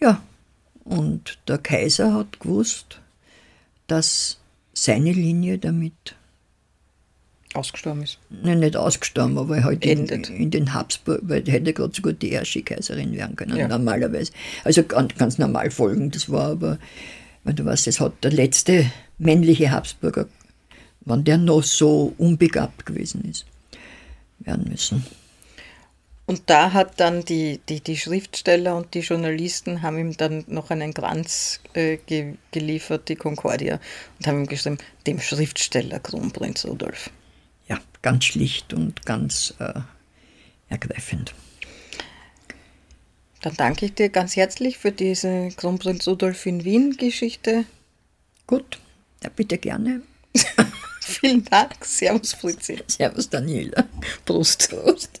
ja, 0.00 0.22
und 0.84 1.38
der 1.48 1.58
Kaiser 1.58 2.14
hat 2.14 2.40
gewusst, 2.40 3.00
dass 3.86 4.38
seine 4.72 5.12
Linie 5.12 5.58
damit 5.58 6.16
Ausgestorben 7.52 8.02
ist. 8.04 8.18
Nein, 8.30 8.60
nicht 8.60 8.76
ausgestorben, 8.76 9.36
aber 9.36 9.64
halt 9.64 9.84
in, 9.84 10.06
in 10.06 10.52
den 10.52 10.72
Habsburg, 10.72 11.18
weil 11.24 11.42
die 11.42 11.50
hätte 11.50 11.72
gerade 11.72 11.92
so 11.92 12.00
gut 12.00 12.22
die 12.22 12.30
erste 12.30 12.62
Kaiserin 12.62 13.12
werden 13.12 13.34
können, 13.34 13.56
Ja. 13.56 13.66
normalerweise. 13.66 14.30
Also 14.62 14.84
ganz, 14.84 15.16
ganz 15.16 15.36
normal 15.36 15.72
folgen, 15.72 16.12
das 16.12 16.30
war 16.30 16.52
aber, 16.52 16.78
weil 17.42 17.54
du 17.54 17.64
weißt, 17.64 17.88
es 17.88 17.98
hat 17.98 18.12
der 18.22 18.30
letzte 18.30 18.88
männliche 19.18 19.72
Habsburger, 19.72 20.26
wenn 21.00 21.24
der 21.24 21.38
noch 21.38 21.64
so 21.64 22.14
unbegabt 22.18 22.86
gewesen 22.86 23.24
ist, 23.28 23.46
werden 24.38 24.68
müssen. 24.70 25.04
Und 26.30 26.42
da 26.46 26.72
hat 26.72 27.00
dann 27.00 27.24
die, 27.24 27.58
die, 27.68 27.80
die 27.80 27.96
Schriftsteller 27.96 28.76
und 28.76 28.94
die 28.94 29.00
Journalisten 29.00 29.82
haben 29.82 29.98
ihm 29.98 30.16
dann 30.16 30.44
noch 30.46 30.70
einen 30.70 30.94
Kranz 30.94 31.58
äh, 31.74 31.96
ge 31.96 32.34
geliefert, 32.52 33.08
die 33.08 33.16
Concordia, 33.16 33.80
und 34.16 34.28
haben 34.28 34.42
ihm 34.42 34.46
geschrieben, 34.46 34.78
dem 35.08 35.18
Schriftsteller 35.18 35.98
Kronprinz 35.98 36.64
Rudolf. 36.64 37.10
Ja, 37.66 37.80
ganz 38.02 38.26
schlicht 38.26 38.72
und 38.72 39.04
ganz 39.04 39.54
äh, 39.58 39.80
ergreifend. 40.68 41.34
Dann 43.42 43.56
danke 43.56 43.86
ich 43.86 43.94
dir 43.94 44.08
ganz 44.08 44.36
herzlich 44.36 44.78
für 44.78 44.92
diese 44.92 45.48
Kronprinz 45.56 46.06
Rudolf 46.06 46.46
in 46.46 46.62
Wien 46.62 46.96
Geschichte. 46.96 47.64
Gut, 48.46 48.78
ja, 49.24 49.30
bitte 49.34 49.58
gerne. 49.58 50.02
Vielen 51.00 51.44
Dank. 51.46 51.84
Servus, 51.84 52.34
Fritzi. 52.34 52.78
Servus, 52.86 53.28
Daniela. 53.28 53.82
Prost. 54.24 54.70
Prost. 54.70 55.20